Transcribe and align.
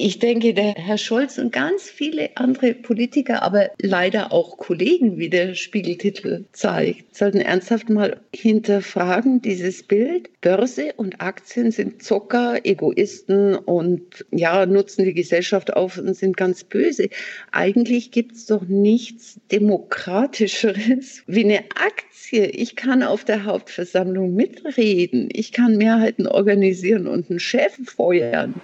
Ich 0.00 0.20
denke, 0.20 0.54
der 0.54 0.74
Herr 0.76 0.96
Scholz 0.96 1.38
und 1.38 1.50
ganz 1.50 1.90
viele 1.90 2.30
andere 2.36 2.72
Politiker, 2.72 3.42
aber 3.42 3.72
leider 3.80 4.30
auch 4.30 4.56
Kollegen, 4.56 5.18
wie 5.18 5.28
der 5.28 5.56
Spiegeltitel 5.56 6.44
zeigt, 6.52 7.16
sollten 7.16 7.40
ernsthaft 7.40 7.90
mal 7.90 8.20
hinterfragen, 8.32 9.42
dieses 9.42 9.82
Bild. 9.82 10.30
Börse 10.40 10.92
und 10.96 11.20
Aktien 11.20 11.72
sind 11.72 12.00
Zocker, 12.00 12.64
Egoisten 12.64 13.56
und 13.56 14.24
ja, 14.30 14.66
nutzen 14.66 15.04
die 15.04 15.14
Gesellschaft 15.14 15.74
auf 15.74 15.98
und 15.98 16.14
sind 16.14 16.36
ganz 16.36 16.62
böse. 16.62 17.08
Eigentlich 17.50 18.12
gibt 18.12 18.36
es 18.36 18.46
doch 18.46 18.62
nichts 18.68 19.40
Demokratischeres 19.50 21.24
wie 21.26 21.42
eine 21.42 21.64
Aktie. 21.74 22.46
Ich 22.46 22.76
kann 22.76 23.02
auf 23.02 23.24
der 23.24 23.46
Hauptversammlung 23.46 24.32
mitreden. 24.32 25.28
Ich 25.32 25.50
kann 25.50 25.76
Mehrheiten 25.76 26.28
organisieren 26.28 27.08
und 27.08 27.30
einen 27.30 27.40
Chef 27.40 27.76
feuern. 27.84 28.54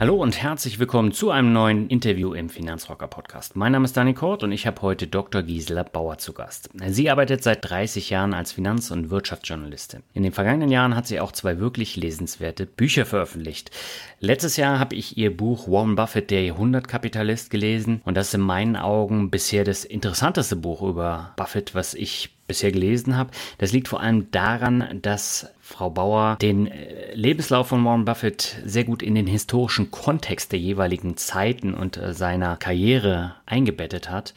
Hallo 0.00 0.14
und 0.14 0.40
herzlich 0.40 0.78
willkommen 0.78 1.12
zu 1.12 1.30
einem 1.30 1.52
neuen 1.52 1.88
Interview 1.88 2.32
im 2.32 2.48
Finanzrocker 2.48 3.06
Podcast. 3.06 3.54
Mein 3.54 3.72
Name 3.72 3.84
ist 3.84 3.98
Dani 3.98 4.14
Kort 4.14 4.42
und 4.42 4.50
ich 4.50 4.66
habe 4.66 4.80
heute 4.80 5.06
Dr. 5.06 5.42
Gisela 5.42 5.82
Bauer 5.82 6.16
zu 6.16 6.32
Gast. 6.32 6.70
Sie 6.86 7.10
arbeitet 7.10 7.42
seit 7.42 7.68
30 7.68 8.08
Jahren 8.08 8.32
als 8.32 8.52
Finanz- 8.52 8.90
und 8.90 9.10
Wirtschaftsjournalistin. 9.10 10.02
In 10.14 10.22
den 10.22 10.32
vergangenen 10.32 10.70
Jahren 10.70 10.96
hat 10.96 11.06
sie 11.06 11.20
auch 11.20 11.32
zwei 11.32 11.58
wirklich 11.58 11.96
lesenswerte 11.96 12.64
Bücher 12.64 13.04
veröffentlicht. 13.04 13.72
Letztes 14.20 14.56
Jahr 14.56 14.78
habe 14.78 14.94
ich 14.94 15.18
ihr 15.18 15.36
Buch 15.36 15.68
Warren 15.68 15.96
Buffett, 15.96 16.30
der 16.30 16.44
Jahrhundertkapitalist 16.44 17.50
gelesen 17.50 18.00
und 18.06 18.16
das 18.16 18.28
ist 18.28 18.34
in 18.34 18.40
meinen 18.40 18.76
Augen 18.76 19.28
bisher 19.28 19.64
das 19.64 19.84
interessanteste 19.84 20.56
Buch 20.56 20.80
über 20.80 21.34
Buffett, 21.36 21.74
was 21.74 21.92
ich 21.92 22.30
bisher 22.50 22.72
gelesen 22.72 23.16
habe. 23.16 23.30
Das 23.58 23.70
liegt 23.70 23.86
vor 23.86 24.00
allem 24.00 24.30
daran, 24.32 24.98
dass 25.02 25.48
Frau 25.60 25.88
Bauer 25.88 26.36
den 26.42 26.66
äh, 26.66 27.14
Lebenslauf 27.14 27.68
von 27.68 27.84
Warren 27.84 28.04
Buffett 28.04 28.56
sehr 28.64 28.82
gut 28.82 29.02
in 29.04 29.14
den 29.14 29.28
historischen 29.28 29.92
Kontext 29.92 30.50
der 30.50 30.58
jeweiligen 30.58 31.16
Zeiten 31.16 31.74
und 31.74 31.96
äh, 31.96 32.12
seiner 32.12 32.56
Karriere 32.56 33.36
eingebettet 33.46 34.10
hat. 34.10 34.34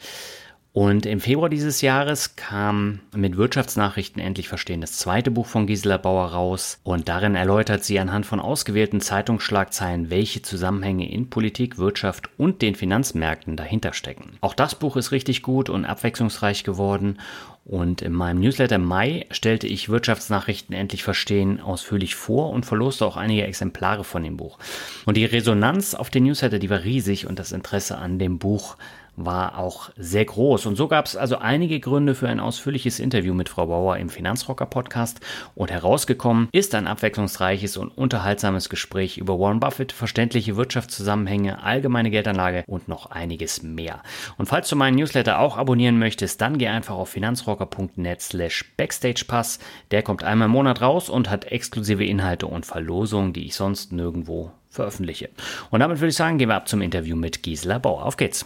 Und 0.74 1.06
im 1.06 1.20
Februar 1.20 1.48
dieses 1.48 1.82
Jahres 1.82 2.34
kam 2.34 2.98
mit 3.14 3.36
Wirtschaftsnachrichten 3.36 4.20
endlich 4.20 4.48
verstehen 4.48 4.80
das 4.80 4.96
zweite 4.96 5.30
Buch 5.30 5.46
von 5.46 5.68
Gisela 5.68 5.98
Bauer 5.98 6.26
raus 6.32 6.80
und 6.82 7.08
darin 7.08 7.36
erläutert 7.36 7.84
sie 7.84 8.00
anhand 8.00 8.26
von 8.26 8.40
ausgewählten 8.40 9.00
Zeitungsschlagzeilen, 9.00 10.10
welche 10.10 10.42
Zusammenhänge 10.42 11.08
in 11.08 11.30
Politik, 11.30 11.78
Wirtschaft 11.78 12.28
und 12.38 12.60
den 12.60 12.74
Finanzmärkten 12.74 13.56
dahinter 13.56 13.92
stecken. 13.92 14.36
Auch 14.40 14.52
das 14.52 14.74
Buch 14.74 14.96
ist 14.96 15.12
richtig 15.12 15.42
gut 15.42 15.70
und 15.70 15.84
abwechslungsreich 15.84 16.64
geworden 16.64 17.18
und 17.64 18.02
in 18.02 18.12
meinem 18.12 18.40
Newsletter 18.40 18.76
Mai 18.78 19.26
stellte 19.30 19.66
ich 19.66 19.88
Wirtschaftsnachrichten 19.88 20.74
endlich 20.74 21.02
verstehen 21.02 21.60
ausführlich 21.60 22.14
vor 22.14 22.50
und 22.50 22.66
verloste 22.66 23.06
auch 23.06 23.16
einige 23.16 23.44
Exemplare 23.44 24.04
von 24.04 24.22
dem 24.22 24.36
Buch. 24.36 24.58
Und 25.06 25.16
die 25.16 25.24
Resonanz 25.24 25.94
auf 25.94 26.10
den 26.10 26.24
Newsletter, 26.24 26.58
die 26.58 26.68
war 26.68 26.84
riesig 26.84 27.26
und 27.26 27.38
das 27.38 27.52
Interesse 27.52 27.96
an 27.96 28.18
dem 28.18 28.38
Buch 28.38 28.76
war 29.16 29.58
auch 29.58 29.90
sehr 29.96 30.24
groß. 30.24 30.66
Und 30.66 30.76
so 30.76 30.88
gab 30.88 31.06
es 31.06 31.16
also 31.16 31.38
einige 31.38 31.80
Gründe 31.80 32.14
für 32.14 32.28
ein 32.28 32.40
ausführliches 32.40 32.98
Interview 32.98 33.34
mit 33.34 33.48
Frau 33.48 33.66
Bauer 33.66 33.96
im 33.96 34.08
Finanzrocker 34.08 34.66
Podcast. 34.66 35.20
Und 35.54 35.70
herausgekommen 35.70 36.48
ist 36.52 36.74
ein 36.74 36.86
abwechslungsreiches 36.86 37.76
und 37.76 37.88
unterhaltsames 37.88 38.68
Gespräch 38.68 39.18
über 39.18 39.38
Warren 39.38 39.60
Buffett, 39.60 39.92
verständliche 39.92 40.56
Wirtschaftszusammenhänge, 40.56 41.62
allgemeine 41.62 42.10
Geldanlage 42.10 42.64
und 42.66 42.88
noch 42.88 43.06
einiges 43.06 43.62
mehr. 43.62 44.02
Und 44.36 44.46
falls 44.46 44.68
du 44.68 44.76
meinen 44.76 44.96
Newsletter 44.96 45.38
auch 45.38 45.56
abonnieren 45.56 45.98
möchtest, 45.98 46.40
dann 46.40 46.58
geh 46.58 46.68
einfach 46.68 46.94
auf 46.94 47.10
finanzrocker.net 47.10 48.20
slash 48.20 48.64
backstagepass. 48.76 49.58
Der 49.90 50.02
kommt 50.02 50.24
einmal 50.24 50.46
im 50.46 50.52
Monat 50.52 50.80
raus 50.80 51.08
und 51.08 51.30
hat 51.30 51.46
exklusive 51.46 52.04
Inhalte 52.04 52.46
und 52.46 52.66
Verlosungen, 52.66 53.32
die 53.32 53.46
ich 53.46 53.54
sonst 53.54 53.92
nirgendwo 53.92 54.52
veröffentliche. 54.68 55.30
Und 55.70 55.80
damit 55.80 56.00
würde 56.00 56.08
ich 56.08 56.16
sagen, 56.16 56.38
gehen 56.38 56.48
wir 56.48 56.56
ab 56.56 56.68
zum 56.68 56.82
Interview 56.82 57.16
mit 57.16 57.42
Gisela 57.42 57.78
Bauer. 57.78 58.04
Auf 58.04 58.16
geht's! 58.16 58.44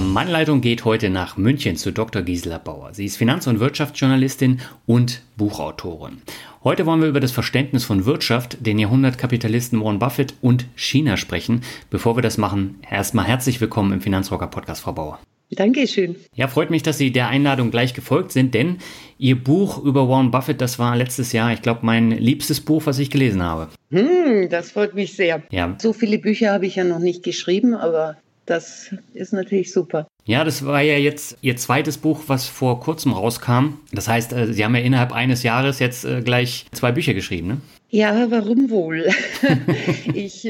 Meine 0.00 0.32
Leitung 0.32 0.60
geht 0.60 0.84
heute 0.84 1.08
nach 1.08 1.36
München 1.36 1.76
zu 1.76 1.92
Dr. 1.92 2.22
Gisela 2.22 2.58
Bauer. 2.58 2.92
Sie 2.92 3.04
ist 3.04 3.16
Finanz- 3.16 3.46
und 3.46 3.60
Wirtschaftsjournalistin 3.60 4.60
und 4.86 5.22
Buchautorin. 5.36 6.22
Heute 6.64 6.84
wollen 6.86 7.00
wir 7.00 7.08
über 7.08 7.20
das 7.20 7.32
Verständnis 7.32 7.84
von 7.84 8.04
Wirtschaft, 8.04 8.58
den 8.66 8.78
Jahrhundertkapitalisten 8.78 9.80
Warren 9.82 10.00
Buffett 10.00 10.34
und 10.40 10.66
China 10.74 11.16
sprechen. 11.16 11.62
Bevor 11.90 12.16
wir 12.16 12.22
das 12.22 12.38
machen, 12.38 12.80
erstmal 12.90 13.26
herzlich 13.26 13.60
willkommen 13.60 13.92
im 13.92 14.00
Finanzrocker 14.00 14.48
Podcast, 14.48 14.82
Frau 14.82 14.92
Bauer. 14.92 15.20
Dankeschön. 15.50 16.16
Ja, 16.34 16.48
freut 16.48 16.70
mich, 16.70 16.82
dass 16.82 16.98
Sie 16.98 17.12
der 17.12 17.28
Einladung 17.28 17.70
gleich 17.70 17.94
gefolgt 17.94 18.32
sind, 18.32 18.54
denn 18.54 18.78
Ihr 19.18 19.36
Buch 19.36 19.82
über 19.82 20.08
Warren 20.08 20.30
Buffett, 20.30 20.60
das 20.60 20.78
war 20.78 20.96
letztes 20.96 21.32
Jahr, 21.32 21.52
ich 21.52 21.62
glaube, 21.62 21.80
mein 21.82 22.10
liebstes 22.10 22.60
Buch, 22.60 22.82
was 22.86 22.98
ich 22.98 23.10
gelesen 23.10 23.42
habe. 23.42 23.68
Hm, 23.90 24.48
das 24.48 24.72
freut 24.72 24.94
mich 24.94 25.14
sehr. 25.14 25.42
Ja. 25.50 25.76
So 25.80 25.92
viele 25.92 26.18
Bücher 26.18 26.52
habe 26.52 26.66
ich 26.66 26.76
ja 26.76 26.84
noch 26.84 26.98
nicht 26.98 27.22
geschrieben, 27.22 27.74
aber 27.74 28.16
das 28.46 28.94
ist 29.12 29.32
natürlich 29.32 29.72
super. 29.72 30.06
Ja, 30.26 30.44
das 30.44 30.64
war 30.64 30.80
ja 30.80 30.96
jetzt 30.96 31.36
Ihr 31.42 31.56
zweites 31.56 31.98
Buch, 31.98 32.24
was 32.28 32.46
vor 32.46 32.80
kurzem 32.80 33.12
rauskam. 33.12 33.80
Das 33.92 34.08
heißt, 34.08 34.32
äh, 34.32 34.52
Sie 34.52 34.64
haben 34.64 34.74
ja 34.74 34.82
innerhalb 34.82 35.12
eines 35.12 35.42
Jahres 35.42 35.78
jetzt 35.78 36.04
äh, 36.04 36.22
gleich 36.22 36.66
zwei 36.72 36.92
Bücher 36.92 37.14
geschrieben, 37.14 37.48
ne? 37.48 37.60
Ja, 37.90 38.30
warum 38.30 38.70
wohl? 38.70 39.08
ich 40.14 40.48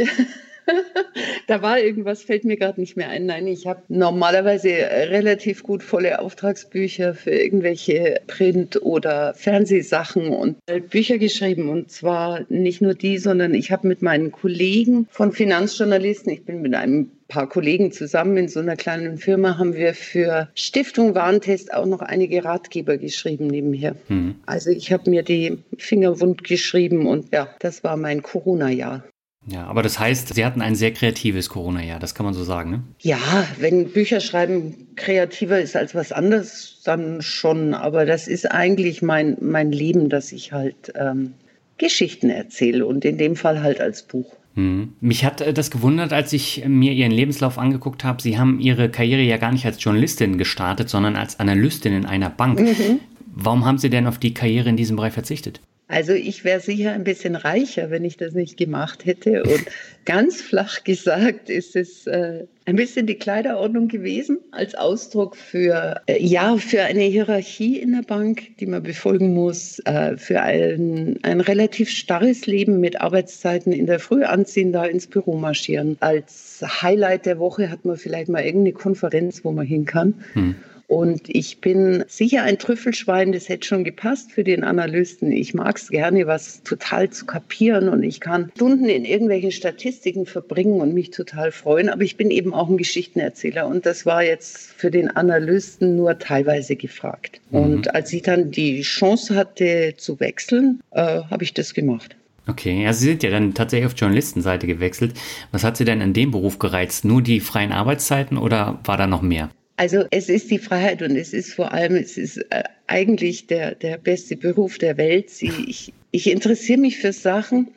da 1.46 1.62
war 1.62 1.78
irgendwas, 1.78 2.22
fällt 2.22 2.44
mir 2.44 2.56
gerade 2.56 2.80
nicht 2.80 2.96
mehr 2.96 3.08
ein. 3.08 3.26
Nein, 3.26 3.46
ich 3.46 3.66
habe 3.66 3.82
normalerweise 3.88 4.68
relativ 4.68 5.62
gut 5.62 5.82
volle 5.82 6.18
Auftragsbücher 6.18 7.14
für 7.14 7.30
irgendwelche 7.30 8.20
Print- 8.26 8.80
oder 8.82 9.34
Fernsehsachen 9.34 10.28
und 10.28 10.56
Bücher 10.90 11.18
geschrieben. 11.18 11.68
Und 11.68 11.90
zwar 11.90 12.44
nicht 12.48 12.80
nur 12.80 12.94
die, 12.94 13.18
sondern 13.18 13.54
ich 13.54 13.70
habe 13.70 13.88
mit 13.88 14.02
meinen 14.02 14.32
Kollegen 14.32 15.06
von 15.10 15.32
Finanzjournalisten, 15.32 16.32
ich 16.32 16.44
bin 16.44 16.62
mit 16.62 16.74
einem 16.74 17.10
paar 17.28 17.48
Kollegen 17.48 17.90
zusammen 17.90 18.36
in 18.36 18.48
so 18.48 18.60
einer 18.60 18.76
kleinen 18.76 19.18
Firma 19.18 19.58
haben 19.58 19.74
wir 19.74 19.94
für 19.94 20.48
Stiftung 20.54 21.14
Warentest 21.14 21.72
auch 21.72 21.86
noch 21.86 22.00
einige 22.00 22.44
Ratgeber 22.44 22.98
geschrieben 22.98 23.46
nebenher. 23.46 23.96
Mhm. 24.08 24.36
Also 24.46 24.70
ich 24.70 24.92
habe 24.92 25.10
mir 25.10 25.22
die 25.22 25.58
Finger 25.78 26.20
wund 26.20 26.44
geschrieben 26.44 27.06
und 27.06 27.32
ja, 27.32 27.48
das 27.60 27.82
war 27.82 27.96
mein 27.96 28.22
Corona-Jahr. 28.22 29.04
Ja, 29.46 29.66
aber 29.66 29.82
das 29.82 29.98
heißt, 29.98 30.34
Sie 30.34 30.44
hatten 30.44 30.62
ein 30.62 30.74
sehr 30.74 30.92
kreatives 30.92 31.48
Corona-Jahr, 31.50 31.98
das 31.98 32.14
kann 32.14 32.24
man 32.24 32.34
so 32.34 32.44
sagen, 32.44 32.70
ne? 32.70 32.82
Ja, 33.00 33.18
wenn 33.58 33.90
Bücherschreiben 33.90 34.94
kreativer 34.96 35.60
ist 35.60 35.76
als 35.76 35.94
was 35.94 36.12
anderes, 36.12 36.80
dann 36.84 37.20
schon. 37.20 37.74
Aber 37.74 38.06
das 38.06 38.26
ist 38.26 38.50
eigentlich 38.50 39.02
mein, 39.02 39.36
mein 39.40 39.70
Leben, 39.70 40.08
dass 40.08 40.32
ich 40.32 40.52
halt 40.52 40.92
ähm, 40.94 41.34
Geschichten 41.76 42.30
erzähle 42.30 42.86
und 42.86 43.04
in 43.04 43.18
dem 43.18 43.36
Fall 43.36 43.62
halt 43.62 43.80
als 43.80 44.04
Buch. 44.04 44.34
Hm. 44.54 44.94
Mich 45.00 45.24
hat 45.24 45.40
äh, 45.40 45.52
das 45.52 45.70
gewundert, 45.70 46.12
als 46.12 46.32
ich 46.32 46.64
mir 46.66 46.92
Ihren 46.92 47.12
Lebenslauf 47.12 47.58
angeguckt 47.58 48.04
habe. 48.04 48.22
Sie 48.22 48.38
haben 48.38 48.60
Ihre 48.60 48.88
Karriere 48.88 49.22
ja 49.22 49.36
gar 49.36 49.52
nicht 49.52 49.66
als 49.66 49.82
Journalistin 49.82 50.38
gestartet, 50.38 50.88
sondern 50.88 51.16
als 51.16 51.40
Analystin 51.40 51.92
in 51.92 52.06
einer 52.06 52.30
Bank. 52.30 52.60
Mhm. 52.60 53.00
Warum 53.26 53.64
haben 53.64 53.78
Sie 53.78 53.90
denn 53.90 54.06
auf 54.06 54.18
die 54.18 54.32
Karriere 54.32 54.68
in 54.68 54.76
diesem 54.76 54.96
Bereich 54.96 55.12
verzichtet? 55.12 55.60
Also 55.94 56.12
ich 56.12 56.42
wäre 56.42 56.58
sicher 56.58 56.90
ein 56.90 57.04
bisschen 57.04 57.36
reicher, 57.36 57.88
wenn 57.88 58.04
ich 58.04 58.16
das 58.16 58.34
nicht 58.34 58.56
gemacht 58.56 59.06
hätte. 59.06 59.44
Und 59.44 59.64
ganz 60.04 60.42
flach 60.42 60.82
gesagt 60.82 61.48
ist 61.48 61.76
es 61.76 62.08
äh, 62.08 62.46
ein 62.64 62.74
bisschen 62.74 63.06
die 63.06 63.14
Kleiderordnung 63.14 63.86
gewesen 63.86 64.40
als 64.50 64.74
Ausdruck 64.74 65.36
für 65.36 66.00
äh, 66.06 66.20
ja 66.20 66.56
für 66.56 66.82
eine 66.82 67.04
Hierarchie 67.04 67.78
in 67.78 67.92
der 67.92 68.02
Bank, 68.02 68.56
die 68.58 68.66
man 68.66 68.82
befolgen 68.82 69.34
muss, 69.34 69.78
äh, 69.84 70.16
für 70.16 70.40
ein, 70.40 71.20
ein 71.22 71.40
relativ 71.40 71.90
starres 71.90 72.46
Leben 72.46 72.80
mit 72.80 73.00
Arbeitszeiten 73.00 73.72
in 73.72 73.86
der 73.86 74.00
Früh 74.00 74.24
anziehen, 74.24 74.72
da 74.72 74.84
ins 74.86 75.06
Büro 75.06 75.36
marschieren. 75.36 75.96
Als 76.00 76.60
Highlight 76.82 77.24
der 77.24 77.38
Woche 77.38 77.70
hat 77.70 77.84
man 77.84 77.96
vielleicht 77.96 78.28
mal 78.28 78.42
irgendeine 78.42 78.72
Konferenz, 78.72 79.44
wo 79.44 79.52
man 79.52 79.64
hin 79.64 79.84
kann. 79.84 80.14
Hm. 80.32 80.56
Und 80.86 81.22
ich 81.26 81.60
bin 81.60 82.04
sicher 82.08 82.42
ein 82.42 82.58
Trüffelschwein, 82.58 83.32
das 83.32 83.48
hätte 83.48 83.66
schon 83.66 83.84
gepasst 83.84 84.32
für 84.32 84.44
den 84.44 84.64
Analysten. 84.64 85.32
Ich 85.32 85.54
mag 85.54 85.76
es 85.76 85.88
gerne, 85.88 86.26
was 86.26 86.62
total 86.62 87.10
zu 87.10 87.24
kapieren 87.26 87.88
und 87.88 88.02
ich 88.02 88.20
kann 88.20 88.50
Stunden 88.54 88.88
in 88.88 89.04
irgendwelchen 89.04 89.52
Statistiken 89.52 90.26
verbringen 90.26 90.80
und 90.80 90.94
mich 90.94 91.10
total 91.10 91.52
freuen. 91.52 91.88
Aber 91.88 92.02
ich 92.02 92.16
bin 92.16 92.30
eben 92.30 92.52
auch 92.52 92.68
ein 92.68 92.76
Geschichtenerzähler 92.76 93.66
und 93.66 93.86
das 93.86 94.04
war 94.04 94.22
jetzt 94.22 94.72
für 94.72 94.90
den 94.90 95.10
Analysten 95.10 95.96
nur 95.96 96.18
teilweise 96.18 96.76
gefragt. 96.76 97.40
Mhm. 97.50 97.58
Und 97.58 97.94
als 97.94 98.12
ich 98.12 98.22
dann 98.22 98.50
die 98.50 98.82
Chance 98.82 99.34
hatte 99.34 99.94
zu 99.96 100.20
wechseln, 100.20 100.80
äh, 100.90 101.20
habe 101.30 101.44
ich 101.44 101.54
das 101.54 101.74
gemacht. 101.74 102.16
Okay, 102.46 102.82
ja, 102.82 102.92
Sie 102.92 103.06
sind 103.06 103.22
ja 103.22 103.30
dann 103.30 103.54
tatsächlich 103.54 103.86
auf 103.86 103.94
Journalistenseite 103.96 104.66
gewechselt. 104.66 105.14
Was 105.50 105.64
hat 105.64 105.78
Sie 105.78 105.86
denn 105.86 106.02
in 106.02 106.12
dem 106.12 106.30
Beruf 106.30 106.58
gereizt? 106.58 107.06
Nur 107.06 107.22
die 107.22 107.40
freien 107.40 107.72
Arbeitszeiten 107.72 108.36
oder 108.36 108.80
war 108.84 108.98
da 108.98 109.06
noch 109.06 109.22
mehr? 109.22 109.48
Also 109.76 110.04
es 110.10 110.28
ist 110.28 110.50
die 110.50 110.58
Freiheit 110.58 111.02
und 111.02 111.16
es 111.16 111.32
ist 111.32 111.54
vor 111.54 111.72
allem, 111.72 111.96
es 111.96 112.16
ist 112.16 112.38
äh, 112.50 112.62
eigentlich 112.86 113.46
der, 113.48 113.74
der 113.74 113.98
beste 113.98 114.36
Beruf 114.36 114.78
der 114.78 114.96
Welt. 114.96 115.30
Ich, 115.40 115.92
ich 116.12 116.30
interessiere 116.30 116.78
mich 116.78 116.98
für 116.98 117.12
Sachen, 117.12 117.68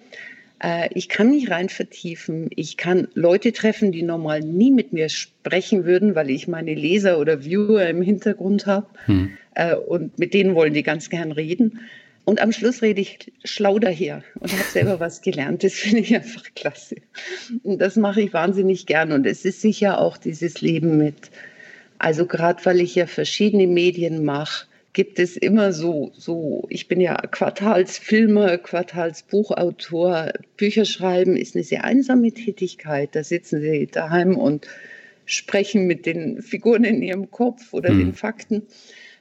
äh, 0.59 0.89
ich 0.93 1.09
kann 1.09 1.31
mich 1.31 1.49
rein 1.49 1.69
vertiefen. 1.69 2.49
Ich 2.55 2.77
kann 2.77 3.07
Leute 3.13 3.51
treffen, 3.51 3.91
die 3.91 4.03
normal 4.03 4.41
nie 4.41 4.71
mit 4.71 4.93
mir 4.93 5.09
sprechen 5.09 5.85
würden, 5.85 6.15
weil 6.15 6.29
ich 6.29 6.47
meine 6.47 6.73
Leser 6.73 7.19
oder 7.19 7.43
Viewer 7.43 7.87
im 7.87 8.01
Hintergrund 8.01 8.65
habe. 8.65 8.87
Hm. 9.05 9.31
Äh, 9.55 9.75
und 9.75 10.17
mit 10.19 10.33
denen 10.33 10.55
wollen 10.55 10.73
die 10.73 10.83
ganz 10.83 11.09
gern 11.09 11.31
reden. 11.31 11.81
Und 12.25 12.41
am 12.41 12.51
Schluss 12.51 12.81
rede 12.81 12.99
ich 12.99 13.31
schlau 13.45 13.79
daher 13.79 14.21
und 14.39 14.51
habe 14.51 14.63
selber 14.63 14.99
was 14.99 15.21
gelernt. 15.21 15.63
Das 15.63 15.73
finde 15.73 15.99
ich 15.99 16.13
einfach 16.13 16.43
klasse. 16.55 16.97
Und 17.63 17.79
das 17.79 17.95
mache 17.95 18.21
ich 18.21 18.33
wahnsinnig 18.33 18.85
gern. 18.85 19.11
Und 19.11 19.25
es 19.25 19.45
ist 19.45 19.61
sicher 19.61 20.01
auch 20.01 20.17
dieses 20.17 20.61
Leben 20.61 20.97
mit 20.97 21.31
also 21.99 22.25
gerade 22.25 22.63
weil 22.65 22.81
ich 22.81 22.95
ja 22.95 23.07
verschiedene 23.07 23.67
Medien 23.67 24.23
mache, 24.23 24.67
gibt 24.93 25.19
es 25.19 25.37
immer 25.37 25.73
so, 25.73 26.11
so, 26.15 26.65
ich 26.69 26.87
bin 26.87 26.99
ja 26.99 27.15
Quartalsfilmer, 27.15 28.57
Quartalsbuchautor. 28.57 30.33
Bücher 30.57 30.85
schreiben 30.85 31.37
ist 31.37 31.55
eine 31.55 31.63
sehr 31.63 31.83
einsame 31.83 32.31
Tätigkeit. 32.31 33.09
Da 33.13 33.23
sitzen 33.23 33.61
sie 33.61 33.85
daheim 33.85 34.35
und 34.35 34.67
sprechen 35.25 35.85
mit 35.85 36.07
den 36.07 36.41
Figuren 36.41 36.83
in 36.83 37.03
ihrem 37.03 37.29
Kopf 37.29 37.73
oder 37.73 37.91
mhm. 37.91 37.99
den 37.99 38.13
Fakten. 38.13 38.63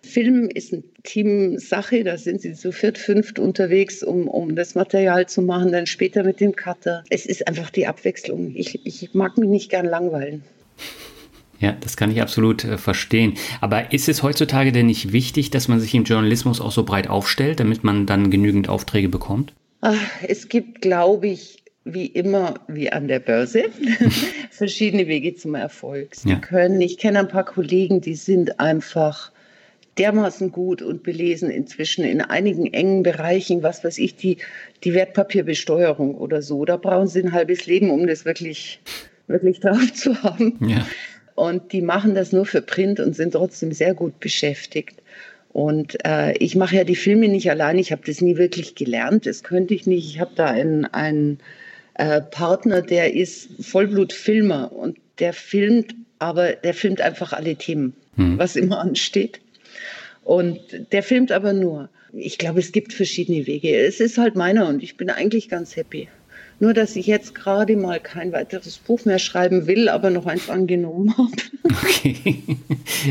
Film 0.02 0.48
ist 0.48 0.72
eine 0.72 0.82
Teamsache, 1.02 2.04
da 2.04 2.16
sind 2.16 2.40
sie 2.40 2.54
zu 2.54 2.72
viert, 2.72 2.96
fünft 2.96 3.38
unterwegs, 3.38 4.02
um, 4.02 4.28
um 4.28 4.54
das 4.54 4.76
Material 4.76 5.26
zu 5.28 5.42
machen, 5.42 5.72
dann 5.72 5.86
später 5.86 6.22
mit 6.22 6.40
dem 6.40 6.56
Cutter. 6.56 7.04
Es 7.10 7.26
ist 7.26 7.46
einfach 7.46 7.68
die 7.68 7.86
Abwechslung. 7.86 8.54
Ich, 8.54 8.86
ich 8.86 9.12
mag 9.12 9.36
mich 9.36 9.50
nicht 9.50 9.70
gern 9.70 9.84
langweilen. 9.84 10.42
Ja, 11.60 11.72
das 11.80 11.96
kann 11.96 12.10
ich 12.10 12.20
absolut 12.20 12.64
äh, 12.64 12.78
verstehen. 12.78 13.34
Aber 13.60 13.92
ist 13.92 14.08
es 14.08 14.22
heutzutage 14.22 14.72
denn 14.72 14.86
nicht 14.86 15.12
wichtig, 15.12 15.50
dass 15.50 15.68
man 15.68 15.80
sich 15.80 15.94
im 15.94 16.04
Journalismus 16.04 16.60
auch 16.60 16.72
so 16.72 16.84
breit 16.84 17.08
aufstellt, 17.08 17.60
damit 17.60 17.84
man 17.84 18.06
dann 18.06 18.30
genügend 18.30 18.68
Aufträge 18.68 19.08
bekommt? 19.08 19.52
Ach, 19.80 19.94
es 20.26 20.48
gibt, 20.48 20.82
glaube 20.82 21.28
ich, 21.28 21.62
wie 21.84 22.06
immer, 22.06 22.54
wie 22.66 22.92
an 22.92 23.06
der 23.06 23.20
Börse, 23.20 23.64
verschiedene 24.50 25.06
Wege 25.06 25.34
zum 25.36 25.54
Erfolg. 25.54 26.16
Sie 26.16 26.30
ja. 26.30 26.36
können, 26.36 26.80
ich 26.80 26.98
kenne 26.98 27.20
ein 27.20 27.28
paar 27.28 27.44
Kollegen, 27.44 28.00
die 28.00 28.16
sind 28.16 28.58
einfach 28.58 29.30
dermaßen 29.98 30.52
gut 30.52 30.82
und 30.82 31.02
belesen 31.02 31.48
inzwischen 31.48 32.04
in 32.04 32.20
einigen 32.20 32.66
engen 32.72 33.02
Bereichen, 33.02 33.62
was 33.62 33.82
weiß 33.82 33.98
ich, 33.98 34.16
die, 34.16 34.38
die 34.84 34.94
Wertpapierbesteuerung 34.94 36.16
oder 36.16 36.42
so. 36.42 36.64
Da 36.64 36.76
brauchen 36.76 37.06
sie 37.06 37.22
ein 37.22 37.32
halbes 37.32 37.66
Leben, 37.66 37.90
um 37.90 38.06
das 38.06 38.24
wirklich, 38.24 38.80
wirklich 39.26 39.60
drauf 39.60 39.92
zu 39.94 40.22
haben. 40.22 40.58
Ja. 40.66 40.86
Und 41.36 41.72
die 41.72 41.82
machen 41.82 42.14
das 42.14 42.32
nur 42.32 42.46
für 42.46 42.62
Print 42.62 42.98
und 42.98 43.14
sind 43.14 43.32
trotzdem 43.32 43.70
sehr 43.70 43.94
gut 43.94 44.18
beschäftigt. 44.20 45.02
Und 45.52 45.98
äh, 46.04 46.32
ich 46.38 46.56
mache 46.56 46.76
ja 46.76 46.84
die 46.84 46.96
Filme 46.96 47.28
nicht 47.28 47.50
allein. 47.50 47.78
Ich 47.78 47.92
habe 47.92 48.02
das 48.04 48.20
nie 48.20 48.36
wirklich 48.36 48.74
gelernt. 48.74 49.26
Das 49.26 49.44
könnte 49.44 49.74
ich 49.74 49.86
nicht. 49.86 50.06
Ich 50.08 50.18
habe 50.18 50.32
da 50.34 50.46
einen, 50.46 50.86
einen 50.86 51.38
äh, 51.94 52.22
Partner, 52.22 52.82
der 52.82 53.14
ist 53.14 53.50
Vollblutfilmer 53.60 54.72
und 54.72 54.98
der 55.18 55.32
filmt, 55.32 55.94
aber 56.18 56.52
der 56.52 56.74
filmt 56.74 57.00
einfach 57.00 57.32
alle 57.32 57.56
Themen, 57.56 57.94
hm. 58.16 58.38
was 58.38 58.56
immer 58.56 58.80
ansteht. 58.80 59.40
Und 60.24 60.58
der 60.92 61.02
filmt 61.02 61.32
aber 61.32 61.52
nur. 61.52 61.90
Ich 62.12 62.38
glaube, 62.38 62.60
es 62.60 62.72
gibt 62.72 62.94
verschiedene 62.94 63.46
Wege. 63.46 63.76
Es 63.76 64.00
ist 64.00 64.16
halt 64.16 64.36
meiner 64.36 64.68
und 64.68 64.82
ich 64.82 64.96
bin 64.96 65.10
eigentlich 65.10 65.48
ganz 65.50 65.76
happy. 65.76 66.08
Nur, 66.58 66.72
dass 66.72 66.96
ich 66.96 67.06
jetzt 67.06 67.34
gerade 67.34 67.76
mal 67.76 68.00
kein 68.00 68.32
weiteres 68.32 68.78
Buch 68.78 69.04
mehr 69.04 69.18
schreiben 69.18 69.66
will, 69.66 69.88
aber 69.90 70.08
noch 70.10 70.26
eins 70.26 70.48
angenommen 70.48 71.16
habe. 71.16 71.30
Okay. 71.68 72.44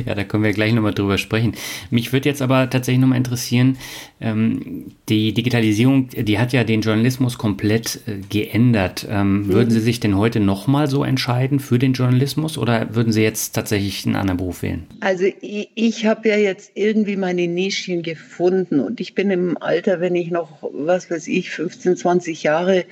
Ja, 0.06 0.16
da 0.16 0.24
können 0.24 0.44
wir 0.44 0.54
gleich 0.54 0.74
nochmal 0.74 0.94
drüber 0.94 1.18
sprechen. 1.18 1.56
Mich 1.92 2.14
würde 2.14 2.30
jetzt 2.30 2.42
aber 2.42 2.70
tatsächlich 2.70 3.02
nochmal 3.02 3.18
interessieren, 3.18 3.78
ähm, 4.22 4.94
die 5.10 5.34
Digitalisierung, 5.34 6.08
die 6.10 6.40
hat 6.40 6.54
ja 6.54 6.64
den 6.64 6.80
Journalismus 6.80 7.38
komplett 7.38 8.00
äh, 8.08 8.22
geändert. 8.30 9.06
Ähm, 9.10 9.42
mhm. 9.42 9.48
Würden 9.50 9.70
Sie 9.72 9.82
sich 9.82 10.00
denn 10.00 10.18
heute 10.18 10.40
nochmal 10.40 10.88
so 10.88 11.04
entscheiden 11.04 11.60
für 11.60 11.80
den 11.80 11.94
Journalismus 11.94 12.58
oder 12.58 12.96
würden 12.96 13.12
Sie 13.12 13.22
jetzt 13.22 13.54
tatsächlich 13.54 14.06
einen 14.06 14.16
anderen 14.16 14.38
Beruf 14.38 14.64
wählen? 14.64 14.88
Also 15.02 15.26
ich, 15.42 15.70
ich 15.76 16.06
habe 16.06 16.30
ja 16.30 16.38
jetzt 16.38 16.72
irgendwie 16.76 17.18
meine 17.18 17.48
Nischen 17.48 18.04
gefunden 18.04 18.80
und 18.80 19.02
ich 19.02 19.16
bin 19.16 19.32
im 19.32 19.58
Alter, 19.62 20.00
wenn 20.00 20.16
ich 20.16 20.32
noch, 20.32 20.64
was 20.72 21.12
weiß 21.12 21.28
ich, 21.28 21.50
15, 21.50 21.98
20 21.98 22.44
Jahre 22.44 22.86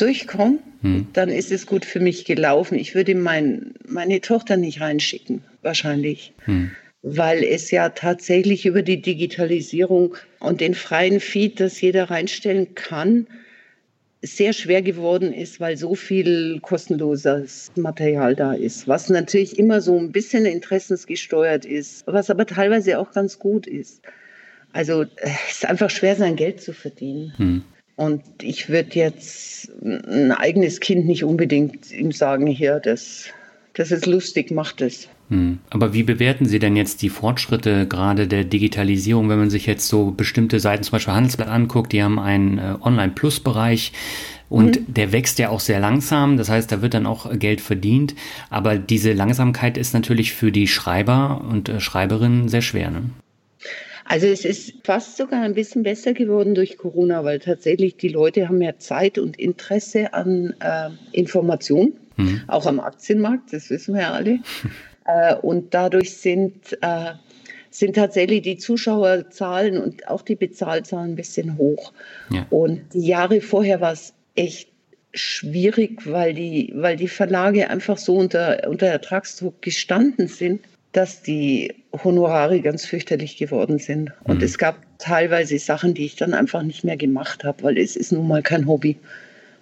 durchkomme, 0.00 0.58
hm. 0.82 1.08
dann 1.12 1.28
ist 1.28 1.52
es 1.52 1.66
gut 1.66 1.84
für 1.84 2.00
mich 2.00 2.24
gelaufen. 2.24 2.78
Ich 2.78 2.94
würde 2.94 3.14
mein, 3.14 3.74
meine 3.86 4.20
Tochter 4.20 4.56
nicht 4.56 4.80
reinschicken, 4.80 5.42
wahrscheinlich. 5.62 6.32
Hm. 6.44 6.70
Weil 7.02 7.42
es 7.44 7.70
ja 7.70 7.88
tatsächlich 7.90 8.66
über 8.66 8.82
die 8.82 9.00
Digitalisierung 9.00 10.16
und 10.38 10.60
den 10.60 10.74
freien 10.74 11.20
Feed, 11.20 11.58
das 11.60 11.80
jeder 11.80 12.10
reinstellen 12.10 12.74
kann, 12.74 13.26
sehr 14.22 14.52
schwer 14.52 14.82
geworden 14.82 15.32
ist, 15.32 15.60
weil 15.60 15.76
so 15.78 15.94
viel 15.94 16.60
kostenloses 16.60 17.72
Material 17.76 18.36
da 18.36 18.52
ist, 18.52 18.86
was 18.86 19.08
natürlich 19.08 19.58
immer 19.58 19.80
so 19.80 19.98
ein 19.98 20.12
bisschen 20.12 20.44
interessensgesteuert 20.44 21.64
ist, 21.64 22.06
was 22.06 22.28
aber 22.28 22.44
teilweise 22.44 22.98
auch 22.98 23.12
ganz 23.12 23.38
gut 23.38 23.66
ist. 23.66 24.02
Also 24.72 25.06
es 25.16 25.52
ist 25.52 25.66
einfach 25.66 25.90
schwer, 25.90 26.16
sein 26.16 26.36
Geld 26.36 26.60
zu 26.60 26.72
verdienen. 26.72 27.32
Hm. 27.36 27.62
Und 28.00 28.22
ich 28.40 28.70
würde 28.70 28.98
jetzt 28.98 29.70
ein 29.84 30.32
eigenes 30.32 30.80
Kind 30.80 31.04
nicht 31.04 31.22
unbedingt 31.22 31.92
ihm 31.92 32.12
sagen, 32.12 32.46
hier, 32.46 32.80
das, 32.82 33.26
das 33.74 33.90
ist 33.90 34.06
lustig, 34.06 34.50
macht 34.50 34.80
es. 34.80 35.06
Hm. 35.28 35.58
Aber 35.68 35.92
wie 35.92 36.02
bewerten 36.02 36.46
Sie 36.46 36.58
denn 36.58 36.76
jetzt 36.76 37.02
die 37.02 37.10
Fortschritte 37.10 37.86
gerade 37.86 38.26
der 38.26 38.44
Digitalisierung, 38.44 39.28
wenn 39.28 39.38
man 39.38 39.50
sich 39.50 39.66
jetzt 39.66 39.86
so 39.86 40.12
bestimmte 40.12 40.60
Seiten, 40.60 40.82
zum 40.82 40.92
Beispiel 40.92 41.12
Handelsblatt 41.12 41.48
anguckt, 41.48 41.92
die 41.92 42.02
haben 42.02 42.18
einen 42.18 42.56
äh, 42.56 42.76
Online-Plus-Bereich 42.80 43.92
und 44.48 44.80
mhm. 44.80 44.94
der 44.94 45.12
wächst 45.12 45.38
ja 45.38 45.50
auch 45.50 45.60
sehr 45.60 45.78
langsam, 45.78 46.38
das 46.38 46.48
heißt, 46.48 46.72
da 46.72 46.80
wird 46.80 46.94
dann 46.94 47.04
auch 47.04 47.30
Geld 47.38 47.60
verdient, 47.60 48.14
aber 48.48 48.78
diese 48.78 49.12
Langsamkeit 49.12 49.76
ist 49.76 49.92
natürlich 49.92 50.32
für 50.32 50.50
die 50.50 50.68
Schreiber 50.68 51.44
und 51.46 51.68
äh, 51.68 51.80
Schreiberinnen 51.80 52.48
sehr 52.48 52.62
schwer. 52.62 52.90
Ne? 52.90 53.10
Also 54.10 54.26
es 54.26 54.44
ist 54.44 54.74
fast 54.82 55.16
sogar 55.16 55.40
ein 55.42 55.54
bisschen 55.54 55.84
besser 55.84 56.14
geworden 56.14 56.56
durch 56.56 56.76
Corona, 56.76 57.22
weil 57.22 57.38
tatsächlich 57.38 57.96
die 57.96 58.08
Leute 58.08 58.48
haben 58.48 58.58
mehr 58.58 58.80
Zeit 58.80 59.18
und 59.18 59.38
Interesse 59.38 60.12
an 60.12 60.52
äh, 60.58 60.90
Information, 61.12 61.92
mhm. 62.16 62.40
auch 62.48 62.66
am 62.66 62.80
Aktienmarkt, 62.80 63.52
das 63.52 63.70
wissen 63.70 63.94
wir 63.94 64.00
ja 64.00 64.10
alle. 64.10 64.40
äh, 65.06 65.36
und 65.36 65.74
dadurch 65.74 66.16
sind, 66.16 66.76
äh, 66.80 67.12
sind 67.70 67.94
tatsächlich 67.94 68.42
die 68.42 68.56
Zuschauerzahlen 68.56 69.78
und 69.78 70.08
auch 70.08 70.22
die 70.22 70.34
Bezahlzahlen 70.34 71.12
ein 71.12 71.16
bisschen 71.16 71.56
hoch. 71.56 71.92
Ja. 72.30 72.48
Und 72.50 72.92
die 72.94 73.06
Jahre 73.06 73.40
vorher 73.40 73.80
war 73.80 73.92
es 73.92 74.12
echt 74.34 74.70
schwierig, 75.14 76.10
weil 76.10 76.34
die, 76.34 76.72
weil 76.74 76.96
die 76.96 77.06
Verlage 77.06 77.70
einfach 77.70 77.96
so 77.96 78.16
unter, 78.16 78.68
unter 78.68 78.86
Ertragsdruck 78.86 79.62
gestanden 79.62 80.26
sind 80.26 80.62
dass 80.92 81.22
die 81.22 81.74
Honorare 81.92 82.60
ganz 82.60 82.84
fürchterlich 82.84 83.36
geworden 83.36 83.78
sind. 83.78 84.12
Und 84.24 84.38
mhm. 84.38 84.44
es 84.44 84.58
gab 84.58 84.76
teilweise 84.98 85.58
Sachen, 85.58 85.94
die 85.94 86.04
ich 86.04 86.16
dann 86.16 86.34
einfach 86.34 86.62
nicht 86.62 86.84
mehr 86.84 86.96
gemacht 86.96 87.44
habe, 87.44 87.62
weil 87.62 87.78
es 87.78 87.96
ist 87.96 88.12
nun 88.12 88.26
mal 88.26 88.42
kein 88.42 88.66
Hobby. 88.66 88.96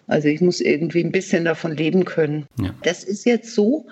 Also 0.07 0.29
ich 0.29 0.41
muss 0.41 0.61
irgendwie 0.61 1.05
ein 1.05 1.13
bisschen 1.13 1.45
davon 1.45 1.77
leben 1.77 2.05
können. 2.07 2.47
Ja. 2.59 2.75
Das 2.83 3.05
ist 3.05 3.27
jetzt 3.27 3.55
so, 3.55 3.87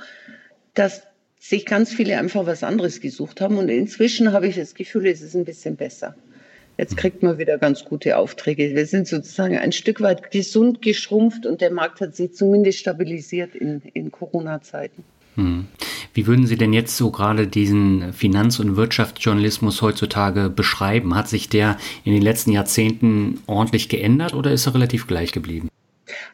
dass 0.74 1.02
sich 1.38 1.66
ganz 1.66 1.92
viele 1.92 2.18
einfach 2.18 2.46
was 2.46 2.62
anderes 2.62 3.00
gesucht 3.00 3.40
haben. 3.40 3.58
Und 3.58 3.68
inzwischen 3.68 4.32
habe 4.32 4.48
ich 4.48 4.56
das 4.56 4.74
Gefühl, 4.74 5.06
es 5.06 5.20
ist 5.20 5.36
ein 5.36 5.44
bisschen 5.44 5.76
besser. 5.76 6.14
Jetzt 6.78 6.92
mhm. 6.92 6.96
kriegt 6.96 7.22
man 7.22 7.38
wieder 7.38 7.58
ganz 7.58 7.84
gute 7.84 8.16
Aufträge. 8.16 8.74
Wir 8.74 8.86
sind 8.86 9.06
sozusagen 9.06 9.58
ein 9.58 9.72
Stück 9.72 10.00
weit 10.00 10.30
gesund 10.30 10.80
geschrumpft 10.80 11.44
und 11.44 11.60
der 11.60 11.70
Markt 11.70 12.00
hat 12.00 12.16
sich 12.16 12.34
zumindest 12.34 12.78
stabilisiert 12.78 13.54
in, 13.54 13.82
in 13.92 14.10
Corona-Zeiten. 14.10 15.04
Hm. 15.36 15.66
Wie 16.14 16.26
würden 16.26 16.46
Sie 16.46 16.56
denn 16.56 16.72
jetzt 16.72 16.96
so 16.96 17.10
gerade 17.10 17.46
diesen 17.46 18.12
Finanz- 18.12 18.58
und 18.58 18.76
Wirtschaftsjournalismus 18.76 19.82
heutzutage 19.82 20.48
beschreiben? 20.48 21.14
Hat 21.14 21.28
sich 21.28 21.48
der 21.48 21.76
in 22.04 22.12
den 22.12 22.22
letzten 22.22 22.52
Jahrzehnten 22.52 23.42
ordentlich 23.46 23.88
geändert 23.88 24.34
oder 24.34 24.50
ist 24.50 24.66
er 24.66 24.74
relativ 24.74 25.06
gleich 25.06 25.32
geblieben? 25.32 25.68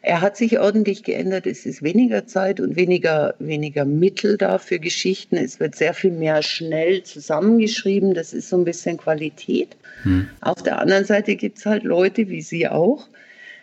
Er 0.01 0.21
hat 0.21 0.37
sich 0.37 0.59
ordentlich 0.59 1.03
geändert. 1.03 1.47
Es 1.47 1.65
ist 1.65 1.81
weniger 1.81 2.27
Zeit 2.27 2.59
und 2.59 2.75
weniger, 2.75 3.35
weniger 3.39 3.85
Mittel 3.85 4.37
da 4.37 4.57
für 4.57 4.79
Geschichten. 4.79 5.35
Es 5.35 5.59
wird 5.59 5.75
sehr 5.75 5.93
viel 5.93 6.11
mehr 6.11 6.43
schnell 6.43 7.03
zusammengeschrieben. 7.03 8.13
Das 8.13 8.33
ist 8.33 8.49
so 8.49 8.57
ein 8.57 8.65
bisschen 8.65 8.97
Qualität. 8.97 9.75
Hm. 10.03 10.27
Auf 10.41 10.61
der 10.61 10.79
anderen 10.79 11.05
Seite 11.05 11.35
gibt 11.35 11.57
es 11.57 11.65
halt 11.65 11.83
Leute 11.83 12.29
wie 12.29 12.41
Sie 12.41 12.67
auch, 12.67 13.07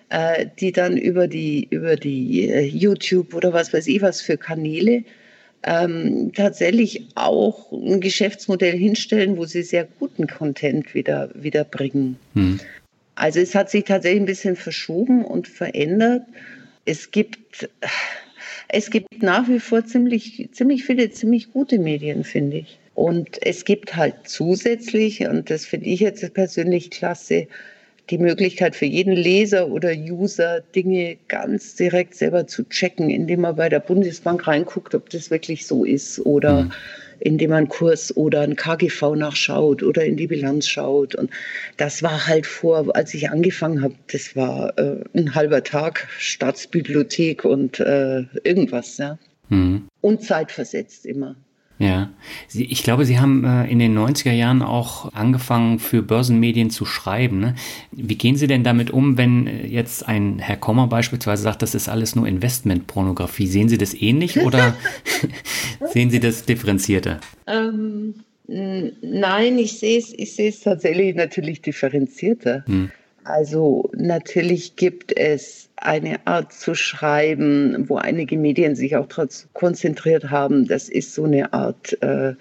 äh, 0.09 0.47
die 0.59 0.73
dann 0.73 0.97
über 0.97 1.28
die, 1.28 1.68
über 1.70 1.97
die 1.97 2.49
äh, 2.49 2.64
YouTube 2.64 3.35
oder 3.35 3.52
was 3.52 3.73
weiß 3.73 3.87
ich 3.87 4.02
was 4.02 4.20
für 4.20 4.37
Kanäle 4.37 5.04
ähm, 5.62 6.33
tatsächlich 6.35 7.09
auch 7.14 7.71
ein 7.73 8.00
Geschäftsmodell 8.00 8.76
hinstellen, 8.76 9.37
wo 9.37 9.45
sie 9.45 9.62
sehr 9.62 9.87
guten 9.99 10.26
Content 10.26 10.95
wieder, 10.95 11.31
wieder 11.35 11.64
bringen. 11.64 12.19
Hm. 12.35 12.61
Also 13.14 13.40
es 13.40 13.55
hat 13.55 13.71
sich 13.71 13.85
tatsächlich 13.85 14.23
ein 14.23 14.26
bisschen 14.26 14.57
verschoben 14.57 15.25
und 15.25 15.47
verändert. 15.47 16.23
Es 16.87 17.11
gibt, 17.11 17.69
es 18.69 18.90
gibt 18.90 19.23
nach 19.23 19.49
wie 19.49 19.61
vor 19.61 19.85
ziemlich, 19.85 20.49
ziemlich 20.52 20.85
viele, 20.85 21.11
ziemlich 21.11 21.52
gute 21.52 21.79
Medien, 21.79 22.25
finde 22.25 22.59
ich. 22.59 22.79
Und 22.95 23.38
es 23.47 23.64
gibt 23.64 23.97
halt 23.97 24.14
zusätzlich, 24.25 25.26
und 25.26 25.50
das 25.50 25.67
finde 25.67 25.87
ich 25.87 26.00
jetzt 26.00 26.33
persönlich 26.35 26.90
klasse, 26.90 27.47
die 28.11 28.19
Möglichkeit 28.19 28.75
für 28.75 28.87
jeden 28.87 29.14
Leser 29.14 29.69
oder 29.69 29.93
User 29.93 30.61
Dinge 30.75 31.17
ganz 31.29 31.76
direkt 31.76 32.14
selber 32.14 32.47
zu 32.47 32.64
checken, 32.64 33.09
indem 33.09 33.43
man 33.43 33.57
bei 33.57 33.69
der 33.69 33.81
Bundesbank 33.81 34.47
reinguckt, 34.47 34.95
ob 34.95 35.11
das 35.11 35.31
wirklich 35.31 35.67
so 35.67 35.85
ist 35.85 36.19
oder 36.21 36.64
mhm. 36.64 36.73
indem 37.21 37.50
man 37.50 37.69
Kurs 37.69 38.17
oder 38.17 38.40
ein 38.40 38.57
KGV 38.57 39.14
nachschaut 39.14 39.83
oder 39.83 40.05
in 40.05 40.17
die 40.17 40.26
Bilanz 40.26 40.67
schaut. 40.67 41.14
Und 41.14 41.31
das 41.76 42.02
war 42.02 42.26
halt 42.26 42.47
vor, 42.47 42.95
als 42.97 43.14
ich 43.14 43.31
angefangen 43.31 43.83
habe, 43.83 43.95
das 44.11 44.35
war 44.35 44.76
äh, 44.79 44.97
ein 45.14 45.35
halber 45.35 45.62
Tag 45.62 46.09
Staatsbibliothek 46.19 47.45
und 47.45 47.79
äh, 47.81 48.25
irgendwas, 48.43 48.99
ja. 48.99 49.19
Mhm. 49.49 49.88
Und 50.00 50.23
zeitversetzt 50.23 51.07
immer. 51.07 51.37
Ja, 51.81 52.11
ich 52.53 52.83
glaube, 52.83 53.07
Sie 53.07 53.19
haben 53.19 53.43
äh, 53.45 53.65
in 53.65 53.79
den 53.79 53.99
90er 53.99 54.33
Jahren 54.33 54.61
auch 54.61 55.15
angefangen, 55.15 55.79
für 55.79 56.03
Börsenmedien 56.03 56.69
zu 56.69 56.85
schreiben. 56.85 57.41
Ne? 57.41 57.55
Wie 57.91 58.17
gehen 58.17 58.37
Sie 58.37 58.47
denn 58.47 58.63
damit 58.63 58.91
um, 58.91 59.17
wenn 59.17 59.47
äh, 59.47 59.67
jetzt 59.67 60.07
ein 60.07 60.39
Herr 60.41 60.59
Kommer 60.59 60.89
beispielsweise 60.89 61.43
sagt, 61.43 61.63
das 61.63 61.75
ist 61.75 61.89
alles 61.89 62.15
nur 62.15 62.29
Investmentpornografie? 62.29 63.47
Sehen 63.47 63.71
Sie 63.71 63.79
das 63.79 63.95
ähnlich 63.95 64.41
oder 64.45 64.77
sehen 65.95 66.11
Sie 66.11 66.21
das 66.21 66.45
differenzierter? 66.45 67.19
Ähm, 67.47 68.13
nein, 68.47 69.59
ich 69.59 69.79
sehe 69.79 69.99
es 69.99 70.13
ich 70.13 70.61
tatsächlich 70.61 71.15
natürlich 71.15 71.63
differenzierter. 71.63 72.63
Hm. 72.67 72.91
Also 73.31 73.91
natürlich 73.95 74.77
gibt 74.77 75.17
es 75.17 75.69
eine 75.77 76.27
Art 76.27 76.53
zu 76.53 76.75
schreiben, 76.75 77.89
wo 77.89 77.97
einige 77.97 78.37
Medien 78.37 78.75
sich 78.75 78.97
auch 78.97 79.07
darauf 79.07 79.49
konzentriert 79.53 80.31
haben. 80.31 80.67
Das 80.67 80.89
ist 80.89 81.15
so 81.15 81.25
eine 81.25 81.53
Art, 81.53 81.97
äh, 82.03 82.35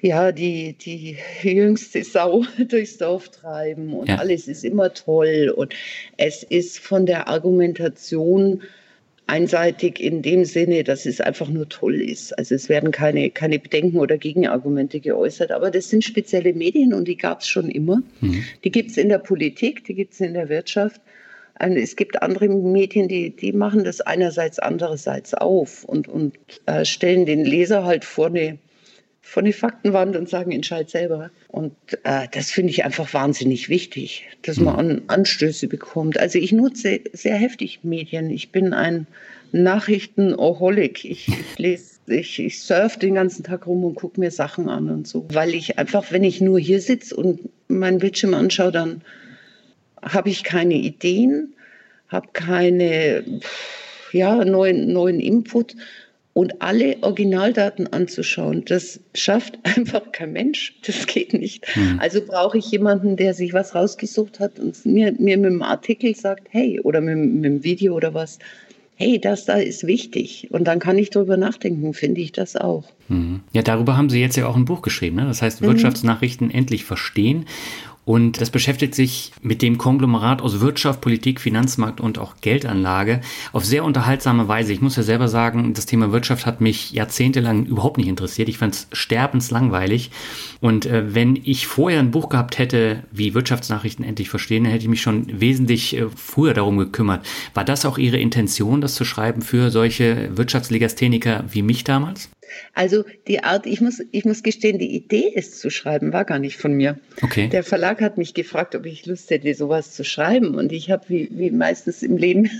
ja, 0.00 0.32
die, 0.32 0.74
die 0.74 1.16
jüngste 1.42 2.04
Sau 2.04 2.44
durchs 2.68 2.98
Dorf 2.98 3.28
treiben 3.30 3.94
und 3.94 4.08
ja. 4.08 4.16
alles 4.16 4.48
ist 4.48 4.64
immer 4.64 4.92
toll. 4.92 5.52
Und 5.54 5.74
es 6.16 6.42
ist 6.42 6.78
von 6.78 7.06
der 7.06 7.28
Argumentation 7.28 8.62
einseitig 9.32 9.98
in 9.98 10.20
dem 10.20 10.44
Sinne, 10.44 10.84
dass 10.84 11.06
es 11.06 11.22
einfach 11.22 11.48
nur 11.48 11.66
toll 11.66 12.02
ist. 12.02 12.38
Also 12.38 12.54
es 12.54 12.68
werden 12.68 12.90
keine, 12.90 13.30
keine 13.30 13.58
Bedenken 13.58 13.98
oder 13.98 14.18
Gegenargumente 14.18 15.00
geäußert, 15.00 15.52
aber 15.52 15.70
das 15.70 15.88
sind 15.88 16.04
spezielle 16.04 16.52
Medien 16.52 16.92
und 16.92 17.08
die 17.08 17.16
gab 17.16 17.40
es 17.40 17.48
schon 17.48 17.70
immer. 17.70 18.02
Mhm. 18.20 18.44
Die 18.62 18.70
gibt 18.70 18.90
es 18.90 18.98
in 18.98 19.08
der 19.08 19.18
Politik, 19.18 19.84
die 19.84 19.94
gibt 19.94 20.12
es 20.12 20.20
in 20.20 20.34
der 20.34 20.50
Wirtschaft. 20.50 21.00
Und 21.58 21.78
es 21.78 21.96
gibt 21.96 22.20
andere 22.20 22.46
Medien, 22.48 23.08
die, 23.08 23.34
die 23.34 23.52
machen 23.52 23.84
das 23.84 24.02
einerseits, 24.02 24.58
andererseits 24.58 25.32
auf 25.32 25.84
und, 25.84 26.08
und 26.08 26.34
äh, 26.66 26.84
stellen 26.84 27.24
den 27.24 27.42
Leser 27.42 27.84
halt 27.84 28.04
vor 28.04 28.26
eine, 28.26 28.58
vor 29.32 29.42
eine 29.42 29.54
Faktenwand 29.54 30.14
und 30.14 30.28
sagen, 30.28 30.52
entscheid 30.52 30.90
selber. 30.90 31.30
Und 31.48 31.72
äh, 32.04 32.26
das 32.32 32.50
finde 32.50 32.68
ich 32.68 32.84
einfach 32.84 33.14
wahnsinnig 33.14 33.70
wichtig, 33.70 34.26
dass 34.42 34.60
man 34.60 34.76
an, 34.76 35.02
Anstöße 35.06 35.68
bekommt. 35.68 36.20
Also 36.20 36.38
ich 36.38 36.52
nutze 36.52 37.00
sehr 37.14 37.36
heftig 37.36 37.80
Medien. 37.82 38.28
Ich 38.28 38.52
bin 38.52 38.74
ein 38.74 39.06
Nachrichtenoholic. 39.52 41.06
Ich, 41.06 41.28
ich 41.28 41.38
lese 41.58 41.92
ich, 42.08 42.40
ich 42.40 42.60
surfe 42.60 42.98
den 42.98 43.14
ganzen 43.14 43.42
Tag 43.42 43.66
rum 43.66 43.84
und 43.84 43.94
gucke 43.94 44.20
mir 44.20 44.30
Sachen 44.30 44.68
an 44.68 44.90
und 44.90 45.08
so. 45.08 45.26
Weil 45.32 45.54
ich 45.54 45.78
einfach, 45.78 46.12
wenn 46.12 46.24
ich 46.24 46.42
nur 46.42 46.58
hier 46.58 46.82
sitze 46.82 47.16
und 47.16 47.48
meinen 47.68 48.00
Bildschirm 48.00 48.34
anschaue, 48.34 48.70
dann 48.70 49.00
habe 50.02 50.28
ich 50.28 50.44
keine 50.44 50.74
Ideen, 50.74 51.54
habe 52.08 52.28
keine 52.34 53.24
ja, 54.12 54.44
neuen, 54.44 54.92
neuen 54.92 55.20
Input 55.20 55.74
und 56.34 56.62
alle 56.62 56.96
Originaldaten 57.02 57.92
anzuschauen, 57.92 58.64
das 58.64 59.00
schafft 59.14 59.58
einfach 59.76 60.12
kein 60.12 60.32
Mensch. 60.32 60.74
Das 60.86 61.06
geht 61.06 61.32
nicht. 61.32 61.66
Mhm. 61.76 61.98
Also 62.00 62.20
brauche 62.24 62.58
ich 62.58 62.70
jemanden, 62.70 63.16
der 63.16 63.34
sich 63.34 63.52
was 63.52 63.74
rausgesucht 63.74 64.40
hat 64.40 64.58
und 64.58 64.84
mir, 64.86 65.12
mir 65.18 65.36
mit 65.36 65.50
dem 65.50 65.62
Artikel 65.62 66.14
sagt, 66.14 66.48
hey, 66.50 66.80
oder 66.80 67.00
mit, 67.00 67.16
mit 67.16 67.44
dem 67.44 67.64
Video 67.64 67.94
oder 67.94 68.14
was, 68.14 68.38
hey, 68.96 69.20
das 69.20 69.44
da 69.44 69.54
ist 69.54 69.86
wichtig. 69.86 70.48
Und 70.50 70.64
dann 70.64 70.78
kann 70.78 70.96
ich 70.96 71.10
darüber 71.10 71.36
nachdenken, 71.36 71.92
finde 71.92 72.20
ich 72.20 72.32
das 72.32 72.56
auch. 72.56 72.84
Mhm. 73.08 73.40
Ja, 73.52 73.62
darüber 73.62 73.96
haben 73.96 74.08
Sie 74.10 74.20
jetzt 74.20 74.36
ja 74.36 74.46
auch 74.46 74.56
ein 74.56 74.64
Buch 74.64 74.82
geschrieben. 74.82 75.16
Ne? 75.16 75.26
Das 75.26 75.42
heißt, 75.42 75.60
mhm. 75.60 75.66
Wirtschaftsnachrichten 75.66 76.50
endlich 76.50 76.84
verstehen. 76.84 77.46
Und 78.04 78.40
das 78.40 78.50
beschäftigt 78.50 78.96
sich 78.96 79.32
mit 79.42 79.62
dem 79.62 79.78
Konglomerat 79.78 80.42
aus 80.42 80.60
Wirtschaft, 80.60 81.00
Politik, 81.00 81.40
Finanzmarkt 81.40 82.00
und 82.00 82.18
auch 82.18 82.34
Geldanlage 82.40 83.20
auf 83.52 83.64
sehr 83.64 83.84
unterhaltsame 83.84 84.48
Weise. 84.48 84.72
Ich 84.72 84.80
muss 84.80 84.96
ja 84.96 85.04
selber 85.04 85.28
sagen, 85.28 85.72
das 85.72 85.86
Thema 85.86 86.10
Wirtschaft 86.10 86.44
hat 86.44 86.60
mich 86.60 86.90
jahrzehntelang 86.90 87.64
überhaupt 87.64 87.98
nicht 87.98 88.08
interessiert. 88.08 88.48
Ich 88.48 88.58
fand 88.58 88.74
es 88.74 88.88
sterbenslangweilig. 88.92 90.10
Und 90.60 90.86
äh, 90.86 91.14
wenn 91.14 91.36
ich 91.36 91.68
vorher 91.68 92.00
ein 92.00 92.10
Buch 92.10 92.28
gehabt 92.28 92.58
hätte, 92.58 93.04
wie 93.12 93.34
Wirtschaftsnachrichten 93.34 94.04
endlich 94.04 94.30
verstehen, 94.30 94.64
dann 94.64 94.72
hätte 94.72 94.84
ich 94.84 94.90
mich 94.90 95.02
schon 95.02 95.40
wesentlich 95.40 95.96
äh, 95.96 96.06
früher 96.14 96.54
darum 96.54 96.78
gekümmert. 96.78 97.24
War 97.54 97.64
das 97.64 97.86
auch 97.86 97.98
Ihre 97.98 98.18
Intention, 98.18 98.80
das 98.80 98.94
zu 98.94 99.04
schreiben 99.04 99.42
für 99.42 99.70
solche 99.70 100.36
Wirtschaftslegastheniker 100.36 101.44
wie 101.50 101.62
mich 101.62 101.84
damals? 101.84 102.30
Also 102.74 103.04
die 103.28 103.42
Art, 103.42 103.66
ich 103.66 103.80
muss, 103.80 104.02
ich 104.10 104.24
muss 104.24 104.42
gestehen, 104.42 104.78
die 104.78 104.94
Idee, 104.94 105.32
es 105.34 105.58
zu 105.58 105.70
schreiben, 105.70 106.12
war 106.12 106.24
gar 106.24 106.38
nicht 106.38 106.56
von 106.56 106.72
mir. 106.72 106.98
Okay. 107.22 107.48
Der 107.48 107.64
Verlag 107.64 108.00
hat 108.00 108.18
mich 108.18 108.34
gefragt, 108.34 108.74
ob 108.74 108.86
ich 108.86 109.06
Lust 109.06 109.30
hätte, 109.30 109.54
sowas 109.54 109.92
zu 109.92 110.04
schreiben. 110.04 110.54
Und 110.54 110.72
ich 110.72 110.90
habe, 110.90 111.04
wie, 111.08 111.28
wie 111.32 111.50
meistens 111.50 112.02
im 112.02 112.16
Leben, 112.16 112.50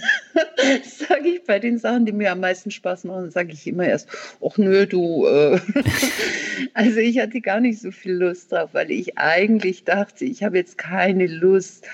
sage 0.85 1.29
ich 1.29 1.45
bei 1.45 1.59
den 1.59 1.79
Sachen, 1.79 2.07
die 2.07 2.13
mir 2.13 2.33
am 2.33 2.41
meisten 2.41 2.71
Spaß 2.71 3.05
machen, 3.05 3.31
sage 3.31 3.53
ich 3.53 3.67
immer 3.67 3.87
erst, 3.87 4.09
ach 4.45 4.59
nö, 4.59 4.87
du. 4.87 5.27
Äh. 5.27 5.61
also 6.75 6.99
ich 6.99 7.19
hatte 7.19 7.41
gar 7.41 7.61
nicht 7.61 7.81
so 7.81 7.91
viel 7.91 8.13
Lust 8.13 8.53
drauf, 8.53 8.71
weil 8.73 8.91
ich 8.91 9.19
eigentlich 9.19 9.85
dachte, 9.85 10.25
ich 10.25 10.43
habe 10.43 10.57
jetzt 10.59 10.79
keine 10.79 11.27
Lust, 11.27 11.87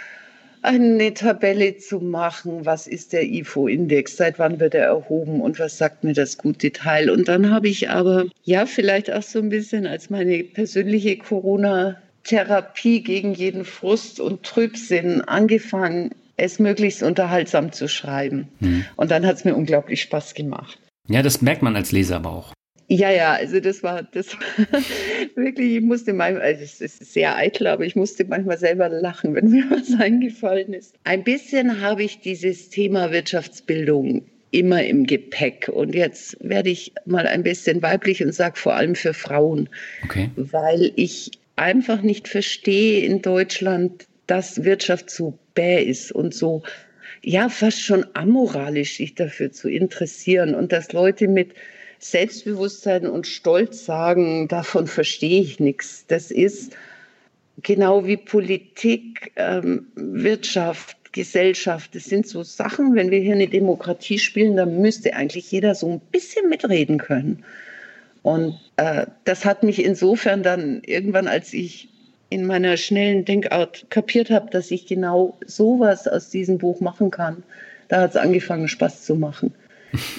eine 0.68 1.14
Tabelle 1.14 1.78
zu 1.78 2.00
machen, 2.00 2.66
was 2.66 2.86
ist 2.86 3.12
der 3.12 3.24
IFO-Index, 3.24 4.16
seit 4.16 4.38
wann 4.38 4.60
wird 4.60 4.74
er 4.74 4.84
erhoben 4.84 5.40
und 5.40 5.58
was 5.58 5.78
sagt 5.78 6.04
mir 6.04 6.12
das 6.12 6.36
gute 6.36 6.72
Teil. 6.72 7.10
Und 7.10 7.28
dann 7.28 7.50
habe 7.50 7.68
ich 7.68 7.88
aber, 7.88 8.26
ja, 8.44 8.66
vielleicht 8.66 9.10
auch 9.10 9.22
so 9.22 9.38
ein 9.38 9.48
bisschen 9.48 9.86
als 9.86 10.10
meine 10.10 10.44
persönliche 10.44 11.16
Corona-Therapie 11.16 13.02
gegen 13.02 13.32
jeden 13.32 13.64
Frust 13.64 14.20
und 14.20 14.42
Trübsinn 14.42 15.22
angefangen, 15.22 16.10
es 16.36 16.58
möglichst 16.58 17.02
unterhaltsam 17.02 17.72
zu 17.72 17.88
schreiben. 17.88 18.48
Mhm. 18.60 18.84
Und 18.96 19.10
dann 19.10 19.26
hat 19.26 19.36
es 19.36 19.44
mir 19.44 19.54
unglaublich 19.54 20.02
Spaß 20.02 20.34
gemacht. 20.34 20.78
Ja, 21.08 21.22
das 21.22 21.40
merkt 21.40 21.62
man 21.62 21.76
als 21.76 21.92
Leser 21.92 22.16
aber 22.16 22.30
auch. 22.30 22.52
Ja, 22.90 23.10
ja, 23.10 23.34
also 23.34 23.60
das 23.60 23.82
war 23.82 24.02
das 24.02 24.28
war 24.34 24.80
wirklich, 25.34 25.76
ich 25.76 25.82
musste 25.82 26.14
manchmal, 26.14 26.42
also 26.42 26.62
es 26.64 26.80
ist 26.80 27.12
sehr 27.12 27.36
eitel, 27.36 27.66
aber 27.66 27.84
ich 27.84 27.96
musste 27.96 28.24
manchmal 28.24 28.56
selber 28.56 28.88
lachen, 28.88 29.34
wenn 29.34 29.48
mir 29.50 29.64
was 29.70 29.92
eingefallen 30.00 30.72
ist. 30.72 30.94
Ein 31.04 31.22
bisschen 31.22 31.82
habe 31.82 32.02
ich 32.02 32.20
dieses 32.20 32.70
Thema 32.70 33.12
Wirtschaftsbildung 33.12 34.24
immer 34.50 34.82
im 34.84 35.06
Gepäck. 35.06 35.68
Und 35.68 35.94
jetzt 35.94 36.36
werde 36.40 36.70
ich 36.70 36.92
mal 37.04 37.26
ein 37.26 37.42
bisschen 37.42 37.82
weiblich 37.82 38.22
und 38.22 38.32
sage 38.32 38.56
vor 38.56 38.74
allem 38.74 38.94
für 38.94 39.12
Frauen, 39.12 39.68
okay. 40.04 40.30
weil 40.36 40.92
ich 40.96 41.32
einfach 41.56 42.02
nicht 42.02 42.28
verstehe 42.28 43.04
in 43.04 43.20
Deutschland, 43.20 44.06
dass 44.26 44.64
Wirtschaft 44.64 45.10
so 45.10 45.38
bäh 45.54 45.82
ist 45.82 46.12
und 46.12 46.34
so, 46.34 46.62
ja, 47.22 47.48
fast 47.48 47.82
schon 47.82 48.06
amoralisch 48.14 48.96
sich 48.96 49.14
dafür 49.14 49.50
zu 49.50 49.68
interessieren 49.68 50.54
und 50.54 50.72
dass 50.72 50.92
Leute 50.92 51.28
mit 51.28 51.52
Selbstbewusstsein 51.98 53.06
und 53.06 53.26
Stolz 53.26 53.84
sagen, 53.84 54.48
davon 54.48 54.86
verstehe 54.86 55.40
ich 55.40 55.60
nichts. 55.60 56.04
Das 56.06 56.30
ist 56.30 56.76
genau 57.62 58.06
wie 58.06 58.16
Politik, 58.16 59.32
ähm, 59.36 59.86
Wirtschaft, 59.94 60.96
Gesellschaft. 61.12 61.94
Das 61.94 62.04
sind 62.04 62.26
so 62.26 62.42
Sachen, 62.42 62.94
wenn 62.94 63.10
wir 63.10 63.18
hier 63.18 63.34
eine 63.34 63.48
Demokratie 63.48 64.18
spielen, 64.18 64.56
dann 64.56 64.80
müsste 64.80 65.14
eigentlich 65.14 65.50
jeder 65.50 65.74
so 65.74 65.90
ein 65.90 66.00
bisschen 66.12 66.48
mitreden 66.48 66.98
können. 66.98 67.44
Und 68.22 68.58
äh, 68.76 69.06
das 69.24 69.44
hat 69.44 69.62
mich 69.62 69.84
insofern 69.84 70.42
dann 70.42 70.82
irgendwann, 70.84 71.26
als 71.26 71.52
ich 71.52 71.88
in 72.30 72.46
meiner 72.46 72.76
schnellen 72.76 73.24
Denkart 73.24 73.86
kapiert 73.90 74.30
habe, 74.30 74.50
dass 74.50 74.70
ich 74.70 74.86
genau 74.86 75.38
sowas 75.46 76.06
aus 76.06 76.30
diesem 76.30 76.58
Buch 76.58 76.80
machen 76.80 77.10
kann, 77.10 77.42
Da 77.88 78.02
hat 78.02 78.10
es 78.10 78.16
angefangen, 78.16 78.68
Spaß 78.68 79.04
zu 79.04 79.16
machen. 79.16 79.54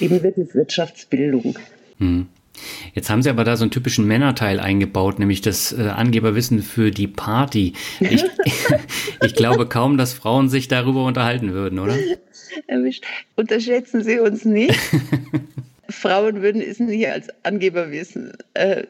Eben 0.00 0.22
wirklich 0.22 0.54
Wirtschaftsbildung. 0.54 1.58
Hm. 1.98 2.26
Jetzt 2.94 3.08
haben 3.08 3.22
Sie 3.22 3.30
aber 3.30 3.44
da 3.44 3.56
so 3.56 3.64
einen 3.64 3.70
typischen 3.70 4.06
Männerteil 4.06 4.60
eingebaut, 4.60 5.18
nämlich 5.18 5.40
das 5.40 5.72
äh, 5.72 5.82
Angeberwissen 5.82 6.62
für 6.62 6.90
die 6.90 7.06
Party. 7.06 7.74
Ich, 8.00 8.24
ich 9.22 9.34
glaube 9.34 9.66
kaum, 9.66 9.96
dass 9.96 10.12
Frauen 10.12 10.48
sich 10.48 10.68
darüber 10.68 11.04
unterhalten 11.04 11.52
würden, 11.52 11.78
oder? 11.78 11.96
Erwischt. 12.66 13.04
Unterschätzen 13.36 14.02
Sie 14.02 14.18
uns 14.18 14.44
nicht. 14.44 14.78
Frauen 15.88 16.42
würden 16.42 16.60
es 16.60 16.78
nicht 16.78 17.08
als 17.08 17.28
Angeber 17.42 17.90
wissen. 17.90 18.32
Äh, 18.54 18.84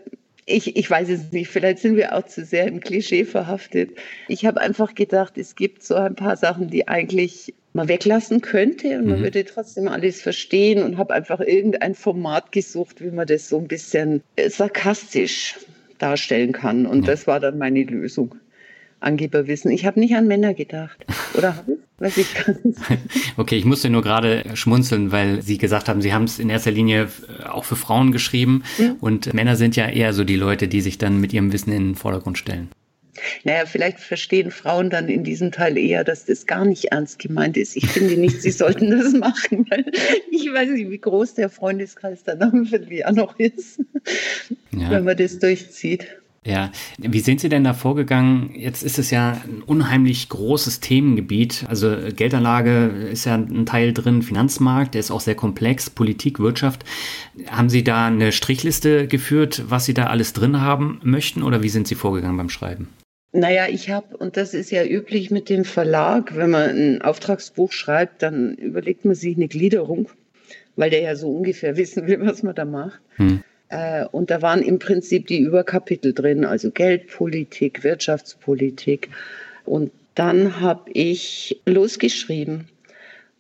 ich, 0.46 0.76
ich 0.76 0.90
weiß 0.90 1.08
es 1.08 1.32
nicht, 1.32 1.48
vielleicht 1.48 1.78
sind 1.78 1.96
wir 1.96 2.14
auch 2.16 2.26
zu 2.26 2.44
sehr 2.44 2.66
im 2.66 2.80
Klischee 2.80 3.24
verhaftet. 3.24 3.90
Ich 4.26 4.44
habe 4.46 4.60
einfach 4.60 4.94
gedacht, 4.94 5.38
es 5.38 5.54
gibt 5.54 5.82
so 5.82 5.94
ein 5.94 6.16
paar 6.16 6.36
Sachen, 6.36 6.68
die 6.68 6.88
eigentlich 6.88 7.54
man 7.72 7.88
weglassen 7.88 8.40
könnte 8.40 8.98
und 8.98 9.06
man 9.06 9.20
mhm. 9.20 9.24
würde 9.24 9.44
trotzdem 9.44 9.88
alles 9.88 10.20
verstehen 10.20 10.82
und 10.82 10.98
habe 10.98 11.14
einfach 11.14 11.40
irgendein 11.40 11.94
Format 11.94 12.52
gesucht, 12.52 13.00
wie 13.00 13.10
man 13.10 13.26
das 13.26 13.48
so 13.48 13.58
ein 13.58 13.68
bisschen 13.68 14.22
äh, 14.36 14.50
sarkastisch 14.50 15.56
darstellen 15.98 16.52
kann. 16.52 16.86
Und 16.86 17.02
mhm. 17.02 17.04
das 17.04 17.26
war 17.26 17.40
dann 17.40 17.58
meine 17.58 17.84
Lösung. 17.84 18.34
Angeberwissen. 19.02 19.70
Ich 19.70 19.86
habe 19.86 19.98
nicht 19.98 20.14
an 20.14 20.26
Männer 20.26 20.52
gedacht. 20.52 21.06
Oder 21.32 21.56
habe 21.56 21.72
ich? 21.78 21.78
Weiß 22.00 22.16
ich 22.16 22.34
gar 22.34 22.54
nicht. 22.62 22.78
Okay, 23.36 23.56
ich 23.56 23.64
musste 23.64 23.90
nur 23.90 24.02
gerade 24.02 24.44
schmunzeln, 24.54 25.12
weil 25.12 25.42
Sie 25.42 25.58
gesagt 25.58 25.88
haben, 25.88 26.00
Sie 26.00 26.12
haben 26.12 26.24
es 26.24 26.38
in 26.38 26.48
erster 26.48 26.70
Linie 26.70 27.08
äh, 27.40 27.44
auch 27.44 27.64
für 27.64 27.76
Frauen 27.76 28.12
geschrieben. 28.12 28.62
Mhm. 28.78 28.96
Und 29.00 29.34
Männer 29.34 29.56
sind 29.56 29.76
ja 29.76 29.86
eher 29.86 30.12
so 30.12 30.24
die 30.24 30.36
Leute, 30.36 30.68
die 30.68 30.80
sich 30.80 30.98
dann 30.98 31.20
mit 31.20 31.32
ihrem 31.32 31.52
Wissen 31.52 31.72
in 31.72 31.88
den 31.88 31.94
Vordergrund 31.94 32.38
stellen. 32.38 32.68
Naja, 33.44 33.66
vielleicht 33.66 34.00
verstehen 34.00 34.50
Frauen 34.50 34.90
dann 34.90 35.08
in 35.08 35.24
diesem 35.24 35.52
Teil 35.52 35.76
eher, 35.76 36.04
dass 36.04 36.24
das 36.24 36.46
gar 36.46 36.64
nicht 36.64 36.86
ernst 36.86 37.18
gemeint 37.18 37.56
ist. 37.56 37.76
Ich 37.76 37.86
finde 37.86 38.16
nicht, 38.16 38.42
sie 38.42 38.50
sollten 38.50 38.90
das 38.90 39.12
machen, 39.14 39.66
weil 39.70 39.84
ich 40.30 40.52
weiß 40.52 40.70
nicht, 40.70 40.90
wie 40.90 40.98
groß 40.98 41.34
der 41.34 41.48
Freundeskreis 41.48 42.22
dann 42.24 42.42
am 42.42 42.66
Vierteljahr 42.66 43.12
noch 43.12 43.38
ist, 43.38 43.80
ja. 44.72 44.90
wenn 44.90 45.04
man 45.04 45.16
das 45.16 45.38
durchzieht. 45.38 46.19
Ja, 46.46 46.72
wie 46.96 47.20
sind 47.20 47.40
Sie 47.40 47.50
denn 47.50 47.64
da 47.64 47.74
vorgegangen? 47.74 48.54
Jetzt 48.54 48.82
ist 48.82 48.98
es 48.98 49.10
ja 49.10 49.42
ein 49.44 49.62
unheimlich 49.62 50.30
großes 50.30 50.80
Themengebiet. 50.80 51.66
Also 51.68 51.94
Geldanlage 52.16 52.86
ist 53.12 53.26
ja 53.26 53.34
ein 53.34 53.66
Teil 53.66 53.92
drin, 53.92 54.22
Finanzmarkt, 54.22 54.94
der 54.94 55.00
ist 55.00 55.10
auch 55.10 55.20
sehr 55.20 55.34
komplex, 55.34 55.90
Politik, 55.90 56.38
Wirtschaft. 56.38 56.84
Haben 57.48 57.68
Sie 57.68 57.84
da 57.84 58.06
eine 58.06 58.32
Strichliste 58.32 59.06
geführt, 59.06 59.64
was 59.68 59.84
Sie 59.84 59.92
da 59.92 60.06
alles 60.06 60.32
drin 60.32 60.62
haben 60.62 60.98
möchten 61.02 61.42
oder 61.42 61.62
wie 61.62 61.68
sind 61.68 61.86
Sie 61.86 61.94
vorgegangen 61.94 62.38
beim 62.38 62.48
Schreiben? 62.48 62.88
Naja, 63.32 63.66
ich 63.68 63.90
habe, 63.90 64.16
und 64.16 64.38
das 64.38 64.54
ist 64.54 64.70
ja 64.70 64.84
üblich 64.84 65.30
mit 65.30 65.50
dem 65.50 65.66
Verlag, 65.66 66.34
wenn 66.36 66.50
man 66.50 66.70
ein 66.70 67.02
Auftragsbuch 67.02 67.70
schreibt, 67.70 68.22
dann 68.22 68.54
überlegt 68.54 69.04
man 69.04 69.14
sich 69.14 69.36
eine 69.36 69.46
Gliederung, 69.46 70.08
weil 70.74 70.88
der 70.88 71.02
ja 71.02 71.16
so 71.16 71.30
ungefähr 71.30 71.76
wissen 71.76 72.06
will, 72.06 72.18
was 72.22 72.42
man 72.42 72.54
da 72.54 72.64
macht. 72.64 72.98
Hm. 73.16 73.42
Äh, 73.70 74.04
und 74.06 74.30
da 74.30 74.42
waren 74.42 74.62
im 74.62 74.78
Prinzip 74.78 75.26
die 75.28 75.40
Überkapitel 75.40 76.12
drin, 76.12 76.44
also 76.44 76.70
Geldpolitik, 76.70 77.82
Wirtschaftspolitik. 77.82 79.08
Und 79.64 79.92
dann 80.14 80.60
habe 80.60 80.90
ich 80.92 81.60
losgeschrieben. 81.64 82.68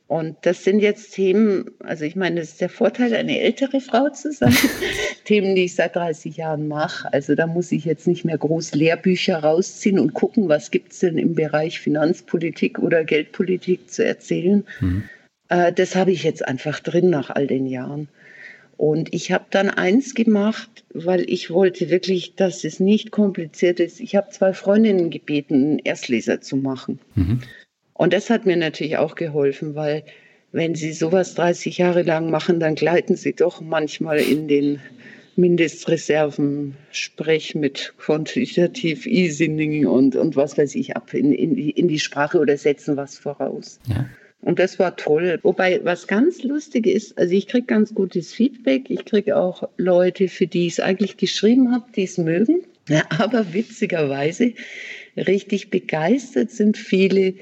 Und 0.06 0.36
das 0.42 0.64
sind 0.64 0.80
jetzt 0.80 1.14
Themen, 1.14 1.70
also 1.84 2.04
ich 2.04 2.16
meine, 2.16 2.40
das 2.40 2.50
ist 2.50 2.60
der 2.60 2.68
Vorteil, 2.68 3.14
eine 3.14 3.38
ältere 3.38 3.80
Frau 3.80 4.08
zu 4.08 4.32
sein. 4.32 4.52
Themen, 5.24 5.54
die 5.54 5.66
ich 5.66 5.76
seit 5.76 5.94
30 5.94 6.36
Jahren 6.36 6.66
mache. 6.66 7.12
Also 7.12 7.36
da 7.36 7.46
muss 7.46 7.70
ich 7.70 7.84
jetzt 7.84 8.08
nicht 8.08 8.24
mehr 8.24 8.38
groß 8.38 8.74
Lehrbücher 8.74 9.38
rausziehen 9.38 10.00
und 10.00 10.12
gucken, 10.12 10.48
was 10.48 10.72
gibt 10.72 10.92
es 10.92 10.98
denn 11.00 11.16
im 11.16 11.36
Bereich 11.36 11.78
Finanzpolitik 11.78 12.80
oder 12.80 13.04
Geldpolitik 13.04 13.88
zu 13.88 14.04
erzählen. 14.04 14.64
Mhm. 14.80 15.04
Äh, 15.48 15.72
das 15.72 15.94
habe 15.94 16.10
ich 16.10 16.24
jetzt 16.24 16.44
einfach 16.44 16.80
drin 16.80 17.08
nach 17.10 17.30
all 17.30 17.46
den 17.46 17.66
Jahren. 17.66 18.08
Und 18.80 19.12
ich 19.12 19.30
habe 19.30 19.44
dann 19.50 19.68
eins 19.68 20.14
gemacht, 20.14 20.84
weil 20.94 21.28
ich 21.28 21.50
wollte 21.50 21.90
wirklich, 21.90 22.34
dass 22.36 22.64
es 22.64 22.80
nicht 22.80 23.10
kompliziert 23.10 23.78
ist. 23.78 24.00
Ich 24.00 24.16
habe 24.16 24.30
zwei 24.30 24.54
Freundinnen 24.54 25.10
gebeten, 25.10 25.54
einen 25.54 25.78
Erstleser 25.80 26.40
zu 26.40 26.56
machen. 26.56 26.98
Mhm. 27.14 27.42
Und 27.92 28.14
das 28.14 28.30
hat 28.30 28.46
mir 28.46 28.56
natürlich 28.56 28.96
auch 28.96 29.16
geholfen, 29.16 29.74
weil 29.74 30.02
wenn 30.52 30.74
Sie 30.76 30.94
sowas 30.94 31.34
30 31.34 31.76
Jahre 31.76 32.00
lang 32.00 32.30
machen, 32.30 32.58
dann 32.58 32.74
gleiten 32.74 33.16
Sie 33.16 33.34
doch 33.34 33.60
manchmal 33.60 34.18
in 34.18 34.48
den 34.48 34.80
Mindestreserven, 35.36 36.74
Sprech 36.90 37.54
mit 37.54 37.92
quantitativ 37.98 39.04
Easing 39.04 39.86
und, 39.86 40.16
und 40.16 40.36
was 40.36 40.56
weiß 40.56 40.74
ich 40.74 40.96
ab 40.96 41.12
in, 41.12 41.34
in, 41.34 41.54
die, 41.54 41.68
in 41.68 41.86
die 41.86 42.00
Sprache 42.00 42.38
oder 42.38 42.56
setzen 42.56 42.96
was 42.96 43.18
voraus. 43.18 43.78
Ja. 43.88 44.08
Und 44.42 44.58
das 44.58 44.78
war 44.78 44.96
toll. 44.96 45.38
Wobei, 45.42 45.80
was 45.84 46.06
ganz 46.06 46.42
lustig 46.42 46.86
ist, 46.86 47.18
also 47.18 47.34
ich 47.34 47.46
kriege 47.46 47.66
ganz 47.66 47.94
gutes 47.94 48.32
Feedback. 48.32 48.88
Ich 48.88 49.04
kriege 49.04 49.36
auch 49.36 49.68
Leute, 49.76 50.28
für 50.28 50.46
die 50.46 50.66
ich 50.66 50.74
es 50.74 50.80
eigentlich 50.80 51.18
geschrieben 51.18 51.72
habe, 51.72 51.84
die 51.94 52.04
es 52.04 52.16
mögen. 52.16 52.62
Ja, 52.88 53.04
aber 53.18 53.52
witzigerweise, 53.52 54.54
richtig 55.16 55.70
begeistert 55.70 56.50
sind 56.50 56.78
viele, 56.78 57.34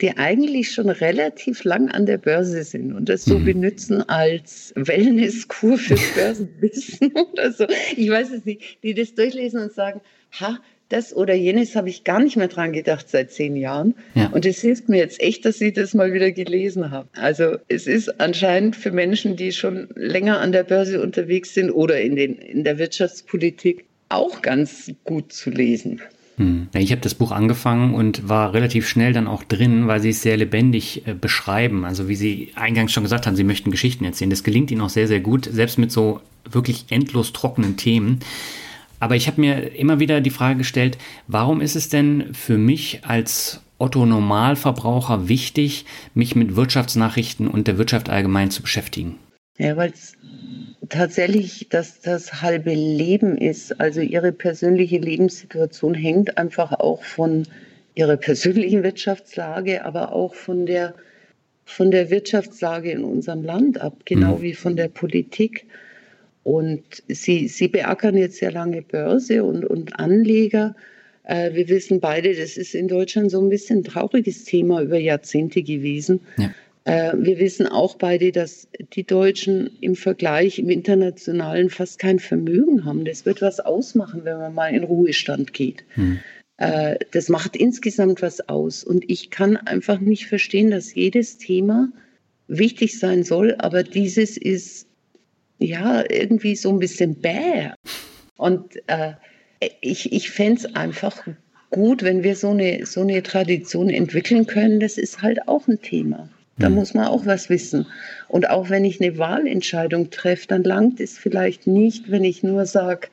die 0.00 0.16
eigentlich 0.16 0.72
schon 0.72 0.88
relativ 0.88 1.64
lang 1.64 1.88
an 1.88 2.06
der 2.06 2.18
Börse 2.18 2.62
sind 2.64 2.92
und 2.92 3.08
das 3.08 3.24
so 3.24 3.38
mhm. 3.38 3.44
benutzen 3.44 4.08
als 4.08 4.72
Wellnesskur 4.76 5.78
fürs 5.78 6.02
Börsenwissen 6.14 7.12
oder 7.12 7.52
so. 7.52 7.66
Ich 7.96 8.10
weiß 8.10 8.30
es 8.30 8.44
nicht, 8.44 8.82
die 8.82 8.94
das 8.94 9.14
durchlesen 9.14 9.60
und 9.60 9.72
sagen, 9.72 10.00
ha, 10.40 10.58
das 10.88 11.14
oder 11.14 11.34
jenes 11.34 11.76
habe 11.76 11.88
ich 11.88 12.04
gar 12.04 12.20
nicht 12.20 12.36
mehr 12.36 12.48
dran 12.48 12.72
gedacht 12.72 13.08
seit 13.08 13.30
zehn 13.30 13.56
Jahren. 13.56 13.94
Ja. 14.14 14.28
Und 14.28 14.44
es 14.46 14.60
hilft 14.60 14.88
mir 14.88 14.98
jetzt 14.98 15.20
echt, 15.20 15.44
dass 15.44 15.60
ich 15.60 15.72
das 15.72 15.94
mal 15.94 16.12
wieder 16.12 16.30
gelesen 16.30 16.90
habe. 16.90 17.08
Also 17.14 17.56
es 17.68 17.86
ist 17.86 18.20
anscheinend 18.20 18.76
für 18.76 18.92
Menschen, 18.92 19.36
die 19.36 19.52
schon 19.52 19.88
länger 19.94 20.40
an 20.40 20.52
der 20.52 20.64
Börse 20.64 21.02
unterwegs 21.02 21.54
sind 21.54 21.70
oder 21.70 22.00
in, 22.00 22.16
den, 22.16 22.36
in 22.36 22.64
der 22.64 22.78
Wirtschaftspolitik 22.78 23.86
auch 24.08 24.42
ganz 24.42 24.92
gut 25.04 25.32
zu 25.32 25.50
lesen. 25.50 26.00
Hm. 26.36 26.68
Ich 26.74 26.90
habe 26.90 27.00
das 27.00 27.14
Buch 27.14 27.30
angefangen 27.30 27.94
und 27.94 28.28
war 28.28 28.52
relativ 28.54 28.88
schnell 28.88 29.12
dann 29.12 29.28
auch 29.28 29.44
drin, 29.44 29.86
weil 29.86 30.00
sie 30.00 30.10
es 30.10 30.22
sehr 30.22 30.36
lebendig 30.36 31.06
äh, 31.06 31.14
beschreiben. 31.14 31.84
Also 31.84 32.08
wie 32.08 32.16
Sie 32.16 32.50
eingangs 32.56 32.92
schon 32.92 33.04
gesagt 33.04 33.26
haben, 33.26 33.36
Sie 33.36 33.44
möchten 33.44 33.70
Geschichten 33.70 34.04
erzählen. 34.04 34.30
Das 34.30 34.42
gelingt 34.42 34.70
Ihnen 34.70 34.80
auch 34.80 34.90
sehr, 34.90 35.06
sehr 35.06 35.20
gut, 35.20 35.48
selbst 35.50 35.78
mit 35.78 35.92
so 35.92 36.20
wirklich 36.50 36.86
endlos 36.90 37.32
trockenen 37.32 37.76
Themen. 37.76 38.20
Aber 39.00 39.16
ich 39.16 39.26
habe 39.26 39.40
mir 39.40 39.74
immer 39.74 40.00
wieder 40.00 40.20
die 40.20 40.30
Frage 40.30 40.58
gestellt, 40.58 40.98
warum 41.26 41.60
ist 41.60 41.76
es 41.76 41.88
denn 41.88 42.34
für 42.34 42.58
mich 42.58 43.00
als 43.04 43.60
Otto 43.78 44.06
Normalverbraucher 44.06 45.28
wichtig, 45.28 45.84
mich 46.14 46.36
mit 46.36 46.56
Wirtschaftsnachrichten 46.56 47.48
und 47.48 47.66
der 47.66 47.78
Wirtschaft 47.78 48.08
allgemein 48.08 48.50
zu 48.50 48.62
beschäftigen? 48.62 49.18
Ja, 49.58 49.76
weil 49.76 49.90
es 49.90 50.14
tatsächlich 50.88 51.68
dass 51.70 52.00
das 52.00 52.42
halbe 52.42 52.74
Leben 52.74 53.36
ist. 53.36 53.80
Also 53.80 54.00
ihre 54.00 54.32
persönliche 54.32 54.98
Lebenssituation 54.98 55.94
hängt 55.94 56.38
einfach 56.38 56.72
auch 56.72 57.02
von 57.04 57.44
ihrer 57.94 58.16
persönlichen 58.16 58.82
Wirtschaftslage, 58.82 59.84
aber 59.84 60.12
auch 60.12 60.34
von 60.34 60.66
der, 60.66 60.94
von 61.64 61.90
der 61.90 62.10
Wirtschaftslage 62.10 62.90
in 62.90 63.04
unserem 63.04 63.42
Land 63.42 63.80
ab, 63.80 63.98
genau 64.04 64.38
mhm. 64.38 64.42
wie 64.42 64.54
von 64.54 64.76
der 64.76 64.88
Politik. 64.88 65.66
Und 66.44 67.02
Sie, 67.08 67.48
Sie 67.48 67.68
beackern 67.68 68.16
jetzt 68.16 68.36
sehr 68.36 68.52
lange 68.52 68.82
Börse 68.82 69.42
und, 69.44 69.64
und 69.64 69.98
Anleger. 69.98 70.76
Äh, 71.24 71.54
wir 71.54 71.68
wissen 71.68 72.00
beide, 72.00 72.34
das 72.34 72.56
ist 72.56 72.74
in 72.74 72.86
Deutschland 72.86 73.30
so 73.30 73.40
ein 73.40 73.48
bisschen 73.48 73.80
ein 73.80 73.84
trauriges 73.84 74.44
Thema 74.44 74.82
über 74.82 74.98
Jahrzehnte 74.98 75.62
gewesen. 75.62 76.20
Ja. 76.36 76.50
Äh, 76.84 77.14
wir 77.16 77.38
wissen 77.38 77.66
auch 77.66 77.96
beide, 77.96 78.30
dass 78.30 78.68
die 78.92 79.04
Deutschen 79.04 79.70
im 79.80 79.96
Vergleich 79.96 80.58
im 80.58 80.68
internationalen 80.68 81.70
fast 81.70 81.98
kein 81.98 82.18
Vermögen 82.18 82.84
haben. 82.84 83.06
Das 83.06 83.24
wird 83.24 83.40
was 83.40 83.58
ausmachen, 83.58 84.20
wenn 84.24 84.36
man 84.36 84.54
mal 84.54 84.74
in 84.74 84.84
Ruhestand 84.84 85.54
geht. 85.54 85.84
Hm. 85.94 86.18
Äh, 86.58 86.96
das 87.12 87.30
macht 87.30 87.56
insgesamt 87.56 88.20
was 88.20 88.48
aus. 88.50 88.84
Und 88.84 89.10
ich 89.10 89.30
kann 89.30 89.56
einfach 89.56 89.98
nicht 89.98 90.26
verstehen, 90.26 90.70
dass 90.70 90.94
jedes 90.94 91.38
Thema 91.38 91.90
wichtig 92.48 92.98
sein 92.98 93.24
soll, 93.24 93.54
aber 93.58 93.82
dieses 93.82 94.36
ist 94.36 94.86
ja, 95.64 96.04
irgendwie 96.08 96.56
so 96.56 96.70
ein 96.70 96.78
bisschen 96.78 97.20
bäh. 97.20 97.70
Und 98.36 98.76
äh, 98.86 99.12
ich, 99.80 100.12
ich 100.12 100.30
fände 100.30 100.60
es 100.60 100.74
einfach 100.74 101.26
gut, 101.70 102.02
wenn 102.02 102.22
wir 102.22 102.36
so 102.36 102.50
eine, 102.50 102.86
so 102.86 103.00
eine 103.00 103.22
Tradition 103.22 103.90
entwickeln 103.90 104.46
können. 104.46 104.80
Das 104.80 104.98
ist 104.98 105.22
halt 105.22 105.48
auch 105.48 105.66
ein 105.66 105.80
Thema. 105.80 106.28
Da 106.58 106.68
mhm. 106.68 106.76
muss 106.76 106.94
man 106.94 107.06
auch 107.06 107.26
was 107.26 107.50
wissen. 107.50 107.86
Und 108.28 108.48
auch 108.48 108.70
wenn 108.70 108.84
ich 108.84 109.00
eine 109.00 109.18
Wahlentscheidung 109.18 110.10
treffe, 110.10 110.46
dann 110.48 110.62
langt 110.62 111.00
es 111.00 111.18
vielleicht 111.18 111.66
nicht, 111.66 112.10
wenn 112.10 112.24
ich 112.24 112.42
nur 112.42 112.66
sage, 112.66 113.08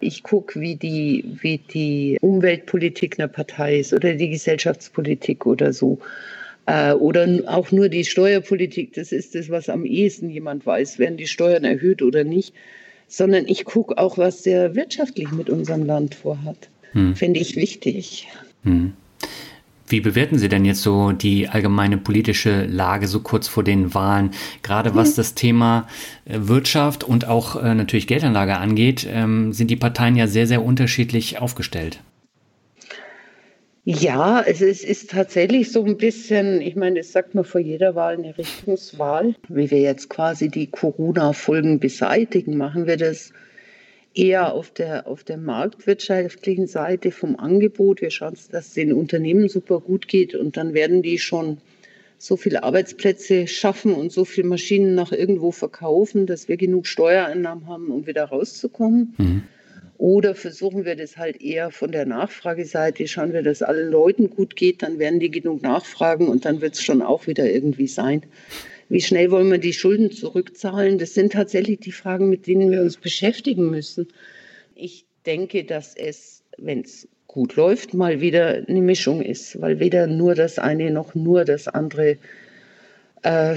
ich 0.00 0.22
gucke, 0.22 0.60
wie 0.60 0.76
die, 0.76 1.24
wie 1.40 1.58
die 1.58 2.18
Umweltpolitik 2.20 3.18
einer 3.18 3.28
Partei 3.28 3.78
ist 3.78 3.92
oder 3.92 4.14
die 4.14 4.30
Gesellschaftspolitik 4.30 5.46
oder 5.46 5.72
so. 5.72 5.98
Äh, 6.66 6.92
oder 6.92 7.28
auch 7.46 7.70
nur 7.70 7.88
die 7.88 8.04
Steuerpolitik, 8.04 8.92
das 8.94 9.12
ist 9.12 9.34
das, 9.34 9.48
was 9.48 9.68
am 9.68 9.84
ehesten 9.84 10.28
jemand 10.28 10.66
weiß, 10.66 10.98
werden 10.98 11.16
die 11.16 11.28
Steuern 11.28 11.64
erhöht 11.64 12.02
oder 12.02 12.24
nicht, 12.24 12.54
sondern 13.08 13.46
ich 13.46 13.64
gucke 13.64 13.96
auch, 13.98 14.18
was 14.18 14.42
der 14.42 14.74
wirtschaftlich 14.74 15.30
mit 15.30 15.48
unserem 15.48 15.86
Land 15.86 16.16
vorhat. 16.16 16.68
Hm. 16.92 17.14
Finde 17.14 17.40
ich 17.40 17.56
wichtig. 17.56 18.28
Hm. 18.64 18.94
Wie 19.88 20.00
bewerten 20.00 20.38
Sie 20.38 20.48
denn 20.48 20.64
jetzt 20.64 20.82
so 20.82 21.12
die 21.12 21.48
allgemeine 21.48 21.96
politische 21.96 22.64
Lage 22.64 23.06
so 23.06 23.20
kurz 23.20 23.46
vor 23.46 23.62
den 23.62 23.94
Wahlen, 23.94 24.32
gerade 24.64 24.96
was 24.96 25.14
das 25.14 25.34
Thema 25.34 25.86
äh, 26.24 26.38
Wirtschaft 26.40 27.04
und 27.04 27.28
auch 27.28 27.62
äh, 27.62 27.74
natürlich 27.74 28.08
Geldanlage 28.08 28.58
angeht, 28.58 29.06
ähm, 29.08 29.52
sind 29.52 29.70
die 29.70 29.76
Parteien 29.76 30.16
ja 30.16 30.26
sehr, 30.26 30.48
sehr 30.48 30.64
unterschiedlich 30.64 31.38
aufgestellt. 31.38 32.00
Ja, 33.88 34.42
es 34.44 34.62
ist, 34.62 34.82
ist, 34.82 35.10
tatsächlich 35.10 35.70
so 35.70 35.84
ein 35.84 35.96
bisschen, 35.96 36.60
ich 36.60 36.74
meine, 36.74 36.98
es 36.98 37.12
sagt 37.12 37.36
man 37.36 37.44
vor 37.44 37.60
jeder 37.60 37.94
Wahl 37.94 38.14
eine 38.14 38.36
Richtungswahl. 38.36 39.36
Wie 39.48 39.70
wir 39.70 39.78
jetzt 39.78 40.10
quasi 40.10 40.48
die 40.48 40.66
Corona-Folgen 40.66 41.78
beseitigen, 41.78 42.56
machen 42.56 42.88
wir 42.88 42.96
das 42.96 43.32
eher 44.12 44.54
auf 44.54 44.72
der, 44.72 45.06
auf 45.06 45.22
der 45.22 45.36
marktwirtschaftlichen 45.36 46.66
Seite 46.66 47.12
vom 47.12 47.38
Angebot. 47.38 48.00
Wir 48.00 48.10
schauen, 48.10 48.34
dass 48.50 48.66
es 48.66 48.74
den 48.74 48.92
Unternehmen 48.92 49.48
super 49.48 49.78
gut 49.78 50.08
geht 50.08 50.34
und 50.34 50.56
dann 50.56 50.74
werden 50.74 51.02
die 51.02 51.20
schon 51.20 51.58
so 52.18 52.36
viele 52.36 52.64
Arbeitsplätze 52.64 53.46
schaffen 53.46 53.94
und 53.94 54.10
so 54.10 54.24
viele 54.24 54.48
Maschinen 54.48 54.96
nach 54.96 55.12
irgendwo 55.12 55.52
verkaufen, 55.52 56.26
dass 56.26 56.48
wir 56.48 56.56
genug 56.56 56.88
Steuereinnahmen 56.88 57.68
haben, 57.68 57.92
um 57.92 58.08
wieder 58.08 58.24
rauszukommen. 58.24 59.14
Mhm. 59.16 59.42
Oder 59.98 60.34
versuchen 60.34 60.84
wir 60.84 60.96
das 60.96 61.16
halt 61.16 61.40
eher 61.40 61.70
von 61.70 61.90
der 61.90 62.06
Nachfrageseite, 62.06 63.08
schauen 63.08 63.32
wir, 63.32 63.42
dass 63.42 63.62
allen 63.62 63.90
Leuten 63.90 64.30
gut 64.30 64.56
geht, 64.56 64.82
dann 64.82 64.98
werden 64.98 65.20
die 65.20 65.30
genug 65.30 65.62
nachfragen 65.62 66.28
und 66.28 66.44
dann 66.44 66.60
wird 66.60 66.74
es 66.74 66.82
schon 66.82 67.02
auch 67.02 67.26
wieder 67.26 67.50
irgendwie 67.50 67.86
sein. 67.86 68.22
Wie 68.88 69.00
schnell 69.00 69.30
wollen 69.30 69.50
wir 69.50 69.58
die 69.58 69.72
Schulden 69.72 70.10
zurückzahlen? 70.12 70.98
Das 70.98 71.14
sind 71.14 71.32
tatsächlich 71.32 71.80
die 71.80 71.92
Fragen, 71.92 72.28
mit 72.28 72.46
denen 72.46 72.70
wir 72.70 72.82
uns 72.82 72.98
beschäftigen 72.98 73.70
müssen. 73.70 74.08
Ich 74.74 75.06
denke, 75.24 75.64
dass 75.64 75.96
es, 75.96 76.44
wenn 76.58 76.82
es 76.82 77.08
gut 77.26 77.56
läuft, 77.56 77.94
mal 77.94 78.20
wieder 78.20 78.64
eine 78.68 78.80
Mischung 78.80 79.22
ist, 79.22 79.60
weil 79.60 79.80
weder 79.80 80.06
nur 80.06 80.34
das 80.34 80.58
eine 80.58 80.90
noch 80.90 81.14
nur 81.14 81.44
das 81.44 81.68
andere. 81.68 82.18
Äh, 83.22 83.56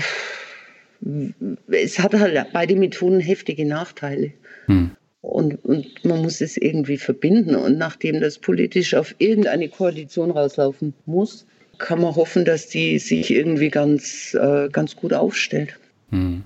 es 1.68 2.00
hat 2.00 2.14
halt 2.14 2.48
beide 2.52 2.76
Methoden 2.76 3.20
heftige 3.20 3.66
Nachteile. 3.66 4.32
Hm. 4.66 4.92
Und, 5.22 5.64
und 5.66 6.06
man 6.06 6.22
muss 6.22 6.42
es 6.42 6.58
irgendwie 6.58 6.98
verbinden. 6.98 7.56
Und 7.56 7.78
nachdem 7.78 8.22
das 8.22 8.40
politisch 8.40 8.94
auf 8.94 9.16
irgendeine 9.18 9.70
Koalition 9.70 10.32
rauslaufen 10.32 10.94
muss, 11.06 11.46
kann 11.78 12.02
man 12.02 12.16
hoffen, 12.16 12.46
dass 12.46 12.68
die 12.68 13.00
sich 13.00 13.32
irgendwie 13.32 13.70
ganz, 13.70 14.34
äh, 14.40 14.70
ganz 14.70 14.96
gut 14.96 15.14
aufstellt. 15.14 15.80
Hm. 16.12 16.44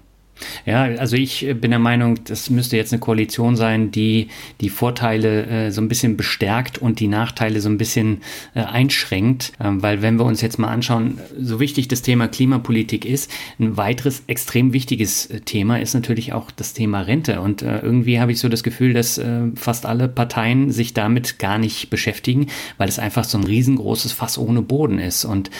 Ja, 0.65 0.83
also 0.83 1.15
ich 1.15 1.47
bin 1.59 1.71
der 1.71 1.79
Meinung, 1.79 2.19
das 2.25 2.49
müsste 2.49 2.77
jetzt 2.77 2.91
eine 2.91 2.99
Koalition 2.99 3.55
sein, 3.55 3.91
die 3.91 4.27
die 4.61 4.69
Vorteile 4.69 5.45
äh, 5.45 5.71
so 5.71 5.81
ein 5.81 5.87
bisschen 5.87 6.17
bestärkt 6.17 6.77
und 6.77 6.99
die 6.99 7.07
Nachteile 7.07 7.61
so 7.61 7.69
ein 7.69 7.77
bisschen 7.77 8.21
äh, 8.53 8.61
einschränkt. 8.61 9.53
Ähm, 9.59 9.81
weil 9.81 10.01
wenn 10.01 10.17
wir 10.17 10.25
uns 10.25 10.41
jetzt 10.41 10.59
mal 10.59 10.69
anschauen, 10.69 11.19
so 11.39 11.59
wichtig 11.59 11.87
das 11.87 12.01
Thema 12.01 12.27
Klimapolitik 12.27 13.05
ist, 13.05 13.31
ein 13.59 13.77
weiteres 13.77 14.23
extrem 14.27 14.73
wichtiges 14.73 15.27
äh, 15.27 15.41
Thema 15.41 15.79
ist 15.79 15.93
natürlich 15.93 16.33
auch 16.33 16.51
das 16.51 16.73
Thema 16.73 17.01
Rente. 17.01 17.41
Und 17.41 17.61
äh, 17.61 17.79
irgendwie 17.79 18.19
habe 18.19 18.31
ich 18.31 18.39
so 18.39 18.49
das 18.49 18.63
Gefühl, 18.63 18.93
dass 18.93 19.17
äh, 19.17 19.41
fast 19.55 19.85
alle 19.85 20.07
Parteien 20.07 20.71
sich 20.71 20.93
damit 20.93 21.39
gar 21.39 21.57
nicht 21.57 21.89
beschäftigen, 21.89 22.47
weil 22.77 22.89
es 22.89 22.99
einfach 22.99 23.23
so 23.23 23.37
ein 23.37 23.43
riesengroßes 23.43 24.11
Fass 24.11 24.37
ohne 24.37 24.61
Boden 24.61 24.99
ist. 24.99 25.25
Und 25.25 25.51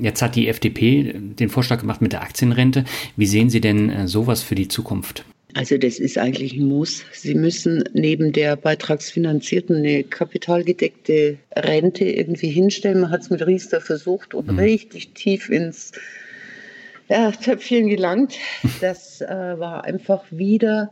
jetzt 0.00 0.22
hat 0.22 0.36
die 0.36 0.48
FDP 0.48 1.14
den 1.14 1.48
Vorschlag 1.48 1.80
gemacht 1.80 2.00
mit 2.00 2.12
der 2.12 2.22
Aktienrente. 2.22 2.84
Wie 3.16 3.26
sehen 3.26 3.50
Sie 3.50 3.60
denn 3.60 3.90
äh, 3.90 4.08
sowas? 4.08 4.31
Sowas 4.32 4.42
für 4.42 4.54
die 4.54 4.68
Zukunft? 4.68 5.24
Also 5.54 5.76
das 5.76 5.98
ist 5.98 6.16
eigentlich 6.16 6.54
ein 6.54 6.64
Muss. 6.64 7.04
Sie 7.12 7.34
müssen 7.34 7.84
neben 7.92 8.32
der 8.32 8.56
beitragsfinanzierten 8.56 9.76
eine 9.76 10.02
kapitalgedeckte 10.02 11.36
Rente 11.54 12.04
irgendwie 12.06 12.48
hinstellen. 12.48 13.02
Man 13.02 13.10
hat 13.10 13.20
es 13.20 13.30
mit 13.30 13.46
Riester 13.46 13.82
versucht 13.82 14.32
und 14.32 14.50
mhm. 14.50 14.58
richtig 14.58 15.12
tief 15.12 15.50
ins 15.50 15.92
ja, 17.10 17.30
Töpfchen 17.32 17.88
gelangt. 17.88 18.38
Das 18.80 19.20
äh, 19.20 19.26
war 19.26 19.84
einfach 19.84 20.24
wieder 20.30 20.90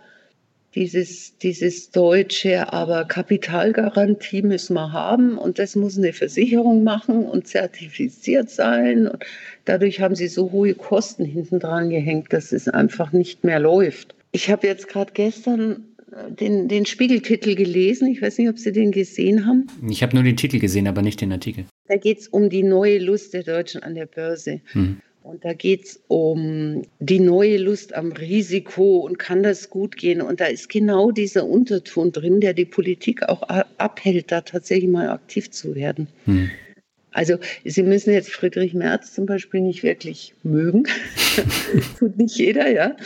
dieses, 0.74 1.37
dieses 1.38 1.90
deutsche, 1.90 2.72
aber 2.72 3.05
Kapitalgarantie 3.05 4.42
müssen 4.42 4.74
wir 4.74 4.92
haben 4.92 5.37
und 5.37 5.59
das 5.59 5.74
muss 5.74 5.98
eine 5.98 6.12
Versicherung 6.12 6.85
machen 6.85 7.24
und 7.24 7.48
zertifiziert 7.48 8.50
sein. 8.50 9.09
Und 9.09 9.24
dadurch 9.64 10.01
haben 10.01 10.14
sie 10.14 10.29
so 10.29 10.53
hohe 10.53 10.75
Kosten 10.75 11.25
hinten 11.25 11.61
dran 11.61 11.90
gehängt, 11.90 12.33
dass 12.33 12.53
es 12.53 12.68
einfach 12.68 13.12
nicht 13.12 13.44
mehr 13.44 13.61
läuft. 13.61 14.14
Ich 14.33 14.51
habe 14.51 14.66
jetzt 14.66 14.88
gerade 14.88 15.12
gestern 15.12 15.85
äh, 16.12 16.31
den, 16.33 16.68
den 16.68 16.87
Spiegeltitel 16.87 17.55
gelesen. 17.55 18.09
Ich 18.09 18.23
weiß 18.23 18.38
nicht, 18.38 18.49
ob 18.49 18.59
Sie 18.59 18.73
den 18.73 18.92
gesehen 18.92 19.46
haben. 19.46 19.66
Ich 19.88 20.03
habe 20.03 20.14
nur 20.14 20.25
den 20.25 20.37
Titel 20.37 20.59
gesehen, 20.59 20.87
aber 20.87 21.03
nicht 21.03 21.20
den 21.20 21.33
Artikel. 21.33 21.64
Da 21.88 21.96
geht 21.96 22.20
es 22.20 22.29
um 22.29 22.49
die 22.49 22.62
neue 22.62 22.99
Lust 22.99 23.35
der 23.35 23.42
Deutschen 23.42 23.83
an 23.83 23.94
der 23.94 24.07
Börse. 24.07 24.61
Hm. 24.73 25.01
Und 25.23 25.44
da 25.44 25.53
geht 25.53 25.85
es 25.85 26.03
um 26.09 26.83
die 26.99 27.20
neue 27.20 27.59
Lust 27.59 27.94
am 27.94 28.12
Risiko 28.12 29.01
und 29.01 29.18
kann 29.18 29.42
das 29.42 29.68
gut 29.68 29.96
gehen. 29.96 30.23
Und 30.23 30.40
da 30.40 30.46
ist 30.46 30.68
genau 30.68 31.11
dieser 31.11 31.46
Unterton 31.46 32.11
drin, 32.11 32.40
der 32.40 32.55
die 32.55 32.64
Politik 32.64 33.29
auch 33.29 33.42
abhält, 33.77 34.33
da 34.33 34.40
tatsächlich 34.40 34.88
mal 34.88 35.11
aktiv 35.11 35.51
zu 35.51 35.75
werden. 35.75 36.09
Hm. 36.25 36.51
Also 37.12 37.38
Sie 37.64 37.83
müssen 37.83 38.12
jetzt 38.12 38.31
Friedrich 38.31 38.75
Merz 38.75 39.12
zum 39.12 39.27
Beispiel 39.27 39.61
nicht 39.61 39.83
wirklich 39.83 40.35
mögen. 40.42 40.85
Tut 41.99 42.16
nicht 42.18 42.37
jeder, 42.37 42.70
ja. 42.70 42.96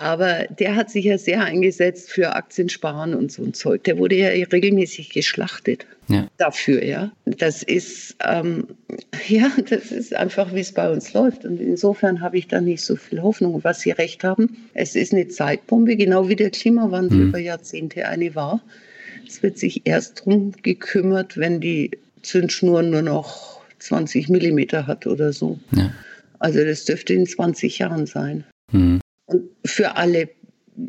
Aber 0.00 0.46
der 0.58 0.76
hat 0.76 0.88
sich 0.88 1.04
ja 1.04 1.18
sehr 1.18 1.44
eingesetzt 1.44 2.10
für 2.10 2.34
Aktiensparen 2.34 3.14
und 3.14 3.30
so 3.30 3.42
ein 3.42 3.52
Zeug. 3.52 3.84
Der 3.84 3.98
wurde 3.98 4.14
ja 4.14 4.28
regelmäßig 4.28 5.10
geschlachtet 5.10 5.84
ja. 6.08 6.26
dafür, 6.38 6.82
ja. 6.82 7.12
Das 7.26 7.62
ist, 7.62 8.16
ähm, 8.26 8.68
ja, 9.28 9.50
das 9.68 9.92
ist 9.92 10.14
einfach, 10.14 10.54
wie 10.54 10.60
es 10.60 10.72
bei 10.72 10.90
uns 10.90 11.12
läuft. 11.12 11.44
Und 11.44 11.60
insofern 11.60 12.22
habe 12.22 12.38
ich 12.38 12.48
da 12.48 12.62
nicht 12.62 12.82
so 12.82 12.96
viel 12.96 13.20
Hoffnung. 13.20 13.62
Was 13.62 13.80
Sie 13.80 13.90
recht 13.90 14.24
haben, 14.24 14.56
es 14.72 14.96
ist 14.96 15.12
eine 15.12 15.28
Zeitbombe, 15.28 15.96
genau 15.96 16.30
wie 16.30 16.36
der 16.36 16.50
Klimawandel 16.50 17.18
mhm. 17.18 17.28
über 17.28 17.38
Jahrzehnte 17.38 18.08
eine 18.08 18.34
war. 18.34 18.62
Es 19.28 19.42
wird 19.42 19.58
sich 19.58 19.82
erst 19.84 20.20
darum 20.20 20.52
gekümmert, 20.62 21.36
wenn 21.36 21.60
die 21.60 21.90
Zündschnur 22.22 22.82
nur 22.82 23.02
noch 23.02 23.60
20 23.78 24.28
Millimeter 24.28 24.86
hat 24.86 25.06
oder 25.06 25.32
so. 25.32 25.58
Ja. 25.72 25.92
Also 26.38 26.64
das 26.64 26.84
dürfte 26.84 27.14
in 27.14 27.26
20 27.26 27.78
Jahren 27.78 28.06
sein. 28.06 28.44
Mhm. 28.72 29.00
Und 29.26 29.50
für 29.64 29.96
alle 29.96 30.28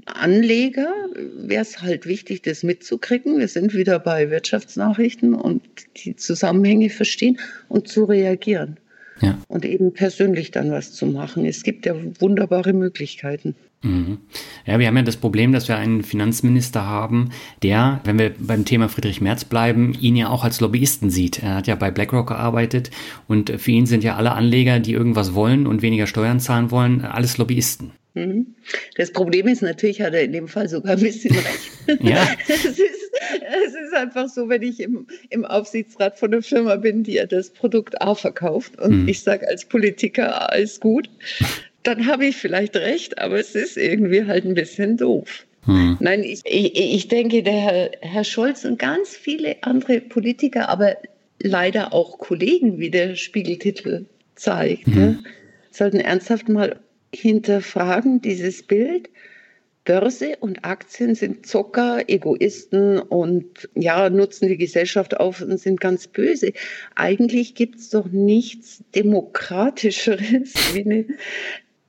Anleger 0.06 0.94
wäre 1.36 1.62
es 1.62 1.82
halt 1.82 2.06
wichtig, 2.06 2.44
das 2.44 2.63
mitzukriegen. 2.63 3.39
Wir 3.39 3.48
sind 3.48 3.74
wieder 3.74 4.00
bei 4.00 4.30
Wirtschaftsnachrichten 4.30 5.34
und 5.34 5.62
die 5.98 6.15
Zusammenhänge 6.15 6.89
verstehen 6.89 7.39
und 7.67 7.88
zu 7.88 8.06
reagieren. 8.06 8.78
Ja. 9.22 9.38
Und 9.48 9.66
eben 9.66 9.94
persönlich 9.94 10.52
dann 10.52 10.72
was 10.72 10.94
zu 10.94 11.06
machen. 11.06 11.46
Es 11.46 11.64
gibt 11.64 11.86
ja 11.86 11.96
wunderbare 12.20 12.74
Möglichkeiten. 12.74 13.56
Mhm. 13.84 14.20
Ja, 14.66 14.78
wir 14.78 14.88
haben 14.88 14.98
ja 14.98 15.04
das 15.04 15.18
Problem, 15.18 15.52
dass 15.52 15.68
wir 15.68 15.76
einen 15.76 16.04
Finanzminister 16.04 16.86
haben, 16.86 17.32
der, 17.64 18.02
wenn 18.04 18.20
wir 18.20 18.32
beim 18.38 18.64
Thema 18.66 18.90
Friedrich 18.90 19.22
Merz 19.22 19.44
bleiben, 19.44 19.96
ihn 20.00 20.16
ja 20.16 20.30
auch 20.30 20.44
als 20.44 20.60
Lobbyisten 20.60 21.10
sieht. 21.10 21.42
Er 21.42 21.56
hat 21.56 21.68
ja 21.68 21.76
bei 21.76 21.90
BlackRock 21.90 22.28
gearbeitet 22.28 22.92
und 23.28 23.50
für 23.50 23.72
ihn 23.72 23.88
sind 23.88 24.04
ja 24.04 24.16
alle 24.18 24.34
Anleger, 24.34 24.80
die 24.80 24.94
irgendwas 24.94 25.34
wollen 25.34 25.66
und 25.66 25.82
weniger 25.82 26.06
Steuern 26.06 26.40
zahlen 26.40 26.70
wollen, 26.70 27.02
alles 27.02 27.38
Lobbyisten. 27.38 27.92
Mhm. 28.14 28.56
Das 28.98 29.12
Problem 29.12 29.48
ist 29.48 29.62
natürlich, 29.62 30.02
hat 30.02 30.14
er 30.14 30.24
in 30.24 30.34
dem 30.34 30.48
Fall 30.48 30.68
sogar 30.68 30.94
ein 30.94 31.02
bisschen 31.02 31.36
recht. 31.36 32.04
Ja. 32.04 32.28
es, 32.48 32.66
ist, 32.66 33.01
es 33.65 33.74
ist 33.74 33.94
einfach 33.94 34.30
so, 34.30 34.50
wenn 34.50 34.62
ich 34.62 34.80
im, 34.80 35.08
im 35.30 35.46
Aufsichtsrat 35.46 36.17
von 36.17 36.34
einer 36.34 36.41
Firma 36.41 36.76
bin, 36.76 37.04
die 37.04 37.13
ja 37.13 37.26
das 37.26 37.50
Produkt 37.50 38.02
A 38.02 38.15
verkauft 38.15 38.80
und 38.80 39.04
mhm. 39.04 39.08
ich 39.08 39.22
sage 39.22 39.48
als 39.48 39.65
Politiker 39.65 40.52
A 40.52 40.56
ist 40.56 40.82
gut, 40.82 41.10
dann 41.84 42.08
habe 42.08 42.26
ich 42.26 42.38
vielleicht 42.38 42.76
recht, 42.76 43.17
aber 43.17 43.39
es 43.39 43.56
ist 43.56 43.78
irgendwie 43.78 44.26
halt 44.26 44.46
ein 44.46 44.54
bisschen 44.54 44.98
doof. 44.98 45.46
Hm. 45.65 45.98
Nein, 46.00 46.24
ich, 46.24 46.41
ich, 46.46 46.76
ich, 46.76 47.08
denke, 47.08 47.44
der 47.44 47.54
Herr, 47.54 47.91
Herr 48.02 48.24
Scholz 48.24 48.65
und 48.65 48.80
ganz 48.80 49.10
viele 49.10 49.58
andere 49.62 50.02
Politiker, 50.02 50.70
aber 50.70 50.98
leider 51.39 51.94
auch 51.94 52.17
Kollegen, 52.17 52.80
wie 52.80 52.89
der 52.89 53.15
Spiegeltitel 53.15 54.06
zeigt, 54.36 54.88
hm. 54.88 55.00
ja, 55.00 55.15
sollten 55.70 56.00
ernsthaft 56.00 56.50
mal 56.50 56.80
hinterfragen, 57.13 58.22
dieses 58.22 58.63
Bild. 58.63 59.10
Börse 59.84 60.38
und 60.39 60.63
Aktien 60.63 61.15
sind 61.15 61.46
Zocker, 61.46 62.08
Egoisten 62.08 63.00
und 63.00 63.70
ja, 63.74 64.10
nutzen 64.10 64.48
die 64.48 64.58
Gesellschaft 64.58 65.20
auf 65.20 65.41
und 65.41 65.58
sind 65.60 65.82
ganz 65.82 66.08
böse. 66.08 66.54
Eigentlich 66.96 67.56
gibt 67.56 67.80
es 67.80 67.89
doch 67.89 68.08
nichts 68.08 68.84
Demokratischeres 68.94 70.54
wie 70.74 70.86
eine 70.86 71.06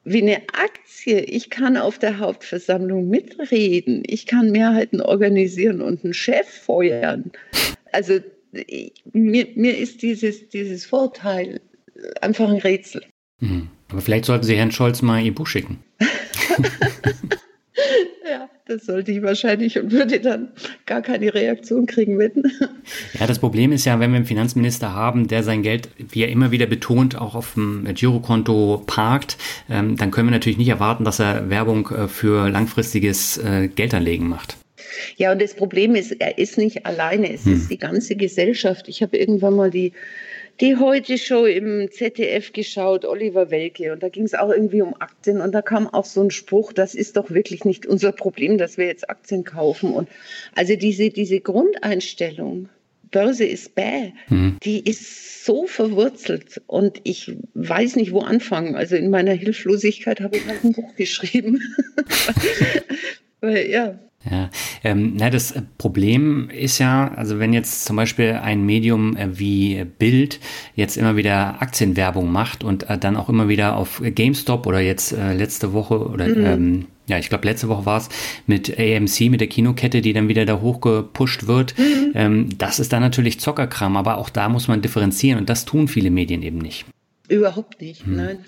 wie 0.04 0.22
eine 0.22 0.42
Aktie. 0.52 1.20
Ich 1.20 1.48
kann 1.48 1.76
auf 1.76 1.98
der 1.98 2.18
Hauptversammlung 2.18 3.08
mitreden. 3.08 4.02
Ich 4.06 4.26
kann 4.26 4.50
Mehrheiten 4.50 5.00
organisieren 5.00 5.80
und 5.80 6.02
einen 6.02 6.14
Chef 6.14 6.48
feuern. 6.48 7.30
Also 7.92 8.18
mir, 9.12 9.46
mir 9.54 9.78
ist 9.78 10.02
dieses, 10.02 10.48
dieses 10.48 10.86
Vorteil 10.86 11.60
einfach 12.20 12.48
ein 12.48 12.56
Rätsel. 12.56 13.04
Mhm. 13.38 13.68
Aber 13.90 14.00
vielleicht 14.00 14.24
sollten 14.24 14.44
Sie 14.44 14.56
Herrn 14.56 14.72
Scholz 14.72 15.02
mal 15.02 15.22
Ihr 15.22 15.34
Buch 15.34 15.46
schicken. 15.46 15.84
Ja, 18.28 18.48
das 18.66 18.86
sollte 18.86 19.12
ich 19.12 19.22
wahrscheinlich 19.22 19.78
und 19.78 19.92
würde 19.92 20.20
dann 20.20 20.52
gar 20.86 21.02
keine 21.02 21.34
Reaktion 21.34 21.86
kriegen, 21.86 22.18
wetten. 22.18 22.44
Ja, 23.18 23.26
das 23.26 23.38
Problem 23.38 23.72
ist 23.72 23.84
ja, 23.84 24.00
wenn 24.00 24.10
wir 24.10 24.16
einen 24.16 24.26
Finanzminister 24.26 24.94
haben, 24.94 25.28
der 25.28 25.42
sein 25.42 25.62
Geld, 25.62 25.88
wie 25.96 26.22
er 26.22 26.28
immer 26.28 26.50
wieder 26.50 26.66
betont, 26.66 27.16
auch 27.16 27.34
auf 27.34 27.54
dem 27.54 27.86
Girokonto 27.94 28.82
parkt, 28.86 29.36
ähm, 29.70 29.96
dann 29.96 30.10
können 30.10 30.28
wir 30.28 30.32
natürlich 30.32 30.58
nicht 30.58 30.68
erwarten, 30.68 31.04
dass 31.04 31.20
er 31.20 31.48
Werbung 31.50 31.88
äh, 31.90 32.08
für 32.08 32.48
langfristiges 32.48 33.38
äh, 33.38 33.68
Geldanlegen 33.68 34.28
macht. 34.28 34.56
Ja, 35.16 35.32
und 35.32 35.40
das 35.40 35.54
Problem 35.54 35.94
ist, 35.94 36.12
er 36.12 36.38
ist 36.38 36.58
nicht 36.58 36.86
alleine, 36.86 37.32
es 37.32 37.44
hm. 37.44 37.54
ist 37.54 37.70
die 37.70 37.78
ganze 37.78 38.16
Gesellschaft. 38.16 38.88
Ich 38.88 39.02
habe 39.02 39.16
irgendwann 39.16 39.54
mal 39.54 39.70
die 39.70 39.92
die 40.62 40.76
Heute-Show 40.76 41.44
im 41.44 41.90
ZDF 41.90 42.52
geschaut, 42.52 43.04
Oliver 43.04 43.50
Welke, 43.50 43.92
und 43.92 44.00
da 44.00 44.08
ging 44.08 44.22
es 44.22 44.34
auch 44.34 44.48
irgendwie 44.48 44.80
um 44.80 44.94
Aktien 45.00 45.40
und 45.40 45.50
da 45.50 45.60
kam 45.60 45.88
auch 45.88 46.04
so 46.04 46.22
ein 46.22 46.30
Spruch, 46.30 46.72
das 46.72 46.94
ist 46.94 47.16
doch 47.16 47.30
wirklich 47.30 47.64
nicht 47.64 47.84
unser 47.84 48.12
Problem, 48.12 48.58
dass 48.58 48.78
wir 48.78 48.86
jetzt 48.86 49.10
Aktien 49.10 49.42
kaufen. 49.42 49.92
Und 49.92 50.08
also 50.54 50.76
diese, 50.76 51.10
diese 51.10 51.40
Grundeinstellung, 51.40 52.68
Börse 53.10 53.44
ist 53.44 53.74
bäh, 53.74 54.12
mhm. 54.28 54.56
die 54.62 54.88
ist 54.88 55.44
so 55.44 55.66
verwurzelt 55.66 56.62
und 56.68 57.00
ich 57.02 57.36
weiß 57.54 57.96
nicht, 57.96 58.12
wo 58.12 58.20
anfangen. 58.20 58.76
Also 58.76 58.94
in 58.94 59.10
meiner 59.10 59.32
Hilflosigkeit 59.32 60.20
habe 60.20 60.36
ich 60.36 60.46
halt 60.46 60.62
ein 60.62 60.72
Buch 60.72 60.94
geschrieben. 60.94 61.60
Weil, 63.40 63.68
ja, 63.68 63.98
ja, 64.30 64.50
ähm, 64.84 65.14
na, 65.16 65.30
das 65.30 65.54
Problem 65.78 66.48
ist 66.50 66.78
ja, 66.78 67.12
also 67.14 67.40
wenn 67.40 67.52
jetzt 67.52 67.84
zum 67.84 67.96
Beispiel 67.96 68.38
ein 68.42 68.64
Medium 68.64 69.16
äh, 69.16 69.38
wie 69.38 69.84
Bild 69.84 70.38
jetzt 70.76 70.96
immer 70.96 71.16
wieder 71.16 71.60
Aktienwerbung 71.60 72.30
macht 72.30 72.62
und 72.62 72.88
äh, 72.88 72.98
dann 72.98 73.16
auch 73.16 73.28
immer 73.28 73.48
wieder 73.48 73.76
auf 73.76 74.00
GameStop 74.04 74.66
oder 74.66 74.80
jetzt 74.80 75.12
äh, 75.12 75.34
letzte 75.34 75.72
Woche 75.72 76.06
oder 76.06 76.28
mhm. 76.28 76.44
ähm, 76.44 76.86
ja, 77.08 77.18
ich 77.18 77.28
glaube 77.30 77.48
letzte 77.48 77.68
Woche 77.68 77.84
war 77.84 77.98
es 77.98 78.08
mit 78.46 78.78
AMC, 78.78 79.28
mit 79.28 79.40
der 79.40 79.48
Kinokette, 79.48 80.02
die 80.02 80.12
dann 80.12 80.28
wieder 80.28 80.46
da 80.46 80.60
hochgepusht 80.60 81.48
wird. 81.48 81.76
Mhm. 81.76 82.12
Ähm, 82.14 82.58
das 82.58 82.78
ist 82.78 82.92
dann 82.92 83.02
natürlich 83.02 83.40
Zockerkram, 83.40 83.96
aber 83.96 84.18
auch 84.18 84.30
da 84.30 84.48
muss 84.48 84.68
man 84.68 84.82
differenzieren 84.82 85.40
und 85.40 85.50
das 85.50 85.64
tun 85.64 85.88
viele 85.88 86.10
Medien 86.10 86.42
eben 86.42 86.58
nicht. 86.58 86.86
Überhaupt 87.28 87.80
nicht, 87.80 88.06
mhm. 88.06 88.16
nein. 88.16 88.38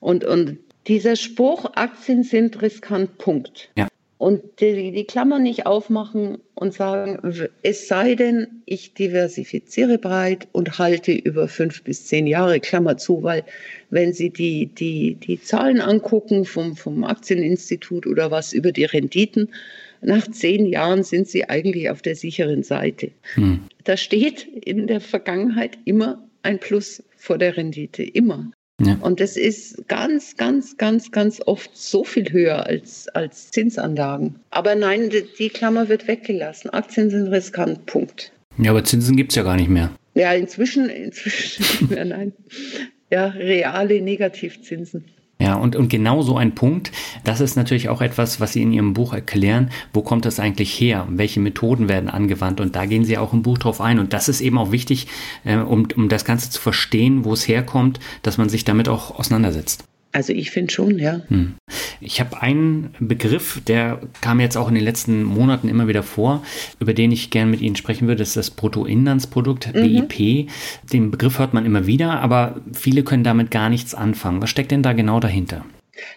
Und, 0.00 0.24
und 0.24 0.56
dieser 0.86 1.14
Spruch, 1.14 1.72
Aktien 1.74 2.22
sind 2.22 2.62
riskant, 2.62 3.18
Punkt. 3.18 3.68
Ja 3.76 3.89
und 4.20 4.42
die, 4.60 4.92
die 4.92 5.04
Klammer 5.04 5.38
nicht 5.38 5.64
aufmachen 5.64 6.36
und 6.54 6.74
sagen, 6.74 7.48
es 7.62 7.88
sei 7.88 8.14
denn, 8.14 8.60
ich 8.66 8.92
diversifiziere 8.92 9.96
breit 9.96 10.46
und 10.52 10.78
halte 10.78 11.12
über 11.12 11.48
fünf 11.48 11.82
bis 11.84 12.04
zehn 12.04 12.26
Jahre, 12.26 12.60
Klammer 12.60 12.98
zu, 12.98 13.22
weil 13.22 13.44
wenn 13.88 14.12
Sie 14.12 14.28
die, 14.28 14.66
die, 14.66 15.14
die 15.14 15.40
Zahlen 15.40 15.80
angucken 15.80 16.44
vom, 16.44 16.76
vom 16.76 17.02
Aktieninstitut 17.02 18.06
oder 18.06 18.30
was 18.30 18.52
über 18.52 18.72
die 18.72 18.84
Renditen, 18.84 19.54
nach 20.02 20.30
zehn 20.30 20.66
Jahren 20.66 21.02
sind 21.02 21.26
Sie 21.26 21.48
eigentlich 21.48 21.88
auf 21.88 22.02
der 22.02 22.14
sicheren 22.14 22.62
Seite. 22.62 23.12
Hm. 23.36 23.60
Da 23.84 23.96
steht 23.96 24.44
in 24.44 24.86
der 24.86 25.00
Vergangenheit 25.00 25.78
immer 25.86 26.22
ein 26.42 26.60
Plus 26.60 27.02
vor 27.16 27.38
der 27.38 27.56
Rendite, 27.56 28.02
immer. 28.02 28.50
Ja. 28.80 28.96
Und 29.00 29.20
das 29.20 29.36
ist 29.36 29.86
ganz, 29.88 30.36
ganz, 30.36 30.76
ganz, 30.76 31.10
ganz 31.10 31.40
oft 31.46 31.70
so 31.76 32.02
viel 32.02 32.32
höher 32.32 32.66
als, 32.66 33.08
als 33.08 33.50
Zinsanlagen. 33.50 34.36
Aber 34.50 34.74
nein, 34.74 35.10
die, 35.10 35.24
die 35.38 35.50
Klammer 35.50 35.88
wird 35.88 36.08
weggelassen. 36.08 36.70
Aktien 36.70 37.10
sind 37.10 37.28
riskant, 37.28 37.86
Punkt. 37.86 38.32
Ja, 38.58 38.70
aber 38.70 38.84
Zinsen 38.84 39.16
gibt 39.16 39.32
es 39.32 39.36
ja 39.36 39.42
gar 39.42 39.56
nicht 39.56 39.68
mehr. 39.68 39.90
Ja, 40.14 40.32
inzwischen, 40.32 40.88
inzwischen 40.88 41.62
nicht 41.62 41.90
mehr, 41.90 42.04
nein. 42.04 42.32
Ja, 43.10 43.26
reale 43.26 44.00
Negativzinsen. 44.00 45.04
Ja, 45.40 45.54
und, 45.54 45.74
und 45.74 45.88
genau 45.88 46.20
so 46.20 46.36
ein 46.36 46.54
Punkt, 46.54 46.92
das 47.24 47.40
ist 47.40 47.56
natürlich 47.56 47.88
auch 47.88 48.02
etwas, 48.02 48.40
was 48.40 48.52
Sie 48.52 48.62
in 48.62 48.72
Ihrem 48.72 48.92
Buch 48.92 49.14
erklären. 49.14 49.70
Wo 49.94 50.02
kommt 50.02 50.26
das 50.26 50.38
eigentlich 50.38 50.78
her? 50.78 51.06
Welche 51.08 51.40
Methoden 51.40 51.88
werden 51.88 52.10
angewandt? 52.10 52.60
Und 52.60 52.76
da 52.76 52.84
gehen 52.84 53.06
Sie 53.06 53.16
auch 53.16 53.32
im 53.32 53.42
Buch 53.42 53.56
drauf 53.56 53.80
ein. 53.80 53.98
Und 53.98 54.12
das 54.12 54.28
ist 54.28 54.42
eben 54.42 54.58
auch 54.58 54.70
wichtig, 54.70 55.06
äh, 55.44 55.56
um, 55.56 55.88
um 55.96 56.10
das 56.10 56.26
Ganze 56.26 56.50
zu 56.50 56.60
verstehen, 56.60 57.24
wo 57.24 57.32
es 57.32 57.48
herkommt, 57.48 58.00
dass 58.22 58.36
man 58.36 58.50
sich 58.50 58.64
damit 58.64 58.88
auch 58.90 59.18
auseinandersetzt. 59.18 59.84
Also 60.12 60.32
ich 60.32 60.50
finde 60.50 60.72
schon, 60.72 60.98
ja. 60.98 61.20
Hm. 61.28 61.54
Ich 62.00 62.20
habe 62.20 62.40
einen 62.42 62.94
Begriff, 62.98 63.60
der 63.66 64.00
kam 64.22 64.40
jetzt 64.40 64.56
auch 64.56 64.68
in 64.68 64.74
den 64.74 64.84
letzten 64.84 65.22
Monaten 65.22 65.68
immer 65.68 65.86
wieder 65.86 66.02
vor, 66.02 66.42
über 66.80 66.94
den 66.94 67.12
ich 67.12 67.30
gerne 67.30 67.50
mit 67.50 67.60
Ihnen 67.60 67.76
sprechen 67.76 68.08
würde. 68.08 68.20
Das 68.20 68.28
ist 68.28 68.36
das 68.36 68.50
Bruttoinlandsprodukt, 68.50 69.74
mhm. 69.74 70.06
BIP. 70.08 70.50
Den 70.92 71.10
Begriff 71.10 71.38
hört 71.38 71.54
man 71.54 71.66
immer 71.66 71.86
wieder, 71.86 72.20
aber 72.20 72.60
viele 72.72 73.04
können 73.04 73.22
damit 73.22 73.50
gar 73.50 73.68
nichts 73.68 73.94
anfangen. 73.94 74.40
Was 74.40 74.50
steckt 74.50 74.70
denn 74.70 74.82
da 74.82 74.94
genau 74.94 75.20
dahinter? 75.20 75.64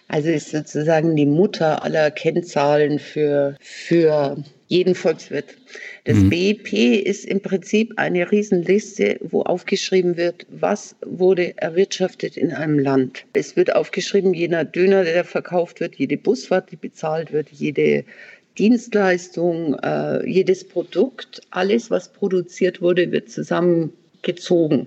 Also 0.08 0.30
ist 0.30 0.50
sozusagen 0.50 1.14
die 1.14 1.26
Mutter 1.26 1.84
aller 1.84 2.10
Kennzahlen 2.10 2.98
für, 2.98 3.56
für 3.60 4.42
jeden 4.66 4.94
Volkswirt. 4.94 5.56
Das 6.04 6.18
mhm. 6.18 6.28
BIP 6.28 6.72
ist 7.06 7.24
im 7.24 7.40
Prinzip 7.40 7.94
eine 7.96 8.30
Riesenliste, 8.30 9.18
wo 9.22 9.42
aufgeschrieben 9.42 10.18
wird, 10.18 10.46
was 10.50 10.96
wurde 11.04 11.56
erwirtschaftet 11.56 12.36
in 12.36 12.52
einem 12.52 12.78
Land. 12.78 13.24
Es 13.32 13.56
wird 13.56 13.74
aufgeschrieben, 13.74 14.34
jener 14.34 14.66
Döner, 14.66 15.04
der 15.04 15.24
verkauft 15.24 15.80
wird, 15.80 15.96
jede 15.96 16.18
Busfahrt, 16.18 16.70
die 16.70 16.76
bezahlt 16.76 17.32
wird, 17.32 17.48
jede 17.50 18.04
Dienstleistung, 18.58 19.74
äh, 19.82 20.28
jedes 20.28 20.68
Produkt, 20.68 21.40
alles, 21.50 21.90
was 21.90 22.12
produziert 22.12 22.82
wurde, 22.82 23.10
wird 23.10 23.30
zusammengezogen. 23.30 24.86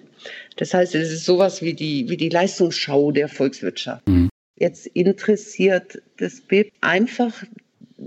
Das 0.55 0.73
heißt, 0.73 0.93
es 0.93 1.11
ist 1.11 1.25
sowas 1.25 1.63
wie 1.63 1.73
die, 1.73 2.07
wie 2.09 2.17
die 2.17 2.29
Leistungsschau 2.29 3.11
der 3.11 3.27
Volkswirtschaft. 3.27 4.07
Mhm. 4.07 4.29
Jetzt 4.59 4.87
interessiert 4.87 6.01
das 6.17 6.41
BIP 6.41 6.71
einfach 6.81 7.43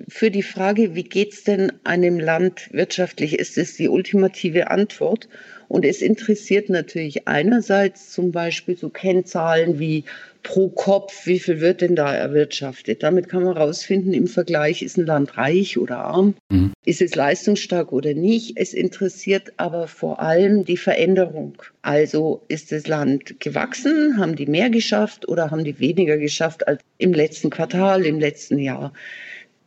für 0.08 0.30
die 0.30 0.42
Frage, 0.42 0.94
wie 0.94 1.04
geht 1.04 1.32
es 1.32 1.44
denn 1.44 1.72
einem 1.84 2.18
Land 2.18 2.72
wirtschaftlich, 2.72 3.38
ist 3.38 3.58
es 3.58 3.76
die 3.76 3.88
ultimative 3.88 4.70
Antwort. 4.70 5.28
Und 5.68 5.84
es 5.84 6.02
interessiert 6.02 6.68
natürlich 6.68 7.28
einerseits 7.28 8.10
zum 8.10 8.32
Beispiel 8.32 8.76
so 8.76 8.88
Kennzahlen 8.88 9.78
wie 9.78 10.04
pro 10.42 10.68
Kopf, 10.68 11.26
wie 11.26 11.38
viel 11.38 11.60
wird 11.60 11.80
denn 11.80 11.94
da 11.94 12.14
erwirtschaftet. 12.14 13.02
Damit 13.02 13.28
kann 13.28 13.44
man 13.44 13.54
herausfinden, 13.54 14.12
im 14.12 14.26
Vergleich, 14.26 14.82
ist 14.82 14.96
ein 14.96 15.06
Land 15.06 15.36
reich 15.36 15.78
oder 15.78 15.98
arm, 15.98 16.34
mhm. 16.50 16.72
ist 16.84 17.02
es 17.02 17.14
leistungsstark 17.14 17.92
oder 17.92 18.14
nicht. 18.14 18.54
Es 18.56 18.74
interessiert 18.74 19.52
aber 19.58 19.86
vor 19.86 20.20
allem 20.20 20.64
die 20.64 20.76
Veränderung. 20.76 21.54
Also 21.82 22.42
ist 22.48 22.72
das 22.72 22.86
Land 22.86 23.38
gewachsen, 23.40 24.16
haben 24.18 24.36
die 24.36 24.46
mehr 24.46 24.70
geschafft 24.70 25.28
oder 25.28 25.50
haben 25.50 25.64
die 25.64 25.78
weniger 25.78 26.16
geschafft 26.16 26.66
als 26.66 26.82
im 26.98 27.12
letzten 27.12 27.50
Quartal, 27.50 28.04
im 28.06 28.18
letzten 28.18 28.58
Jahr. 28.58 28.92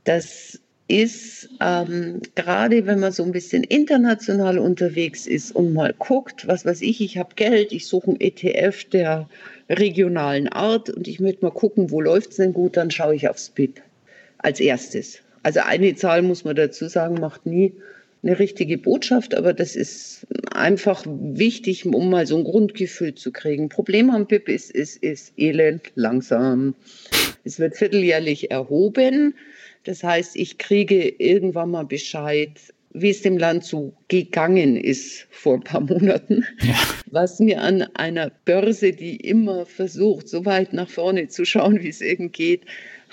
Das 0.04 0.60
ist 0.88 1.50
ähm, 1.62 2.22
gerade, 2.36 2.86
wenn 2.86 3.00
man 3.00 3.12
so 3.12 3.24
ein 3.24 3.32
bisschen 3.32 3.64
international 3.64 4.60
unterwegs 4.60 5.26
ist 5.28 5.56
und 5.56 5.74
mal 5.74 5.94
guckt, 5.98 6.48
was 6.48 6.66
weiß 6.66 6.82
ich, 6.82 7.02
ich 7.02 7.18
habe 7.18 7.36
Geld, 7.36 7.72
ich 7.72 7.88
suche 7.88 8.12
einen 8.12 8.22
ETF 8.22 8.84
der 8.86 9.30
regionalen 9.70 10.50
Art 10.50 10.90
und 10.90 11.08
ich 11.08 11.20
möchte 11.20 11.46
mal 11.46 11.52
gucken, 11.52 11.90
wo 11.90 12.02
läuft 12.02 12.32
es 12.32 12.38
denn 12.38 12.54
gut, 12.54 12.76
dann 12.76 12.92
schaue 12.92 13.16
ich 13.16 13.30
aufs 13.30 13.50
BIP 13.50 13.82
als 14.40 14.60
erstes. 14.60 15.20
Also 15.42 15.62
eine 15.62 15.96
Zahl 15.96 16.22
muss 16.22 16.44
man 16.44 16.56
dazu 16.56 16.88
sagen, 16.88 17.16
macht 17.16 17.46
nie 17.46 17.74
eine 18.24 18.40
richtige 18.40 18.78
Botschaft, 18.78 19.36
aber 19.36 19.54
das 19.54 19.76
ist 19.76 20.26
einfach 20.52 21.06
wichtig, 21.08 21.86
um 21.86 22.10
mal 22.10 22.26
so 22.26 22.38
ein 22.38 22.46
Grundgefühl 22.46 23.16
zu 23.16 23.32
kriegen. 23.32 23.68
Problem 23.68 24.10
am 24.10 24.28
BIP 24.28 24.48
ist, 24.48 24.72
ist, 24.72 25.04
ist 25.04 25.34
elend 25.38 25.92
langsam. 25.96 26.76
Es 27.44 27.60
wird 27.60 27.76
vierteljährlich 27.76 28.52
erhoben. 28.52 29.36
Das 29.84 30.04
heißt, 30.04 30.36
ich 30.36 30.58
kriege 30.58 31.10
irgendwann 31.18 31.72
mal 31.72 31.86
Bescheid, 31.86 32.52
wie 32.94 33.10
es 33.10 33.22
dem 33.22 33.38
Land 33.38 33.66
so 33.66 33.94
gegangen 34.08 34.78
ist 34.78 35.28
vor 35.32 35.56
ein 35.56 35.64
paar 35.64 35.82
Monaten, 35.82 36.46
ja. 36.62 36.76
was 37.10 37.40
mir 37.40 37.62
an 37.62 37.82
einer 37.96 38.32
Börse, 38.46 38.94
die 38.94 39.18
immer 39.18 39.66
versucht, 39.66 40.30
so 40.30 40.46
weit 40.46 40.74
nach 40.74 40.90
vorne 40.90 41.28
zu 41.28 41.44
schauen, 41.44 41.82
wie 41.82 41.90
es 41.90 42.02
irgend 42.02 42.34
geht, 42.34 42.62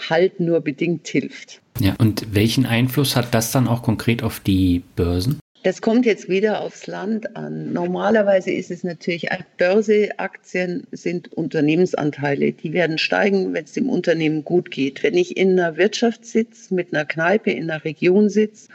halt 0.08 0.38
nur 0.38 0.60
bedingt 0.60 1.08
hilft. 1.08 1.60
Ja, 1.80 1.94
und 1.98 2.34
welchen 2.34 2.66
Einfluss 2.66 3.16
hat 3.16 3.34
das 3.34 3.52
dann 3.52 3.66
auch 3.66 3.82
konkret 3.82 4.22
auf 4.22 4.40
die 4.40 4.82
Börsen? 4.96 5.40
Das 5.62 5.82
kommt 5.82 6.06
jetzt 6.06 6.30
wieder 6.30 6.62
aufs 6.62 6.86
Land 6.86 7.36
an. 7.36 7.74
Normalerweise 7.74 8.50
ist 8.50 8.70
es 8.70 8.82
natürlich, 8.82 9.28
Börseaktien 9.58 10.86
sind 10.90 11.32
Unternehmensanteile. 11.34 12.52
Die 12.52 12.72
werden 12.72 12.96
steigen, 12.96 13.52
wenn 13.52 13.64
es 13.64 13.72
dem 13.72 13.90
Unternehmen 13.90 14.42
gut 14.42 14.70
geht. 14.70 15.02
Wenn 15.02 15.18
ich 15.18 15.36
in 15.36 15.60
einer 15.60 15.76
Wirtschaft 15.76 16.24
sitze, 16.24 16.74
mit 16.74 16.94
einer 16.94 17.04
Kneipe 17.04 17.50
in 17.50 17.70
einer 17.70 17.84
Region 17.84 18.30
sitze, 18.30 18.68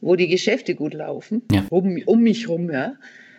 wo 0.00 0.14
die 0.14 0.28
Geschäfte 0.28 0.76
gut 0.76 0.94
laufen, 0.94 1.42
ja. 1.50 1.64
um, 1.70 2.00
um 2.06 2.22
mich 2.22 2.42
herum, 2.46 2.70
ja, 2.70 2.94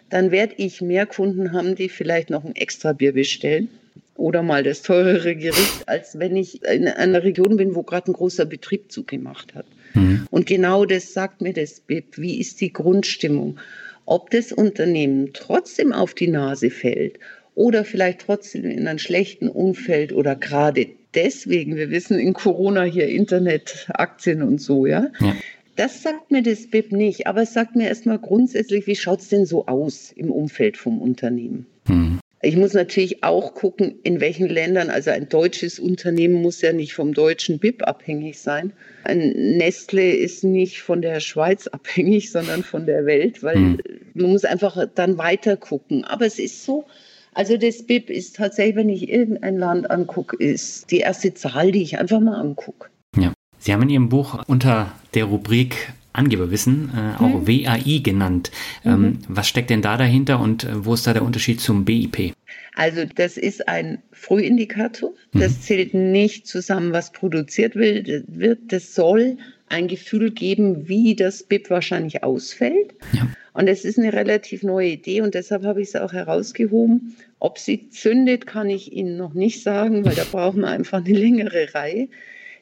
dann 0.10 0.32
werde 0.32 0.56
ich 0.58 0.82
mehr 0.82 1.06
Kunden 1.06 1.54
haben, 1.54 1.76
die 1.76 1.88
vielleicht 1.88 2.30
noch 2.30 2.44
ein 2.44 2.56
extra 2.56 2.92
Bier 2.92 3.14
bestellen 3.14 3.70
oder 4.16 4.44
mal 4.44 4.64
das 4.64 4.82
teurere 4.82 5.38
Gericht, 5.38 5.88
als 5.88 6.20
wenn 6.20 6.36
ich 6.36 6.66
in 6.66 6.90
einer 6.90 7.24
Region 7.24 7.56
bin, 7.56 7.76
wo 7.76 7.84
gerade 7.84 8.12
ein 8.12 8.14
großer 8.14 8.46
Betrieb 8.46 8.92
zugemacht 8.92 9.56
hat. 9.56 9.66
Mhm. 9.94 10.28
Und 10.32 10.46
genau 10.46 10.86
das 10.86 11.14
sagt 11.14 11.42
mir 11.42 11.54
das 11.54 11.80
BIP. 11.80 12.18
Wie 12.18 12.40
ist 12.40 12.62
die 12.62 12.74
Grundstimmung? 12.74 13.60
Ob 14.06 14.32
das 14.32 14.52
Unternehmen 14.52 15.32
trotzdem 15.34 15.94
auf 15.94 16.14
die 16.14 16.28
Nase 16.28 16.70
fällt 16.70 17.20
oder 17.56 17.86
vielleicht 17.86 18.22
trotzdem 18.22 18.66
in 18.66 18.88
einem 18.88 19.00
schlechten 19.00 19.50
Umfeld 19.50 20.14
oder 20.14 20.36
gerade 20.36 20.88
deswegen. 21.14 21.76
Wir 21.76 21.90
wissen 21.90 22.18
in 22.20 22.34
Corona 22.34 22.84
hier 22.84 23.08
Internet, 23.08 23.88
Aktien 23.90 24.42
und 24.42 24.62
so, 24.62 24.86
ja. 24.86 25.08
ja. 25.20 25.36
Das 25.76 26.04
sagt 26.04 26.32
mir 26.32 26.44
das 26.44 26.68
BIP 26.68 26.92
nicht, 26.92 27.28
aber 27.28 27.44
es 27.44 27.54
sagt 27.54 27.76
mir 27.76 27.88
erstmal 27.88 28.20
grundsätzlich, 28.20 28.86
wie 28.88 28.96
schaut 28.96 29.22
es 29.22 29.30
denn 29.30 29.46
so 29.46 29.66
aus 29.68 30.12
im 30.12 30.32
Umfeld 30.32 30.78
vom 30.78 31.02
Unternehmen? 31.02 31.66
Hm. 31.88 32.20
Ich 32.42 32.56
muss 32.56 32.74
natürlich 32.74 33.24
auch 33.24 33.54
gucken, 33.54 34.00
in 34.04 34.22
welchen 34.22 34.48
Ländern, 34.48 34.90
also 34.90 35.12
ein 35.12 35.28
deutsches 35.28 35.78
Unternehmen 35.78 36.42
muss 36.42 36.62
ja 36.62 36.72
nicht 36.72 36.94
vom 36.94 37.14
deutschen 37.14 37.60
BIP 37.60 37.84
abhängig 37.84 38.40
sein. 38.40 38.72
Ein 39.04 39.58
Nestle 39.58 40.12
ist 40.12 40.46
nicht 40.46 40.82
von 40.82 41.02
der 41.02 41.20
Schweiz 41.20 41.68
abhängig, 41.72 42.32
sondern 42.32 42.64
von 42.64 42.86
der 42.86 43.06
Welt, 43.06 43.44
weil 43.44 43.58
mhm. 43.58 43.80
man 44.14 44.32
muss 44.32 44.46
einfach 44.46 44.86
dann 44.96 45.18
weiter 45.18 45.58
gucken. 45.58 46.06
Aber 46.06 46.26
es 46.26 46.40
ist 46.40 46.64
so, 46.64 46.86
also 47.34 47.58
das 47.58 47.84
BIP 47.84 48.10
ist 48.10 48.38
tatsächlich, 48.38 48.76
wenn 48.78 48.90
ich 48.90 49.10
irgendein 49.10 49.58
Land 49.58 49.92
angucke, 49.92 50.38
ist 50.38 50.92
die 50.92 51.00
erste 51.00 51.34
Zahl, 51.34 51.72
die 51.72 51.82
ich 51.82 52.00
einfach 52.00 52.22
mal 52.22 52.40
angucke. 52.40 52.90
Ja. 53.18 53.34
Sie 53.58 53.74
haben 53.74 53.82
in 53.84 53.90
Ihrem 53.90 54.10
Buch 54.10 54.44
unter 54.48 54.94
der 55.14 55.26
Rubrik 55.26 55.92
Angeberwissen, 56.14 56.92
äh, 56.96 57.22
auch 57.22 57.42
mhm. 57.42 57.48
WAI 57.48 58.00
genannt. 58.04 58.52
Ähm, 58.84 59.02
mhm. 59.02 59.20
Was 59.28 59.48
steckt 59.48 59.70
denn 59.70 59.82
da 59.82 59.98
dahinter 59.98 60.40
und 60.40 60.64
äh, 60.64 60.86
wo 60.86 60.94
ist 60.94 61.06
da 61.08 61.14
der 61.14 61.24
Unterschied 61.24 61.62
zum 61.62 61.86
BIP? 61.86 62.34
Also 62.76 63.06
das 63.16 63.38
ist 63.38 63.68
ein 63.68 64.02
Frühindikator. 64.12 65.14
Das 65.34 65.58
mhm. 65.58 65.62
zählt 65.62 65.94
nicht 65.94 66.48
zusammen, 66.48 66.94
was 66.94 67.12
produziert 67.12 67.76
wird. 67.76 68.24
Das 68.68 68.96
soll 68.96 69.38
ein 69.68 69.88
Gefühl 69.88 70.32
geben, 70.32 70.88
wie 70.88 71.16
das 71.16 71.44
BIP 71.44 71.70
wahrscheinlich 71.70 72.24
ausfällt. 72.24 72.94
Ja. 73.14 73.28
Und 73.54 73.68
es 73.68 73.84
ist 73.86 74.00
eine 74.00 74.14
relativ 74.14 74.64
neue 74.64 74.90
Idee 74.90 75.22
und 75.22 75.34
deshalb 75.34 75.64
habe 75.64 75.82
ich 75.82 75.90
es 75.90 75.96
auch 75.96 76.14
herausgehoben. 76.14 77.16
Ob 77.40 77.58
sie 77.58 77.90
zündet, 77.90 78.48
kann 78.48 78.70
ich 78.70 78.94
Ihnen 78.94 79.18
noch 79.18 79.34
nicht 79.34 79.64
sagen, 79.64 80.06
weil 80.06 80.16
da 80.16 80.24
brauchen 80.32 80.62
wir 80.62 80.70
einfach 80.70 81.04
eine 81.04 81.18
längere 81.18 81.74
Reihe. 81.74 82.08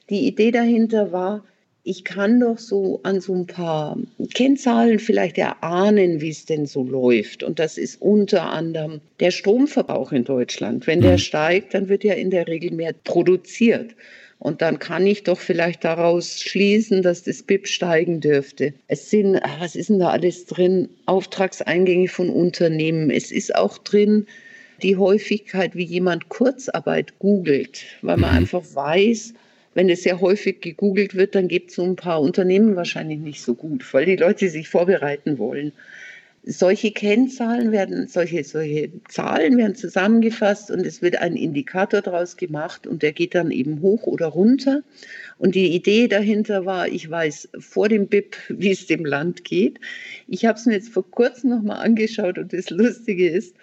Die 0.09 0.25
Idee 0.27 0.51
dahinter 0.51 1.11
war, 1.11 1.43
ich 1.87 2.03
kann 2.03 2.41
doch 2.41 2.57
so 2.57 2.99
an 3.03 3.21
so 3.21 3.33
ein 3.33 3.47
paar 3.47 3.97
Kennzahlen 4.33 4.99
vielleicht 4.99 5.37
erahnen, 5.37 6.19
wie 6.19 6.31
es 6.31 6.45
denn 6.45 6.65
so 6.65 6.83
läuft. 6.83 7.43
Und 7.43 7.59
das 7.59 7.77
ist 7.77 8.01
unter 8.01 8.51
anderem 8.51 8.99
der 9.21 9.31
Stromverbrauch 9.31 10.11
in 10.11 10.25
Deutschland. 10.25 10.85
Wenn 10.85 10.99
der 10.99 11.13
mhm. 11.13 11.19
steigt, 11.19 11.73
dann 11.73 11.87
wird 11.87 12.03
ja 12.03 12.13
in 12.13 12.29
der 12.29 12.45
Regel 12.47 12.71
mehr 12.71 12.93
produziert. 13.05 13.95
Und 14.37 14.61
dann 14.61 14.79
kann 14.79 15.07
ich 15.07 15.23
doch 15.23 15.39
vielleicht 15.39 15.85
daraus 15.85 16.41
schließen, 16.41 17.03
dass 17.03 17.23
das 17.23 17.41
BIP 17.41 17.69
steigen 17.69 18.19
dürfte. 18.19 18.73
Es 18.89 19.09
sind, 19.09 19.37
ah, 19.37 19.55
was 19.59 19.77
ist 19.77 19.89
denn 19.89 19.99
da 19.99 20.09
alles 20.09 20.45
drin? 20.45 20.89
Auftragseingänge 21.05 22.09
von 22.09 22.29
Unternehmen. 22.29 23.09
Es 23.09 23.31
ist 23.31 23.55
auch 23.55 23.77
drin 23.77 24.27
die 24.83 24.97
Häufigkeit, 24.97 25.73
wie 25.73 25.85
jemand 25.85 26.27
Kurzarbeit 26.27 27.17
googelt, 27.19 27.85
weil 28.01 28.17
man 28.17 28.31
mhm. 28.31 28.37
einfach 28.39 28.63
weiß, 28.73 29.33
wenn 29.77 29.89
es 29.89 30.01
sehr 30.01 30.21
häufig 30.21 30.59
gegoogelt 30.59 31.13
wird, 31.13 31.35
dann 31.35 31.47
gibt 31.47 31.69
es 31.69 31.75
so 31.75 31.83
ein 31.83 31.95
paar 31.95 32.19
Unternehmen 32.19 32.75
wahrscheinlich 32.75 33.19
nicht 33.19 33.43
so 33.43 33.53
gut, 33.53 33.93
weil 33.93 34.07
die 34.07 34.15
Leute 34.15 34.49
sich 34.49 34.69
vorbereiten 34.69 35.37
wollen. 35.37 35.71
Solche 36.43 36.89
Kennzahlen 36.89 37.71
werden, 37.71 38.07
solche, 38.07 38.43
solche 38.43 38.89
Zahlen 39.07 39.55
werden 39.55 39.75
zusammengefasst 39.75 40.71
und 40.71 40.83
es 40.83 41.03
wird 41.03 41.17
ein 41.17 41.35
Indikator 41.35 42.01
daraus 42.01 42.37
gemacht 42.37 42.87
und 42.87 43.03
der 43.03 43.11
geht 43.11 43.35
dann 43.35 43.51
eben 43.51 43.81
hoch 43.81 44.07
oder 44.07 44.25
runter. 44.25 44.81
Und 45.37 45.53
die 45.53 45.75
Idee 45.75 46.07
dahinter 46.07 46.65
war, 46.65 46.87
ich 46.87 47.07
weiß 47.07 47.49
vor 47.59 47.87
dem 47.87 48.07
BIP, 48.07 48.35
wie 48.49 48.71
es 48.71 48.87
dem 48.87 49.05
Land 49.05 49.43
geht. 49.43 49.79
Ich 50.27 50.45
habe 50.45 50.57
es 50.57 50.65
mir 50.65 50.73
jetzt 50.73 50.89
vor 50.89 51.07
kurzem 51.11 51.51
nochmal 51.51 51.85
angeschaut 51.85 52.39
und 52.39 52.51
das 52.51 52.71
Lustige 52.71 53.29
ist, 53.29 53.53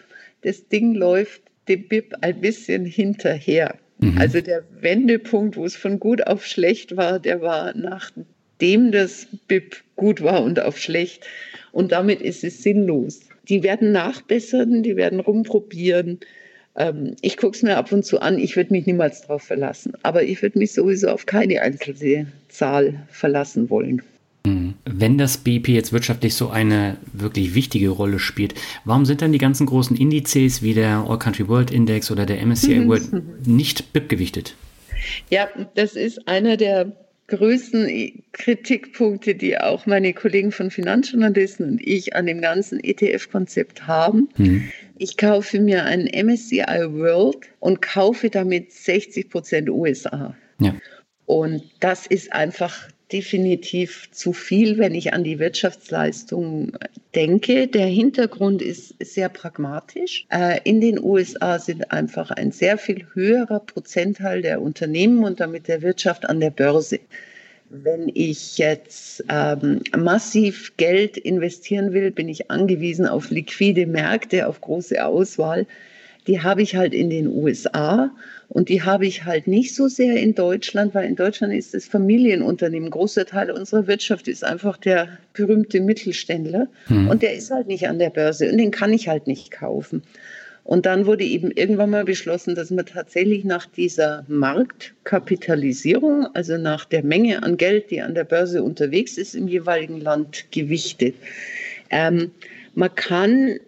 das 0.43 0.69
Ding 0.69 0.95
läuft 0.95 1.43
dem 1.67 1.89
BIP 1.89 2.15
ein 2.21 2.41
bisschen 2.41 2.85
hinterher. 2.85 3.81
Mhm. 3.99 4.19
Also 4.19 4.41
der 4.41 4.65
Wendepunkt, 4.81 5.57
wo 5.57 5.65
es 5.65 5.77
von 5.77 6.01
gut 6.01 6.27
auf 6.27 6.45
schlecht 6.45 6.97
war, 6.97 7.19
der 7.19 7.41
war 7.41 7.75
nachdem 7.75 8.93
das 8.93 9.29
BIP 9.49 9.83
gut 9.97 10.23
war 10.23 10.43
und 10.43 10.61
auf 10.61 10.79
schlecht. 10.79 11.25
Und 11.73 11.93
damit 11.93 12.21
ist 12.21 12.45
es 12.45 12.63
sinnlos. 12.63 13.21
Die 13.49 13.63
werden 13.63 13.93
nachbessern, 13.93 14.83
die 14.83 14.97
werden 14.97 15.21
rumprobieren. 15.21 16.21
Ähm, 16.77 17.15
ich 17.21 17.37
gucke 17.37 17.57
es 17.57 17.63
mir 17.63 17.77
ab 17.77 17.93
und 17.93 18.05
zu 18.05 18.21
an. 18.21 18.39
Ich 18.39 18.57
würde 18.57 18.73
mich 18.73 18.87
niemals 18.87 19.23
darauf 19.23 19.43
verlassen. 19.43 19.93
Aber 20.03 20.23
ich 20.23 20.43
würde 20.43 20.59
mich 20.59 20.73
sowieso 20.73 21.09
auf 21.09 21.27
keine 21.27 21.61
einzelne 21.61 22.27
Zahl 22.49 23.07
verlassen 23.11 23.71
wollen. 23.71 24.03
Wenn 24.47 25.17
das 25.17 25.39
BIP 25.39 25.69
jetzt 25.69 25.93
wirtschaftlich 25.93 26.35
so 26.35 26.51
eine 26.51 26.99
wirklich 27.13 27.55
wichtige 27.55 27.89
Rolle 27.89 28.19
spielt, 28.19 28.55
warum 28.85 29.07
sind 29.07 29.23
dann 29.23 29.33
die 29.33 29.39
ganzen 29.39 29.67
großen 29.67 29.97
Indizes 29.97 30.63
wie 30.63 30.75
der 30.75 31.07
All 31.09 31.19
Country 31.19 31.49
World 31.49 31.71
Index 31.71 32.11
oder 32.11 32.27
der 32.27 32.45
MSCI 32.45 32.81
mhm. 32.81 32.89
World 32.89 33.47
nicht 33.47 33.95
BIP 33.95 34.11
gewichtet? 34.11 34.55
Ja, 35.31 35.49
das 35.75 35.95
ist 35.95 36.29
einer 36.29 36.59
der 36.59 36.93
größten 37.29 38.23
Kritikpunkte, 38.33 39.35
die 39.35 39.59
auch 39.59 39.87
meine 39.87 40.13
Kollegen 40.13 40.53
von 40.53 40.71
Finanzjournalisten 40.71 41.67
und 41.67 41.81
ich 41.83 42.15
an 42.15 42.27
dem 42.27 42.43
ganzen 42.43 42.85
ETF-Konzept 42.85 43.87
haben. 43.87 44.29
Mhm. 44.37 44.71
Ich 44.99 45.17
kaufe 45.17 45.59
mir 45.59 45.85
einen 45.85 46.07
MSCI 46.07 46.87
World 46.91 47.39
und 47.61 47.81
kaufe 47.81 48.29
damit 48.29 48.73
60 48.73 49.31
Prozent 49.31 49.71
USA. 49.71 50.37
Ja. 50.61 50.75
Und 51.25 51.63
das 51.81 52.07
ist 52.07 52.33
einfach 52.35 52.89
definitiv 53.15 54.11
zu 54.11 54.33
viel, 54.33 54.77
wenn 54.77 54.93
ich 54.93 55.15
an 55.15 55.23
die 55.23 55.39
Wirtschaftsleistung 55.39 56.77
denke. 57.15 57.69
Der 57.69 57.87
Hintergrund 57.87 58.61
ist 58.61 58.97
sehr 58.99 59.29
pragmatisch. 59.29 60.27
Äh, 60.31 60.59
in 60.65 60.81
den 60.81 60.99
USA 61.03 61.61
sind 61.61 61.93
einfach 61.93 62.33
ein 62.33 62.51
sehr 62.51 62.77
viel 62.77 63.07
höherer 63.15 63.61
Prozentteil 63.61 64.43
der 64.43 64.61
Unternehmen 64.61 65.23
und 65.23 65.39
damit 65.39 65.69
der 65.69 65.83
Wirtschaft 65.83 66.29
an 66.29 66.41
der 66.41 66.51
Börse. 66.51 66.99
Wenn 67.71 68.11
ich 68.13 68.59
jetzt 68.59 69.25
ähm, 69.29 69.81
massiv 69.97 70.77
Geld 70.77 71.17
investieren 71.17 71.93
will, 71.93 72.11
bin 72.11 72.29
ich 72.29 72.51
angewiesen 72.51 73.07
auf 73.07 73.31
liquide 73.31 73.87
Märkte, 73.87 74.49
auf 74.49 74.61
große 74.61 75.05
Auswahl 75.05 75.67
die 76.27 76.43
habe 76.43 76.63
ich 76.63 76.77
halt 76.77 76.95
in 76.95 77.11
den 77.11 77.29
USA 77.29 78.11
und 78.49 78.69
die 78.69 78.83
habe 78.83 79.07
ich 79.07 79.25
halt 79.25 79.47
nicht 79.47 79.75
so 79.75 79.89
sehr 79.89 80.17
in 80.17 80.35
Deutschland, 80.35 80.95
weil 80.95 81.07
in 81.07 81.17
Deutschland 81.17 81.53
ist 81.53 81.75
das 81.75 81.87
Familienunternehmen. 81.87 82.89
Ein 82.89 82.93
großer 82.93 83.27
Teil 83.27 83.51
unserer 83.51 83.87
Wirtschaft 83.87 84.29
ist 84.29 84.45
einfach 84.45 84.77
der 84.77 85.09
berühmte 85.33 85.81
Mittelständler 85.81 86.69
hm. 86.87 87.09
und 87.09 87.23
der 87.23 87.35
ist 87.35 87.51
halt 87.51 87.67
nicht 87.67 87.89
an 87.89 87.99
der 87.99 88.11
Börse 88.11 88.51
und 88.51 88.59
den 88.59 88.71
kann 88.71 88.93
ich 88.93 89.09
halt 89.09 89.27
nicht 89.27 89.51
kaufen. 89.51 90.03
Und 90.63 90.87
dann 90.87 91.05
wurde 91.05 91.25
eben 91.25 91.51
irgendwann 91.51 91.91
mal 91.91 92.05
beschlossen, 92.05 92.55
dass 92.55 92.71
man 92.71 92.87
tatsächlich 92.87 93.45
nach 93.45 93.67
dieser 93.67 94.25
Marktkapitalisierung, 94.29 96.27
also 96.35 96.57
nach 96.57 96.87
der 96.87 97.05
Menge 97.05 97.43
an 97.43 97.59
Geld, 97.59 97.91
die 97.91 98.01
an 98.01 98.15
der 98.15 98.25
Börse 98.25 98.63
unterwegs 98.63 99.19
ist, 99.19 99.35
im 99.35 99.47
jeweiligen 99.47 100.01
Land 100.01 100.47
gewichtet. 100.53 101.17
Ähm, 101.91 102.31
man 102.75 102.95
kann 102.95 103.59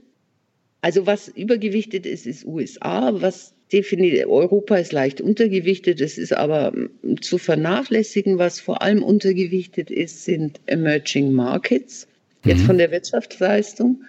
also 0.86 1.04
was 1.04 1.26
übergewichtet 1.26 2.06
ist, 2.06 2.26
ist 2.26 2.44
USA, 2.44 3.10
was 3.14 3.55
definitiv 3.72 4.26
Europa 4.26 4.76
ist 4.76 4.92
leicht 4.92 5.20
untergewichtet, 5.20 6.00
es 6.00 6.18
ist 6.18 6.32
aber 6.32 6.72
hm, 6.72 7.20
zu 7.20 7.38
vernachlässigen, 7.38 8.38
was 8.38 8.60
vor 8.60 8.82
allem 8.82 9.02
untergewichtet 9.02 9.90
ist, 9.90 10.24
sind 10.24 10.60
Emerging 10.66 11.32
Markets, 11.32 12.06
jetzt 12.44 12.62
mhm. 12.62 12.66
von 12.66 12.78
der 12.78 12.90
Wirtschaftsleistung. 12.90 14.04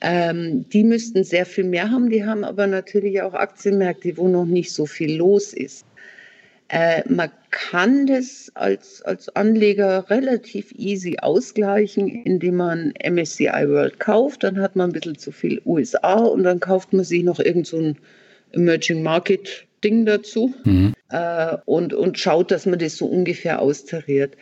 Ähm, 0.00 0.68
die 0.68 0.84
müssten 0.84 1.24
sehr 1.24 1.46
viel 1.46 1.64
mehr 1.64 1.90
haben, 1.90 2.10
die 2.10 2.24
haben 2.24 2.44
aber 2.44 2.66
natürlich 2.66 3.22
auch 3.22 3.32
Aktienmärkte, 3.32 4.16
wo 4.16 4.28
noch 4.28 4.44
nicht 4.44 4.72
so 4.72 4.86
viel 4.86 5.16
los 5.16 5.52
ist. 5.52 5.86
Äh, 6.68 7.02
man 7.08 7.30
kann 7.50 8.06
das 8.06 8.50
als, 8.54 9.00
als 9.02 9.28
Anleger 9.36 10.10
relativ 10.10 10.72
easy 10.72 11.18
ausgleichen, 11.20 12.08
indem 12.08 12.56
man 12.56 12.92
MSCI 13.08 13.68
World 13.68 14.00
kauft. 14.00 14.42
Dann 14.42 14.60
hat 14.60 14.74
man 14.74 14.90
ein 14.90 14.92
bisschen 14.92 15.16
zu 15.16 15.30
viel 15.30 15.60
USA 15.64 16.14
und 16.14 16.42
dann 16.42 16.60
kauft 16.60 16.92
man 16.92 17.04
sich 17.04 17.22
noch 17.22 17.38
irgend 17.38 17.66
so 17.66 17.94
Emerging 18.54 19.02
Market 19.02 19.66
Ding 19.82 20.06
dazu 20.06 20.54
mhm. 20.64 20.94
äh, 21.10 21.56
und, 21.66 21.92
und 21.92 22.18
schaut, 22.18 22.50
dass 22.50 22.66
man 22.66 22.78
das 22.78 22.96
so 22.96 23.06
ungefähr 23.06 23.60
austariert. 23.60 24.36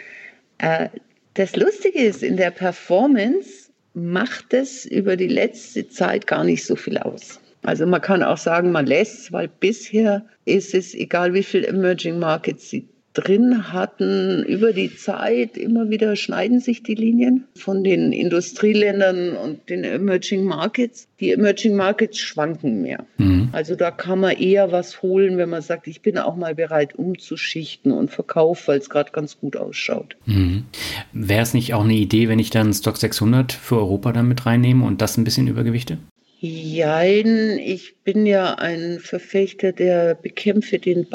Äh, 0.58 0.88
das 1.34 1.56
Lustige 1.56 1.98
ist, 1.98 2.22
in 2.22 2.36
der 2.36 2.50
Performance 2.50 3.70
macht 3.94 4.54
es 4.54 4.86
über 4.86 5.16
die 5.16 5.28
letzte 5.28 5.88
Zeit 5.88 6.26
gar 6.26 6.44
nicht 6.44 6.64
so 6.64 6.76
viel 6.76 6.98
aus. 6.98 7.40
Also 7.62 7.86
man 7.86 8.00
kann 8.00 8.22
auch 8.22 8.38
sagen, 8.38 8.72
man 8.72 8.86
lässt, 8.86 9.32
weil 9.32 9.48
bisher 9.48 10.24
ist 10.44 10.74
es, 10.74 10.94
egal 10.94 11.34
wie 11.34 11.42
viel 11.42 11.64
Emerging 11.64 12.18
Markets 12.18 12.70
sie 12.70 12.88
drin 13.14 13.72
hatten, 13.72 14.42
über 14.44 14.72
die 14.72 14.94
Zeit 14.94 15.56
immer 15.56 15.90
wieder 15.90 16.16
schneiden 16.16 16.60
sich 16.60 16.82
die 16.82 16.94
Linien 16.94 17.44
von 17.54 17.84
den 17.84 18.12
Industrieländern 18.12 19.36
und 19.36 19.68
den 19.68 19.84
Emerging 19.84 20.44
Markets. 20.44 21.08
Die 21.20 21.32
Emerging 21.32 21.76
Markets 21.76 22.18
schwanken 22.18 22.82
mehr. 22.82 23.04
Mhm. 23.18 23.50
Also 23.52 23.76
da 23.76 23.90
kann 23.90 24.20
man 24.20 24.36
eher 24.36 24.72
was 24.72 25.02
holen, 25.02 25.36
wenn 25.36 25.50
man 25.50 25.62
sagt, 25.62 25.86
ich 25.86 26.00
bin 26.00 26.18
auch 26.18 26.36
mal 26.36 26.54
bereit 26.54 26.94
umzuschichten 26.94 27.92
und 27.92 28.10
verkaufe, 28.10 28.68
weil 28.68 28.78
es 28.78 28.88
gerade 28.88 29.12
ganz 29.12 29.38
gut 29.38 29.56
ausschaut. 29.56 30.16
Mhm. 30.26 30.64
Wäre 31.12 31.42
es 31.42 31.54
nicht 31.54 31.74
auch 31.74 31.84
eine 31.84 31.94
Idee, 31.94 32.28
wenn 32.28 32.38
ich 32.38 32.50
dann 32.50 32.72
Stock 32.72 32.96
600 32.96 33.52
für 33.52 33.76
Europa 33.76 34.12
dann 34.12 34.28
mit 34.28 34.46
reinnehme 34.46 34.84
und 34.86 35.02
das 35.02 35.16
ein 35.16 35.24
bisschen 35.24 35.48
übergewichte? 35.48 35.98
Jein, 36.44 37.56
ich 37.58 37.98
bin 38.02 38.26
ja 38.26 38.54
ein 38.54 38.98
Verfechter 38.98 39.70
der 39.70 40.16
Bekämpfe 40.16 40.80
den 40.80 41.08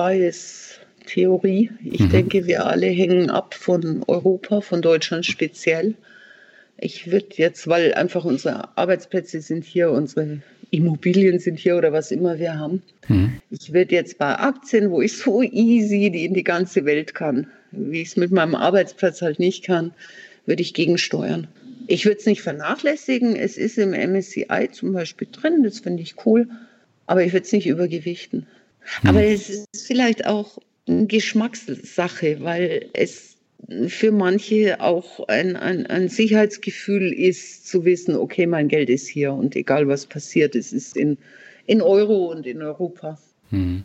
Bias-Theorie. 1.07 1.71
Ich 1.83 2.01
mhm. 2.01 2.09
denke, 2.09 2.45
wir 2.45 2.65
alle 2.65 2.87
hängen 2.87 3.29
ab 3.29 3.53
von 3.53 4.03
Europa, 4.07 4.61
von 4.61 4.81
Deutschland 4.81 5.25
speziell. 5.25 5.95
Ich 6.77 7.11
würde 7.11 7.27
jetzt, 7.31 7.67
weil 7.67 7.93
einfach 7.93 8.23
unsere 8.23 8.77
Arbeitsplätze 8.77 9.41
sind 9.41 9.65
hier, 9.65 9.89
unsere 9.91 10.41
Immobilien 10.69 11.39
sind 11.39 11.57
hier 11.57 11.77
oder 11.77 11.91
was 11.91 12.11
immer 12.11 12.37
wir 12.37 12.59
haben. 12.59 12.83
Mhm. 13.07 13.41
Ich 13.49 13.73
würde 13.73 13.95
jetzt 13.95 14.17
bei 14.17 14.35
Aktien, 14.37 14.91
wo 14.91 15.01
ich 15.01 15.17
so 15.17 15.41
easy 15.41 16.11
die 16.11 16.25
in 16.25 16.33
die 16.33 16.43
ganze 16.43 16.85
Welt 16.85 17.15
kann, 17.15 17.47
wie 17.71 18.01
ich 18.01 18.09
es 18.09 18.17
mit 18.17 18.31
meinem 18.31 18.53
Arbeitsplatz 18.53 19.21
halt 19.21 19.39
nicht 19.39 19.63
kann, 19.63 19.91
würde 20.45 20.61
ich 20.61 20.73
gegensteuern. 20.73 21.47
Ich 21.87 22.05
würde 22.05 22.17
es 22.19 22.25
nicht 22.25 22.41
vernachlässigen. 22.41 23.35
Es 23.35 23.57
ist 23.57 23.77
im 23.77 23.91
MSCI 23.91 24.69
zum 24.71 24.91
Beispiel 24.91 25.27
drin, 25.31 25.63
das 25.63 25.79
finde 25.79 26.03
ich 26.03 26.25
cool, 26.25 26.47
aber 27.05 27.23
ich 27.23 27.31
würde 27.31 27.45
es 27.45 27.51
nicht 27.53 27.65
übergewichten. 27.65 28.45
Mhm. 29.01 29.09
Aber 29.09 29.23
es 29.23 29.49
ist 29.49 29.87
vielleicht 29.87 30.25
auch 30.25 30.59
Geschmackssache, 30.87 32.37
weil 32.41 32.89
es 32.93 33.35
für 33.87 34.11
manche 34.11 34.79
auch 34.79 35.27
ein, 35.27 35.55
ein, 35.55 35.85
ein 35.87 36.09
Sicherheitsgefühl 36.09 37.11
ist, 37.11 37.67
zu 37.67 37.85
wissen, 37.85 38.15
okay, 38.15 38.47
mein 38.47 38.67
Geld 38.67 38.89
ist 38.89 39.07
hier 39.07 39.33
und 39.33 39.55
egal 39.55 39.87
was 39.87 40.05
passiert, 40.05 40.55
es 40.55 40.71
ist 40.71 40.95
in, 40.95 41.17
in 41.65 41.81
Euro 41.81 42.31
und 42.31 42.45
in 42.45 42.61
Europa. 42.61 43.17
Hm. 43.49 43.83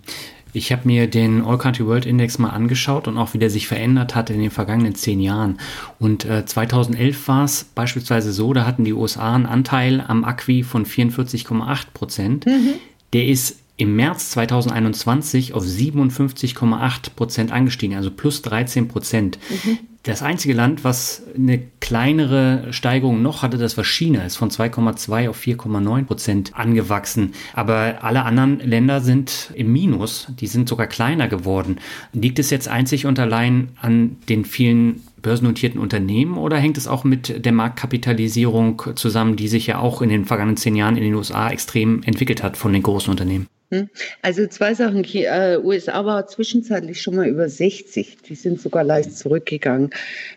Ich 0.55 0.70
habe 0.70 0.82
mir 0.86 1.07
den 1.07 1.42
All 1.42 1.57
Country 1.57 1.86
World 1.86 2.05
Index 2.05 2.38
mal 2.38 2.50
angeschaut 2.50 3.09
und 3.09 3.16
auch 3.16 3.32
wie 3.32 3.38
der 3.38 3.48
sich 3.48 3.66
verändert 3.66 4.14
hat 4.14 4.28
in 4.28 4.38
den 4.38 4.50
vergangenen 4.50 4.94
zehn 4.94 5.18
Jahren. 5.18 5.59
Und 5.98 6.26
äh, 6.26 6.44
2011 6.44 7.26
war 7.26 7.44
es 7.44 7.64
beispielsweise 7.64 8.32
so, 8.32 8.53
da 8.53 8.66
hatten 8.66 8.84
die 8.84 8.92
USA 8.92 9.34
einen 9.34 9.46
Anteil 9.46 10.05
am 10.07 10.24
Acqui 10.24 10.62
von 10.62 10.84
44,8 10.84 11.86
Prozent. 11.94 12.46
Mhm. 12.46 12.74
Der 13.14 13.26
ist 13.26 13.62
im 13.77 13.97
März 13.97 14.31
2021 14.31 15.55
auf 15.55 15.64
57,8 15.64 17.14
Prozent 17.16 17.53
angestiegen, 17.53 17.97
also 17.97 18.11
plus 18.11 18.43
13 18.43 18.89
Prozent. 18.89 19.39
Mhm. 19.49 19.79
Das 20.05 20.20
einzige 20.20 20.53
Land, 20.53 20.83
was 20.83 21.23
eine 21.37 21.62
kleinere 21.79 22.73
Steigerung 22.73 23.23
noch 23.23 23.43
hatte, 23.43 23.57
das 23.57 23.77
war 23.77 23.85
China, 23.85 24.25
ist 24.25 24.37
von 24.37 24.51
2,2 24.51 25.29
auf 25.29 25.41
4,9 25.41 26.05
Prozent 26.07 26.57
angewachsen. 26.57 27.35
Aber 27.55 27.99
alle 28.03 28.25
anderen 28.25 28.59
Länder 28.59 29.01
sind 29.01 29.53
im 29.55 29.73
Minus, 29.73 30.27
die 30.41 30.49
sind 30.49 30.68
sogar 30.68 30.89
kleiner 30.89 31.29
geworden. 31.29 31.77
Liegt 32.12 32.41
es 32.41 32.51
jetzt 32.51 32.66
einzig 32.66 33.07
und 33.07 33.20
allein 33.20 33.68
an 33.81 34.16
den 34.29 34.45
vielen 34.45 35.03
börsennotierten 35.23 35.81
Unternehmen 35.81 36.37
oder 36.37 36.57
hängt 36.57 36.79
es 36.79 36.89
auch 36.89 37.05
mit 37.05 37.45
der 37.45 37.53
Marktkapitalisierung 37.53 38.83
zusammen, 38.97 39.37
die 39.37 39.47
sich 39.47 39.68
ja 39.68 39.79
auch 39.79 40.03
in 40.03 40.09
den 40.09 40.25
vergangenen 40.25 40.57
zehn 40.57 40.75
Jahren 40.75 40.97
in 40.97 41.05
den 41.05 41.14
USA 41.14 41.49
extrem 41.49 42.03
entwickelt 42.03 42.43
hat 42.43 42.57
von 42.57 42.73
den 42.73 42.83
großen 42.83 43.09
Unternehmen? 43.09 43.47
Hm? 43.73 43.89
Also 44.20 44.47
zwei 44.47 44.75
Sachen. 44.75 45.03
Die 45.03 45.25
äh, 45.25 45.59
USA 45.59 46.05
war 46.05 46.27
zwischenzeitlich 46.27 47.01
schon 47.01 47.16
mal 47.16 47.27
über 47.27 47.49
60. 47.49 48.18
Die 48.18 48.35
sind 48.35 48.61
sogar 48.61 48.85
leicht 48.85 49.16
zurückgegangen. 49.16 49.89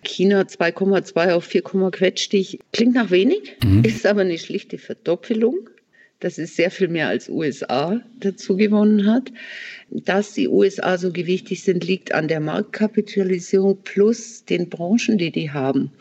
China 0.04 0.42
2,2 0.44 1.34
auf 1.34 1.44
4, 1.44 1.62
quetschtig. 1.92 2.60
Klingt 2.72 2.96
nach 2.96 3.12
wenig, 3.12 3.58
mhm. 3.64 3.84
ist 3.84 4.06
aber 4.06 4.22
eine 4.22 4.38
schlichte 4.38 4.78
Verdoppelung. 4.78 5.70
Das 6.22 6.38
ist 6.38 6.56
sehr 6.56 6.72
viel 6.72 6.88
mehr 6.88 7.10
als 7.10 7.28
USA 7.28 8.00
dazu 8.22 8.56
gewonnen 8.56 9.06
hat. 9.06 9.34
Dass 9.90 10.32
die 10.32 10.48
USA 10.48 10.98
so 10.98 11.12
gewichtig 11.12 11.62
sind, 11.62 11.86
liegt 11.86 12.14
an 12.14 12.30
der 12.30 12.40
Marktkapitalisierung 12.40 13.80
plus 13.84 14.46
den 14.46 14.70
Branchen, 14.70 15.18
die 15.18 15.32
die 15.32 15.52
haben. 15.52 15.92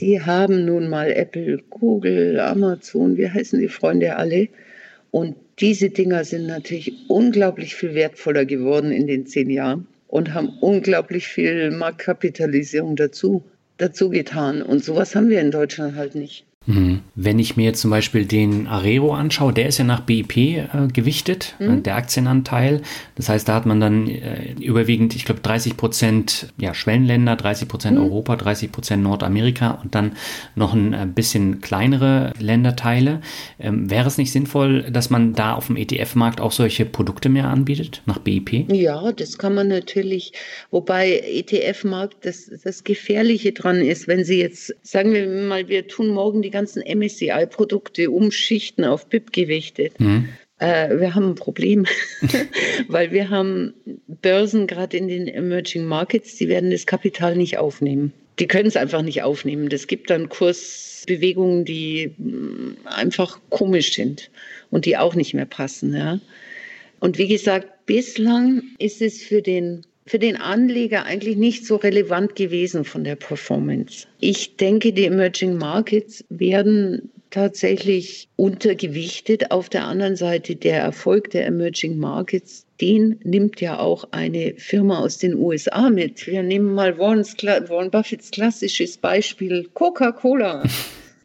Die 0.00 0.20
haben 0.20 0.66
nun 0.66 0.90
mal 0.90 1.10
Apple, 1.10 1.62
Google, 1.70 2.38
Amazon, 2.38 3.16
wie 3.16 3.28
heißen 3.28 3.58
die 3.58 3.68
Freunde 3.68 4.16
alle? 4.16 4.48
Und 5.10 5.34
diese 5.60 5.90
Dinger 5.90 6.24
sind 6.24 6.46
natürlich 6.46 6.92
unglaublich 7.08 7.74
viel 7.74 7.94
wertvoller 7.94 8.44
geworden 8.44 8.92
in 8.92 9.06
den 9.06 9.26
zehn 9.26 9.50
Jahren 9.50 9.86
und 10.06 10.34
haben 10.34 10.48
unglaublich 10.60 11.26
viel 11.26 11.70
Marktkapitalisierung 11.70 12.96
dazu, 12.96 13.42
dazu 13.76 14.08
getan. 14.10 14.62
Und 14.62 14.84
sowas 14.84 15.14
haben 15.14 15.28
wir 15.28 15.40
in 15.40 15.50
Deutschland 15.50 15.96
halt 15.96 16.14
nicht. 16.14 16.47
Mhm. 16.68 17.00
Wenn 17.14 17.38
ich 17.38 17.56
mir 17.56 17.64
jetzt 17.64 17.80
zum 17.80 17.90
Beispiel 17.90 18.26
den 18.26 18.66
Arero 18.66 19.14
anschaue, 19.14 19.54
der 19.54 19.68
ist 19.68 19.78
ja 19.78 19.84
nach 19.84 20.00
BIP 20.00 20.36
äh, 20.36 20.66
gewichtet, 20.92 21.56
äh, 21.58 21.68
mhm. 21.68 21.82
der 21.82 21.96
Aktienanteil. 21.96 22.82
Das 23.16 23.30
heißt, 23.30 23.48
da 23.48 23.54
hat 23.54 23.64
man 23.64 23.80
dann 23.80 24.06
äh, 24.06 24.52
überwiegend, 24.60 25.16
ich 25.16 25.24
glaube, 25.24 25.40
30 25.40 25.78
Prozent 25.78 26.52
ja, 26.58 26.74
Schwellenländer, 26.74 27.36
30 27.36 27.68
Prozent 27.68 27.96
mhm. 27.96 28.04
Europa, 28.04 28.36
30 28.36 28.70
Prozent 28.70 29.02
Nordamerika 29.02 29.80
und 29.82 29.94
dann 29.94 30.12
noch 30.56 30.74
ein 30.74 30.92
äh, 30.92 31.06
bisschen 31.06 31.62
kleinere 31.62 32.34
Länderteile. 32.38 33.22
Ähm, 33.58 33.90
wäre 33.90 34.06
es 34.06 34.18
nicht 34.18 34.30
sinnvoll, 34.30 34.90
dass 34.90 35.08
man 35.08 35.32
da 35.32 35.54
auf 35.54 35.68
dem 35.68 35.76
ETF-Markt 35.76 36.38
auch 36.42 36.52
solche 36.52 36.84
Produkte 36.84 37.30
mehr 37.30 37.48
anbietet, 37.48 38.02
nach 38.04 38.18
BIP? 38.18 38.70
Ja, 38.70 39.12
das 39.12 39.38
kann 39.38 39.54
man 39.54 39.68
natürlich, 39.68 40.34
wobei 40.70 41.18
ETF-Markt 41.18 42.26
das, 42.26 42.50
das 42.62 42.84
Gefährliche 42.84 43.52
dran 43.52 43.80
ist, 43.80 44.06
wenn 44.06 44.22
Sie 44.22 44.38
jetzt, 44.38 44.74
sagen 44.82 45.14
wir 45.14 45.26
mal, 45.26 45.68
wir 45.68 45.88
tun 45.88 46.08
morgen 46.08 46.42
die 46.42 46.57
ganzen 46.58 46.82
MSCI-Produkte 46.82 48.10
umschichten 48.10 48.84
auf 48.84 49.06
BIP 49.06 49.32
gewichtet. 49.32 49.98
Mhm. 50.00 50.28
Äh, 50.58 50.98
wir 50.98 51.14
haben 51.14 51.30
ein 51.30 51.34
Problem, 51.36 51.86
weil 52.88 53.12
wir 53.12 53.30
haben 53.30 53.74
Börsen 54.08 54.66
gerade 54.66 54.96
in 54.96 55.06
den 55.06 55.28
Emerging 55.28 55.84
Markets, 55.84 56.36
die 56.36 56.48
werden 56.48 56.72
das 56.72 56.84
Kapital 56.84 57.36
nicht 57.36 57.58
aufnehmen. 57.58 58.12
Die 58.40 58.48
können 58.48 58.68
es 58.68 58.76
einfach 58.76 59.02
nicht 59.02 59.22
aufnehmen. 59.22 59.68
Das 59.68 59.86
gibt 59.86 60.10
dann 60.10 60.28
Kursbewegungen, 60.28 61.64
die 61.64 62.12
mm, 62.18 62.86
einfach 62.86 63.38
komisch 63.50 63.94
sind 63.94 64.30
und 64.70 64.84
die 64.84 64.96
auch 64.96 65.14
nicht 65.14 65.34
mehr 65.34 65.46
passen. 65.46 65.94
Ja. 65.94 66.18
Und 66.98 67.18
wie 67.18 67.28
gesagt, 67.28 67.86
bislang 67.86 68.62
ist 68.78 69.00
es 69.00 69.22
für 69.22 69.42
den 69.42 69.86
für 70.08 70.18
den 70.18 70.36
Anleger 70.36 71.04
eigentlich 71.04 71.36
nicht 71.36 71.66
so 71.66 71.76
relevant 71.76 72.34
gewesen 72.34 72.84
von 72.84 73.04
der 73.04 73.16
Performance. 73.16 74.06
Ich 74.20 74.56
denke, 74.56 74.92
die 74.92 75.04
Emerging 75.04 75.58
Markets 75.58 76.24
werden 76.30 77.10
tatsächlich 77.30 78.28
untergewichtet. 78.36 79.50
Auf 79.50 79.68
der 79.68 79.84
anderen 79.84 80.16
Seite 80.16 80.56
der 80.56 80.80
Erfolg 80.80 81.30
der 81.30 81.46
Emerging 81.46 81.98
Markets, 81.98 82.64
den 82.80 83.20
nimmt 83.22 83.60
ja 83.60 83.78
auch 83.78 84.04
eine 84.12 84.54
Firma 84.56 84.98
aus 84.98 85.18
den 85.18 85.34
USA 85.34 85.90
mit. 85.90 86.26
Wir 86.26 86.42
nehmen 86.42 86.74
mal 86.74 86.98
Warren's, 86.98 87.36
Warren 87.42 87.90
Buffetts 87.90 88.30
klassisches 88.30 88.96
Beispiel 88.96 89.68
Coca-Cola. 89.74 90.64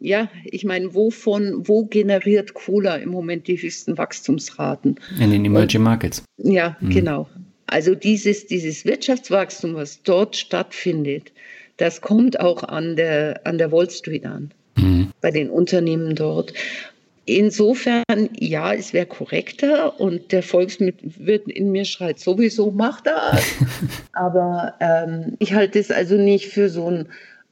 Ja, 0.00 0.28
ich 0.44 0.64
meine, 0.64 0.94
wovon, 0.94 1.66
wo 1.66 1.86
generiert 1.86 2.52
Cola 2.52 2.96
im 2.96 3.08
Moment 3.08 3.48
die 3.48 3.56
höchsten 3.56 3.96
Wachstumsraten? 3.96 5.00
In 5.18 5.30
den 5.30 5.46
Emerging 5.46 5.82
Markets. 5.82 6.22
Ja, 6.36 6.76
mhm. 6.80 6.90
genau. 6.90 7.28
Also 7.74 7.96
dieses, 7.96 8.46
dieses 8.46 8.84
Wirtschaftswachstum, 8.84 9.74
was 9.74 10.00
dort 10.04 10.36
stattfindet, 10.36 11.32
das 11.76 12.00
kommt 12.00 12.38
auch 12.38 12.62
an 12.62 12.94
der, 12.94 13.40
an 13.42 13.58
der 13.58 13.72
Wall 13.72 13.90
Street 13.90 14.24
an, 14.24 14.52
mhm. 14.76 15.10
bei 15.20 15.32
den 15.32 15.50
Unternehmen 15.50 16.14
dort. 16.14 16.54
Insofern, 17.24 18.04
ja, 18.38 18.72
es 18.72 18.92
wäre 18.92 19.06
korrekter 19.06 19.98
und 19.98 20.30
der 20.30 20.44
Volkswirt 20.44 21.48
in 21.48 21.72
mir 21.72 21.84
schreit 21.84 22.20
sowieso, 22.20 22.70
mach 22.70 23.00
das. 23.00 23.42
Aber 24.12 24.74
ähm, 24.78 25.34
ich 25.40 25.52
halte 25.52 25.80
es 25.80 25.90
also 25.90 26.14
nicht 26.14 26.50
für 26.50 26.68
so 26.68 26.88
ein 26.88 27.08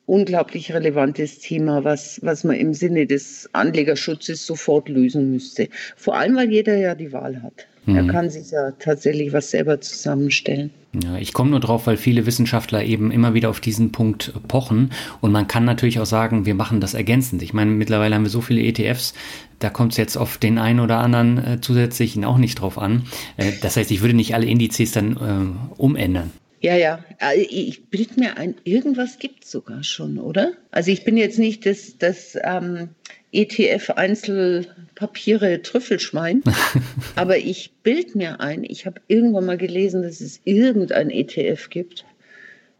unglaublich 0.07 0.72
relevantes 0.72 1.38
Thema, 1.38 1.84
was, 1.84 2.20
was 2.22 2.44
man 2.44 2.57
im 2.57 2.74
Sinne 2.74 3.07
des 3.07 3.48
Anlegerschutzes 3.53 4.46
sofort 4.46 4.88
lösen 4.88 5.30
müsste. 5.30 5.68
Vor 5.96 6.16
allem, 6.16 6.36
weil 6.36 6.50
jeder 6.50 6.76
ja 6.76 6.94
die 6.94 7.12
Wahl 7.12 7.42
hat. 7.42 7.66
Mhm. 7.86 7.96
Er 7.96 8.07
kann 8.07 8.30
sich 8.30 8.50
ja 8.50 8.72
tatsächlich 8.72 9.32
was 9.32 9.50
selber 9.50 9.80
zusammenstellen. 9.80 10.70
Ja, 11.03 11.16
ich 11.16 11.32
komme 11.32 11.50
nur 11.50 11.61
drauf, 11.61 11.86
weil 11.86 11.96
viele 11.96 12.26
Wissenschaftler 12.26 12.84
eben 12.84 13.11
immer 13.11 13.32
wieder 13.32 13.48
auf 13.48 13.61
diesen 13.61 13.92
Punkt 13.92 14.34
pochen. 14.46 14.90
Und 15.20 15.32
man 15.32 15.48
kann 15.48 15.64
natürlich 15.64 15.98
auch 15.98 16.07
sagen, 16.07 16.44
wir 16.44 16.55
machen 16.55 16.80
das 16.80 16.94
ergänzend. 16.94 17.42
Ich 17.42 17.55
meine, 17.55 17.70
mittlerweile 17.70 18.14
haben 18.14 18.24
wir 18.24 18.30
so 18.30 18.42
viele 18.42 18.62
ETFs, 18.62 19.14
da 19.59 19.70
kommt 19.70 19.92
es 19.92 19.98
jetzt 19.98 20.16
auf 20.16 20.36
den 20.36 20.59
einen 20.59 20.80
oder 20.80 20.98
anderen 20.98 21.38
äh, 21.38 21.61
zusätzlichen 21.61 22.24
auch 22.24 22.36
nicht 22.36 22.61
drauf 22.61 22.78
an. 22.78 23.05
Äh, 23.36 23.53
das 23.62 23.76
heißt, 23.76 23.90
ich 23.90 24.03
würde 24.03 24.14
nicht 24.14 24.34
alle 24.34 24.46
Indizes 24.46 24.92
dann 24.92 25.16
äh, 25.16 25.80
umändern. 25.80 26.30
Ja, 26.62 26.76
ja. 26.76 27.00
Äh, 27.20 27.40
ich 27.40 27.86
bild 27.86 28.16
mir 28.16 28.38
ein, 28.38 28.54
irgendwas 28.64 29.18
gibt 29.18 29.42
es 29.44 29.50
sogar 29.50 29.82
schon, 29.82 30.18
oder? 30.18 30.52
Also 30.70 30.92
ich 30.92 31.04
bin 31.04 31.16
jetzt 31.16 31.38
nicht 31.38 31.66
das, 31.66 31.98
das 31.98 32.38
ähm, 32.42 32.90
ETF-Einzelpapiere 33.32 35.62
Trüffelschwein. 35.62 36.44
Aber 37.16 37.38
ich 37.38 37.72
bild 37.82 38.14
mir 38.14 38.38
ein, 38.40 38.62
ich 38.64 38.86
habe 38.86 39.00
irgendwann 39.08 39.46
mal 39.46 39.58
gelesen, 39.58 40.02
dass 40.02 40.20
es 40.20 40.40
irgendein 40.44 41.10
ETF 41.10 41.68
gibt. 41.68 42.04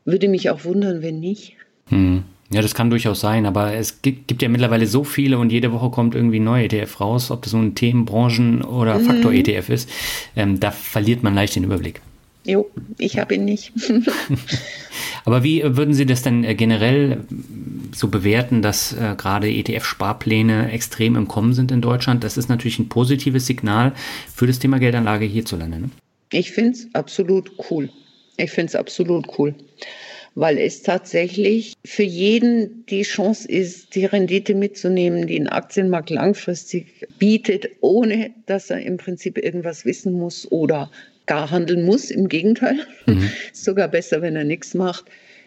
Würde 0.05 0.29
mich 0.29 0.51
auch 0.51 0.65
wundern, 0.65 1.03
wenn 1.03 1.19
nicht. 1.19 1.57
Hm. 1.89 2.23
Ja, 2.51 2.63
das 2.63 2.75
kann 2.75 2.91
durchaus 2.91 3.21
sein, 3.21 3.47
aber 3.47 3.73
es 3.73 4.03
gibt, 4.03 4.29
gibt, 4.29 4.43
ja 4.43 4.51
mittlerweile 4.51 4.87
so 4.87 5.05
viele 5.05 5.39
und 5.39 5.51
jede 5.51 5.73
Woche 5.73 5.89
kommt 5.89 6.15
irgendwie 6.15 6.39
ein 6.39 6.45
neuer 6.45 6.65
ETF 6.65 7.01
raus, 7.01 7.31
ob 7.31 7.41
das 7.41 7.53
so 7.53 7.57
ein 7.57 7.75
Themenbranchen- 7.75 8.63
oder 8.63 8.99
mhm. 8.99 9.07
Faktor-ETF 9.07 9.71
ist. 9.71 9.89
Ähm, 10.37 10.61
da 10.61 10.71
verliert 10.71 11.23
man 11.23 11.35
leicht 11.35 11.57
den 11.57 11.65
Überblick. 11.65 12.03
Jo, 12.45 12.71
ich 12.99 13.19
habe 13.19 13.35
ihn 13.35 13.45
nicht. 13.45 13.73
Aber 15.25 15.45
wie 15.45 15.63
würden 15.63 15.95
Sie 15.95 16.07
das 16.07 16.23
denn 16.23 16.43
äh, 16.43 16.55
generell 16.55 17.21
so 17.95 18.09
bewerten, 18.09 18.63
dass 18.63 18.93
äh, 18.93 19.15
gerade 19.17 19.49
ETF-Sparpläne 19.49 20.73
extrem 20.73 21.15
im 21.15 21.29
Kommen 21.29 21.53
sind 21.55 21.71
in 21.71 21.81
Deutschland? 21.81 22.25
Das 22.25 22.37
ist 22.37 22.49
natürlich 22.49 22.81
ein 22.81 22.89
positives 22.89 23.47
Signal 23.47 23.93
für 24.35 24.47
das 24.47 24.59
Thema 24.59 24.79
Geldanlage 24.79 25.25
hierzulande. 25.25 25.81
Ne? 25.81 25.91
Ich 26.33 26.51
finde 26.51 26.73
es 26.73 26.89
absolut 26.95 27.53
cool. 27.71 27.89
Ich 28.39 28.51
finde 28.51 28.71
es 28.71 28.75
absolut 28.75 29.39
cool 29.39 29.55
weil 30.35 30.59
es 30.59 30.83
tatsächlich 30.83 31.75
für 31.85 32.03
jeden 32.03 32.87
die 32.87 33.03
Chance 33.03 33.49
ist, 33.49 33.95
die 33.95 34.07
Rendite 34.07 34.55
mitzunehmen, 34.55 35.27
die 35.27 35.39
ein 35.39 35.49
Aktienmarkt 35.49 36.11
langfristig 36.11 37.07
bietet, 37.19 37.69
ohne 37.81 38.31
dass 38.47 38.71
er 38.71 38.81
im 38.81 38.97
Prinzip 38.97 39.39
irgendwas 39.39 39.85
wissen 39.85 40.13
muss 40.13 40.51
oder 40.51 40.91
gar 41.27 41.51
handeln 41.51 41.85
muss. 41.85 42.11
Im 42.11 42.29
Gegenteil, 42.29 42.87
mhm. 43.07 43.31
ist 43.53 43.65
sogar 43.65 43.89
besser, 43.89 44.23
wenn 44.23 44.37
er 44.37 44.45
nichts 44.45 44.75
macht. 44.75 45.05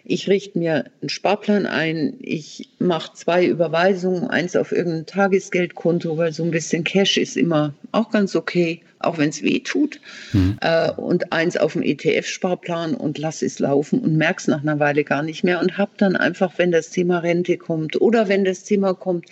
Ich 0.08 0.30
richte 0.30 0.60
mir 0.60 0.86
einen 1.02 1.10
Sparplan 1.10 1.66
ein, 1.66 2.14
ich 2.20 2.70
mache 2.78 3.14
zwei 3.16 3.44
Überweisungen, 3.44 4.28
eins 4.30 4.56
auf 4.56 4.72
irgendein 4.72 5.08
Tagesgeldkonto, 5.08 6.16
weil 6.16 6.32
so 6.32 6.44
ein 6.44 6.52
bisschen 6.52 6.84
Cash 6.84 7.18
ist 7.18 7.36
immer 7.36 7.74
auch 7.92 8.12
ganz 8.12 8.36
okay, 8.36 8.82
auch 9.00 9.18
wenn 9.18 9.30
es 9.30 9.42
weh 9.42 9.62
tut, 9.62 10.00
mhm. 10.32 10.60
äh, 10.62 10.92
und 10.92 11.34
eins 11.34 11.58
auf 11.58 11.74
dem 11.74 11.82
ETF-Sparplan 11.82 12.94
und 12.94 13.18
lass 13.18 13.42
es 13.42 13.58
laufen 13.58 14.00
und 14.00 14.16
merke 14.16 14.42
es 14.42 14.48
nach 14.48 14.62
einer 14.62 14.80
Weile 14.80 15.04
gar 15.04 15.24
nicht 15.24 15.44
mehr 15.44 15.60
und 15.60 15.80
habe 15.80 15.92
dann 15.98 16.16
einfach, 16.16 16.54
wenn 16.58 16.72
das 16.72 16.92
Thema 16.92 17.20
Rente 17.20 17.58
kommt 17.58 18.00
oder 18.00 18.28
wenn 18.28 18.46
das 18.46 18.64
Thema 18.64 18.94
kommt, 18.94 19.26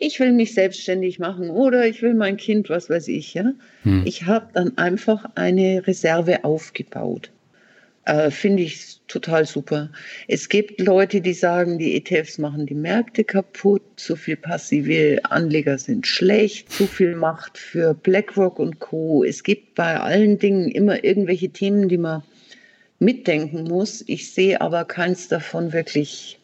ich 0.00 0.18
will 0.18 0.32
mich 0.32 0.54
selbstständig 0.54 1.18
machen 1.18 1.50
oder 1.50 1.86
ich 1.86 2.02
will 2.02 2.14
mein 2.14 2.38
Kind, 2.38 2.70
was 2.70 2.88
weiß 2.90 3.06
ich, 3.08 3.34
ja. 3.34 3.52
Hm. 3.82 4.02
Ich 4.06 4.24
habe 4.24 4.48
dann 4.54 4.76
einfach 4.78 5.26
eine 5.34 5.86
Reserve 5.86 6.42
aufgebaut. 6.42 7.30
Äh, 8.06 8.30
Finde 8.30 8.62
ich 8.62 8.98
total 9.08 9.44
super. 9.44 9.90
Es 10.26 10.48
gibt 10.48 10.80
Leute, 10.80 11.20
die 11.20 11.34
sagen, 11.34 11.78
die 11.78 11.96
ETFs 11.96 12.38
machen 12.38 12.64
die 12.64 12.74
Märkte 12.74 13.24
kaputt, 13.24 13.82
zu 13.96 14.16
viel 14.16 14.36
passive 14.36 15.20
Anleger 15.24 15.76
sind 15.76 16.06
schlecht, 16.06 16.72
zu 16.72 16.86
viel 16.86 17.14
Macht 17.14 17.58
für 17.58 17.92
BlackRock 17.92 18.58
und 18.58 18.80
Co. 18.80 19.22
Es 19.22 19.42
gibt 19.42 19.74
bei 19.74 20.00
allen 20.00 20.38
Dingen 20.38 20.70
immer 20.70 21.04
irgendwelche 21.04 21.50
Themen, 21.50 21.90
die 21.90 21.98
man 21.98 22.22
mitdenken 23.00 23.64
muss. 23.64 24.02
Ich 24.06 24.32
sehe 24.32 24.62
aber 24.62 24.86
keins 24.86 25.28
davon 25.28 25.74
wirklich, 25.74 26.38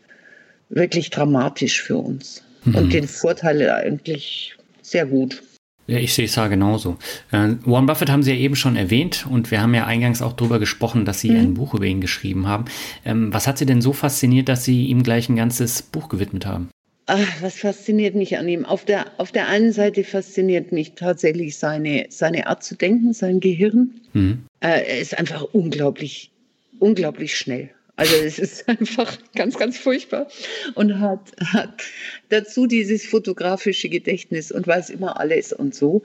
wirklich 0.69 1.09
dramatisch 1.09 1.81
für 1.81 1.97
uns. 1.97 2.46
Mhm. 2.67 2.75
Und 2.75 2.93
den 2.93 3.09
Vorteil 3.09 3.69
eigentlich 3.71 4.55
sehr 4.83 5.07
gut. 5.07 5.43
Ja, 5.89 5.99
ich 5.99 6.15
sehe 6.15 6.25
es 6.25 6.35
ja 6.35 6.49
genauso. 6.49 6.97
Äh, 7.31 7.55
Warren 7.65 7.87
Buffett 7.87 8.11
haben 8.11 8.25
Sie 8.25 8.33
ja 8.33 8.37
eben 8.37 8.57
schon 8.57 8.75
erwähnt 8.75 9.27
und 9.31 9.53
wir 9.53 9.63
haben 9.63 9.73
ja 9.73 9.87
eingangs 9.87 10.21
auch 10.21 10.33
darüber 10.33 10.59
gesprochen, 10.59 11.05
dass 11.05 11.21
Sie 11.21 11.31
mhm. 11.31 11.37
ein 11.37 11.55
Buch 11.55 11.75
über 11.75 11.85
ihn 11.85 12.01
geschrieben 12.01 12.49
haben. 12.49 12.65
Ähm, 13.05 13.33
was 13.33 13.47
hat 13.47 13.59
Sie 13.59 13.67
denn 13.67 13.81
so 13.81 13.93
fasziniert, 13.93 14.49
dass 14.49 14.65
Sie 14.65 14.87
ihm 14.87 15.05
gleich 15.05 15.29
ein 15.29 15.37
ganzes 15.37 15.83
Buch 15.83 16.09
gewidmet 16.09 16.45
haben? 16.45 16.71
Ach, 17.07 17.41
was 17.41 17.55
fasziniert 17.59 18.17
mich 18.17 18.37
an 18.37 18.49
ihm? 18.49 18.65
Auf 18.65 18.85
der, 18.85 19.07
auf 19.19 19.31
der 19.31 19.47
einen 19.47 19.73
Seite 19.73 20.03
fasziniert 20.03 20.73
mich 20.73 20.95
tatsächlich 20.95 21.57
seine, 21.57 22.07
seine 22.09 22.49
Art 22.49 22.65
zu 22.65 22.75
denken, 22.75 23.13
sein 23.13 23.39
Gehirn. 23.39 24.01
Mhm. 24.13 24.43
Äh, 24.59 24.83
er 24.89 24.99
ist 24.99 25.17
einfach 25.17 25.45
unglaublich, 25.53 26.33
unglaublich 26.81 27.37
schnell. 27.37 27.71
Also 27.97 28.15
es 28.17 28.39
ist 28.39 28.69
einfach 28.69 29.19
ganz, 29.35 29.59
ganz 29.59 29.79
furchtbar 29.79 30.29
und 30.75 31.01
hat, 31.01 31.33
hat 31.45 31.83
dazu 32.29 32.67
dieses 32.67 33.07
fotografische 33.07 33.89
Gedächtnis 33.89 34.53
und 34.53 34.67
weiß 34.67 34.91
immer 34.91 35.19
alles 35.19 35.53
und 35.53 35.75
so. 35.75 36.03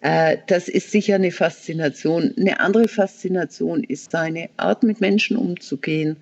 Äh, 0.00 0.38
das 0.46 0.68
ist 0.68 0.90
sicher 0.90 1.16
eine 1.16 1.32
Faszination. 1.32 2.34
Eine 2.36 2.60
andere 2.60 2.88
Faszination 2.88 3.84
ist 3.84 4.10
seine 4.10 4.50
Art, 4.56 4.82
mit 4.82 5.00
Menschen 5.00 5.36
umzugehen. 5.36 6.16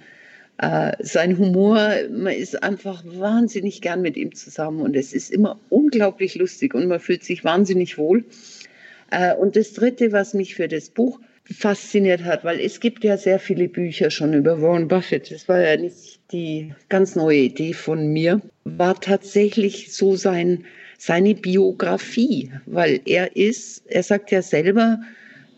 Äh, 0.59 0.93
sein 1.01 1.39
Humor, 1.39 1.91
man 2.11 2.35
ist 2.35 2.63
einfach 2.63 3.03
wahnsinnig 3.07 3.81
gern 3.81 4.03
mit 4.03 4.19
ihm 4.19 4.35
zusammen 4.35 4.83
und 4.83 4.95
es 4.95 5.15
ist 5.15 5.31
immer 5.31 5.59
unglaublich 5.71 6.35
lustig 6.35 6.75
und 6.75 6.87
man 6.87 7.01
fühlt 7.01 7.25
sich 7.25 7.45
wahnsinnig 7.45 7.97
wohl. 7.97 8.25
Äh, 9.11 9.35
und 9.35 9.57
das 9.57 9.73
Dritte, 9.73 10.13
was 10.13 10.35
mich 10.35 10.55
für 10.55 10.69
das 10.69 10.91
Buch 10.91 11.19
fasziniert 11.53 12.25
hat, 12.25 12.45
weil 12.45 12.61
es 12.61 12.81
gibt 12.81 13.05
ja 13.05 13.17
sehr 13.17 13.39
viele 13.39 13.69
Bücher 13.69 14.11
schon 14.11 14.35
über 14.35 14.61
Warren 14.63 14.89
Buffett. 14.89 15.31
Das 15.31 15.49
war 15.49 15.61
ja 15.61 15.77
nicht 15.77 16.21
die 16.33 16.73
ganz 16.89 17.17
neue 17.17 17.39
Idee 17.39 17.73
von 17.73 18.13
mir, 18.13 18.41
war 18.65 19.01
tatsächlich 19.01 19.93
so 19.93 20.17
sein, 20.17 20.65
seine 20.99 21.35
Biografie, 21.35 22.53
weil 22.67 23.01
er 23.05 23.35
ist, 23.37 23.83
er 23.87 24.03
sagt 24.03 24.31
ja 24.31 24.43
selber, 24.43 25.01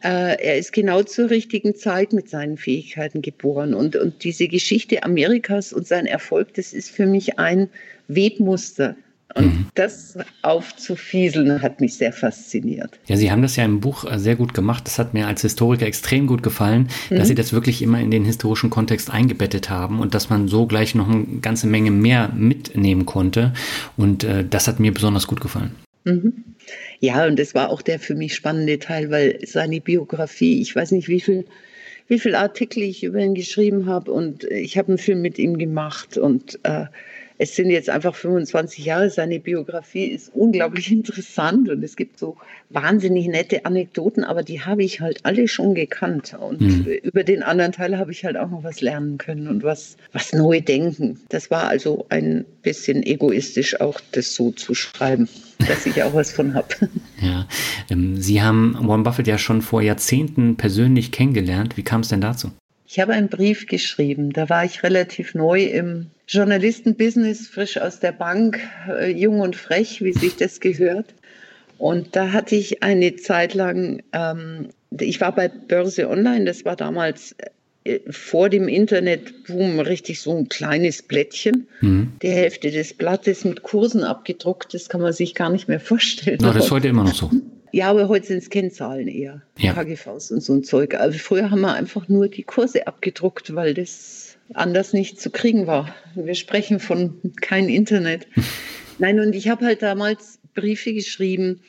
äh, 0.03 0.43
er 0.43 0.57
ist 0.57 0.73
genau 0.73 1.03
zur 1.03 1.31
richtigen 1.31 1.75
Zeit 1.75 2.13
mit 2.13 2.29
seinen 2.29 2.57
Fähigkeiten 2.57 3.23
geboren. 3.23 3.75
Und, 3.75 3.95
und 3.97 4.25
diese 4.25 4.49
Geschichte 4.49 5.03
Amerikas 5.03 5.73
und 5.73 5.87
sein 5.87 6.07
Erfolg, 6.07 6.55
das 6.55 6.73
ist 6.73 6.91
für 6.91 7.07
mich 7.07 7.39
ein 7.39 7.69
Webmuster. 8.09 8.97
Und 9.35 9.45
mhm. 9.45 9.67
das 9.75 10.19
aufzufieseln 10.43 11.63
hat 11.63 11.81
mich 11.81 11.97
sehr 11.97 12.13
fasziniert. 12.13 12.99
Ja, 13.07 13.17
Sie 13.17 13.31
haben 13.31 13.43
das 13.43 13.57
ja 13.57 13.65
im 13.65 13.81
Buch 13.81 14.05
äh, 14.11 14.19
sehr 14.19 14.37
gut 14.37 14.55
gemacht. 14.55 14.87
Das 14.87 14.99
hat 14.99 15.15
mir 15.15 15.27
als 15.27 15.43
Historiker 15.43 15.87
extrem 15.87 16.27
gut 16.27 16.43
gefallen, 16.43 16.89
mhm. 17.11 17.17
dass 17.17 17.29
Sie 17.29 17.35
das 17.35 17.53
wirklich 17.53 17.83
immer 17.83 18.01
in 18.01 18.11
den 18.11 18.25
historischen 18.25 18.71
Kontext 18.71 19.11
eingebettet 19.11 19.71
haben 19.71 20.01
und 20.01 20.15
dass 20.15 20.31
man 20.31 20.49
so 20.49 20.67
gleich 20.67 20.95
noch 20.95 21.09
eine 21.09 21.25
ganze 21.41 21.67
Menge 21.67 21.91
mehr 21.91 22.31
mitnehmen 22.35 23.07
konnte. 23.07 23.53
Und 23.97 24.25
äh, 24.25 24.45
das 24.49 24.69
hat 24.69 24.81
mir 24.81 24.93
besonders 24.93 25.27
gut 25.27 25.41
gefallen. 25.41 25.73
Mhm. 26.05 26.45
Ja, 27.01 27.27
und 27.27 27.39
das 27.39 27.55
war 27.55 27.71
auch 27.71 27.83
der 27.83 27.99
für 27.99 28.15
mich 28.15 28.35
spannende 28.35 28.79
Teil, 28.79 29.11
weil 29.11 29.39
seine 29.47 29.81
Biografie, 29.81 30.61
ich 30.61 30.75
weiß 30.75 30.93
nicht, 30.93 31.09
wie 31.09 31.21
viel 31.21 31.45
wie 32.09 32.19
viele 32.19 32.39
Artikel 32.39 32.83
ich 32.83 33.05
über 33.05 33.21
ihn 33.21 33.35
geschrieben 33.35 33.87
habe 33.87 34.13
und 34.13 34.45
ich 34.45 34.77
habe 34.77 34.89
einen 34.89 34.99
Film 34.99 35.23
mit 35.23 35.39
ihm 35.39 35.57
gemacht 35.57 36.19
und 36.19 36.59
äh, 36.63 36.87
es 37.39 37.57
sind 37.57 37.71
jetzt 37.71 37.91
einfach 37.91 38.15
25 38.15 38.85
Jahre. 38.85 39.11
Seine 39.11 39.41
Biografie 39.41 40.07
ist 40.07 40.31
unglaublich 40.35 40.91
interessant 40.93 41.69
und 41.69 41.83
es 41.83 41.97
gibt 41.97 42.19
so 42.19 42.37
wahnsinnig 42.71 43.27
nette 43.27 43.65
Anekdoten, 43.65 44.25
aber 44.25 44.43
die 44.43 44.63
habe 44.63 44.83
ich 44.83 45.01
halt 45.01 45.21
alle 45.25 45.49
schon 45.49 45.75
gekannt. 45.75 46.35
Und 46.39 46.61
mhm. 46.61 46.87
über 47.03 47.25
den 47.25 47.43
anderen 47.43 47.73
Teil 47.73 47.99
habe 47.99 48.13
ich 48.13 48.25
halt 48.25 48.37
auch 48.37 48.51
noch 48.51 48.65
was 48.65 48.81
lernen 48.81 49.19
können 49.19 49.49
und 49.49 49.63
was, 49.63 49.97
was 50.13 50.33
neu 50.33 50.61
denken. 50.61 51.21
Das 51.29 51.51
war 51.51 51.69
also 51.69 52.07
ein 52.09 52.45
bisschen 52.63 53.03
egoistisch, 53.03 53.81
auch 53.81 54.01
das 54.13 54.35
so 54.35 54.51
zu 54.51 54.75
schreiben, 54.75 55.29
dass 55.59 55.87
ich 55.87 56.03
auch 56.03 56.15
was 56.15 56.33
von 56.33 56.55
habe. 56.55 56.69
Ja, 57.21 57.47
ähm, 57.91 58.17
Sie 58.21 58.43
haben 58.43 58.77
Warren 58.81 59.03
Buffett 59.03 59.27
ja 59.27 59.39
schon 59.39 59.63
vor 59.63 59.83
Jahrzehnten 59.83 60.57
persönlich 60.57 61.13
kennengelernt. 61.13 61.77
Wie 61.77 61.83
kam 61.83 62.01
es 62.01 62.09
denn 62.09 62.21
dazu? 62.21 62.53
Ich 62.93 63.01
habe 63.01 63.15
einen 63.15 63.29
Brief 63.29 63.69
geschrieben. 63.69 64.35
Da 64.35 64.51
war 64.51 64.67
ich 64.67 64.83
relativ 64.83 65.35
neu 65.35 65.63
im 65.63 66.11
Journalistenbusiness, 66.29 67.47
frisch 67.47 67.79
aus 67.79 68.01
der 68.01 68.13
Bank, 68.13 68.61
äh, 68.87 69.11
jung 69.11 69.41
und 69.41 69.57
frech, 69.57 70.05
wie 70.05 70.13
sich 70.13 70.37
das 70.37 70.61
gehört. 70.61 71.15
Und 71.79 72.15
da 72.17 72.33
hatte 72.33 72.55
ich 72.55 72.83
eine 72.83 73.17
Zeit 73.17 73.55
lang, 73.55 74.03
ähm, 74.13 74.69
ich 74.91 75.23
war 75.23 75.35
bei 75.35 75.49
Börse 75.49 76.07
Online, 76.11 76.45
das 76.45 76.67
war 76.67 76.77
damals 76.77 77.35
äh, 77.85 78.01
vor 78.11 78.51
dem 78.51 78.69
Internetboom 78.69 79.81
richtig 79.81 80.21
so 80.21 80.37
ein 80.37 80.51
kleines 80.51 81.01
Blättchen. 81.01 81.69
Mhm. 81.81 82.13
Die 82.21 82.29
Hälfte 82.29 82.71
des 82.71 82.93
Blattes 82.93 83.47
mit 83.47 83.63
Kursen 83.63 84.05
abgedruckt, 84.05 84.75
das 84.75 84.91
kann 84.91 85.01
man 85.01 85.15
sich 85.15 85.35
gar 85.35 85.49
nicht 85.49 85.67
mehr 85.67 85.81
vorstellen. 85.81 86.41
Na, 86.43 86.53
das 86.53 86.67
ist 86.67 86.71
heute 86.71 86.89
immer 86.89 87.05
noch 87.05 87.15
so. 87.15 87.31
Ja, 87.73 87.89
aber 87.89 88.09
heute 88.09 88.27
sind 88.27 88.39
es 88.39 88.51
Kennzahlen 88.51 89.09
eher. 89.09 89.43
Ja. 89.59 89.73
KGVs 89.73 90.31
und 90.31 90.43
so 90.43 90.53
ein 90.53 90.63
Zeug. 90.63 90.95
Also 90.95 91.19
früher 91.19 91.51
haben 91.51 91.63
wir 91.63 91.73
einfach 91.73 92.07
nur 92.09 92.29
die 92.29 92.43
Kurse 92.43 92.87
abgedruckt, 92.87 93.55
weil 93.55 93.73
das 93.73 94.37
anders 94.53 94.93
nicht 94.93 95.21
zu 95.21 95.31
kriegen 95.31 95.67
war. 95.67 95.95
Wir 96.15 96.35
sprechen 96.35 96.81
von 96.81 97.19
kein 97.41 97.71
Internet. 97.71 98.27
Nein, 98.99 99.19
und 99.21 99.35
ich 99.35 99.49
habe 99.49 99.65
halt 99.65 99.81
damals 99.81 100.39
Briefe 100.55 100.93
geschrieben 100.93 101.61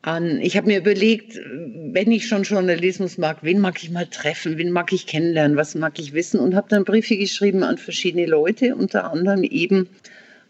an, 0.00 0.40
ich 0.40 0.56
habe 0.56 0.68
mir 0.68 0.78
überlegt, 0.78 1.36
wenn 1.36 2.12
ich 2.12 2.28
schon 2.28 2.44
Journalismus 2.44 3.18
mag, 3.18 3.38
wen 3.42 3.58
mag 3.58 3.82
ich 3.82 3.90
mal 3.90 4.06
treffen, 4.06 4.56
wen 4.56 4.70
mag 4.70 4.92
ich 4.92 5.06
kennenlernen, 5.06 5.56
was 5.56 5.74
mag 5.74 5.98
ich 5.98 6.14
wissen 6.14 6.38
und 6.38 6.54
habe 6.54 6.68
dann 6.70 6.84
Briefe 6.84 7.16
geschrieben 7.16 7.62
an 7.62 7.76
verschiedene 7.76 8.24
Leute, 8.24 8.76
unter 8.76 9.10
anderem 9.10 9.42
eben 9.42 9.88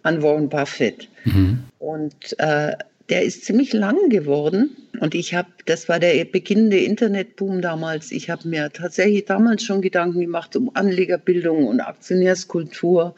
an 0.02 0.22
Warren 0.22 0.48
Buffett. 0.48 1.08
Mhm. 1.24 1.64
Und 1.78 2.38
äh, 2.38 2.76
der 3.08 3.22
ist 3.22 3.44
ziemlich 3.44 3.72
lang 3.72 4.08
geworden. 4.08 4.76
Und 5.00 5.14
ich 5.14 5.34
habe, 5.34 5.48
das 5.66 5.88
war 5.88 6.00
der 6.00 6.24
beginnende 6.24 6.78
Internetboom 6.78 7.60
damals. 7.60 8.10
Ich 8.10 8.30
habe 8.30 8.48
mir 8.48 8.70
tatsächlich 8.72 9.24
damals 9.26 9.62
schon 9.62 9.82
Gedanken 9.82 10.20
gemacht 10.20 10.56
um 10.56 10.70
Anlegerbildung 10.74 11.66
und 11.66 11.80
Aktionärskultur 11.80 13.14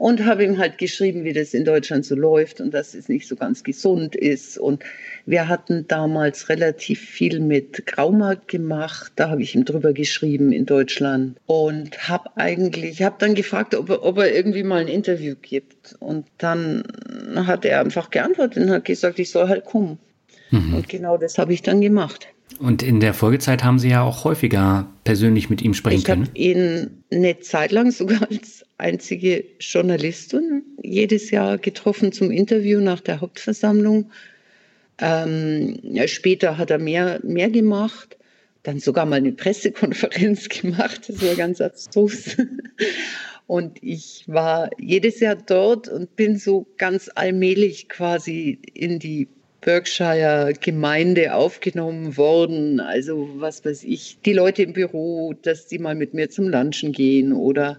und 0.00 0.24
habe 0.24 0.44
ihm 0.44 0.56
halt 0.56 0.78
geschrieben, 0.78 1.24
wie 1.24 1.34
das 1.34 1.52
in 1.52 1.66
Deutschland 1.66 2.06
so 2.06 2.14
läuft 2.14 2.62
und 2.62 2.72
dass 2.72 2.94
es 2.94 3.10
nicht 3.10 3.28
so 3.28 3.36
ganz 3.36 3.62
gesund 3.62 4.16
ist. 4.16 4.56
Und 4.56 4.82
wir 5.26 5.46
hatten 5.46 5.86
damals 5.88 6.48
relativ 6.48 7.00
viel 7.00 7.38
mit 7.38 7.84
Graumarkt 7.84 8.48
gemacht. 8.48 9.12
Da 9.16 9.28
habe 9.28 9.42
ich 9.42 9.54
ihm 9.54 9.66
drüber 9.66 9.92
geschrieben 9.92 10.52
in 10.52 10.64
Deutschland 10.64 11.36
und 11.44 12.08
habe 12.08 12.30
eigentlich, 12.36 13.02
habe 13.02 13.16
dann 13.18 13.34
gefragt, 13.34 13.74
ob 13.74 13.90
er, 13.90 14.02
ob 14.02 14.16
er 14.16 14.34
irgendwie 14.34 14.62
mal 14.62 14.80
ein 14.80 14.88
Interview 14.88 15.34
gibt. 15.42 15.96
Und 15.98 16.26
dann 16.38 16.82
hat 17.36 17.66
er 17.66 17.82
einfach 17.82 18.08
geantwortet 18.08 18.64
und 18.64 18.70
hat 18.70 18.86
gesagt, 18.86 19.18
ich 19.18 19.30
soll 19.30 19.48
halt 19.48 19.66
kommen. 19.66 19.98
Mhm. 20.50 20.76
Und 20.76 20.88
genau 20.88 21.18
das 21.18 21.36
habe 21.36 21.52
ich 21.52 21.60
dann 21.60 21.82
gemacht. 21.82 22.26
Und 22.58 22.82
in 22.82 23.00
der 23.00 23.14
Folgezeit 23.14 23.64
haben 23.64 23.78
Sie 23.78 23.90
ja 23.90 24.02
auch 24.02 24.24
häufiger 24.24 24.88
persönlich 25.04 25.48
mit 25.48 25.62
ihm 25.62 25.74
sprechen 25.74 25.98
ich 25.98 26.04
können. 26.04 26.28
Ich 26.34 26.56
habe 26.56 26.60
ihn 26.60 27.02
eine 27.10 27.40
Zeit 27.40 27.72
lang 27.72 27.90
sogar 27.90 28.28
als 28.30 28.64
einzige 28.78 29.44
Journalistin 29.60 30.62
jedes 30.82 31.30
Jahr 31.30 31.58
getroffen 31.58 32.12
zum 32.12 32.30
Interview 32.30 32.80
nach 32.80 33.00
der 33.00 33.20
Hauptversammlung. 33.20 34.10
Ähm, 34.98 35.80
später 36.06 36.58
hat 36.58 36.70
er 36.70 36.78
mehr, 36.78 37.20
mehr 37.22 37.50
gemacht, 37.50 38.16
dann 38.62 38.80
sogar 38.80 39.06
mal 39.06 39.16
eine 39.16 39.32
Pressekonferenz 39.32 40.48
gemacht, 40.60 41.08
das 41.08 41.22
war 41.22 41.34
ganz 41.34 41.60
abstrus. 41.60 42.36
Und 43.46 43.82
ich 43.82 44.24
war 44.28 44.70
jedes 44.78 45.18
Jahr 45.18 45.34
dort 45.34 45.88
und 45.88 46.14
bin 46.14 46.38
so 46.38 46.68
ganz 46.78 47.10
allmählich 47.12 47.88
quasi 47.88 48.60
in 48.74 49.00
die 49.00 49.26
Berkshire 49.60 50.52
Gemeinde 50.58 51.34
aufgenommen 51.34 52.16
worden. 52.16 52.80
Also 52.80 53.28
was 53.36 53.64
weiß 53.64 53.84
ich, 53.84 54.18
die 54.24 54.32
Leute 54.32 54.62
im 54.62 54.72
Büro, 54.72 55.34
dass 55.42 55.66
die 55.66 55.78
mal 55.78 55.94
mit 55.94 56.14
mir 56.14 56.30
zum 56.30 56.48
Lunchen 56.48 56.92
gehen 56.92 57.32
oder 57.32 57.78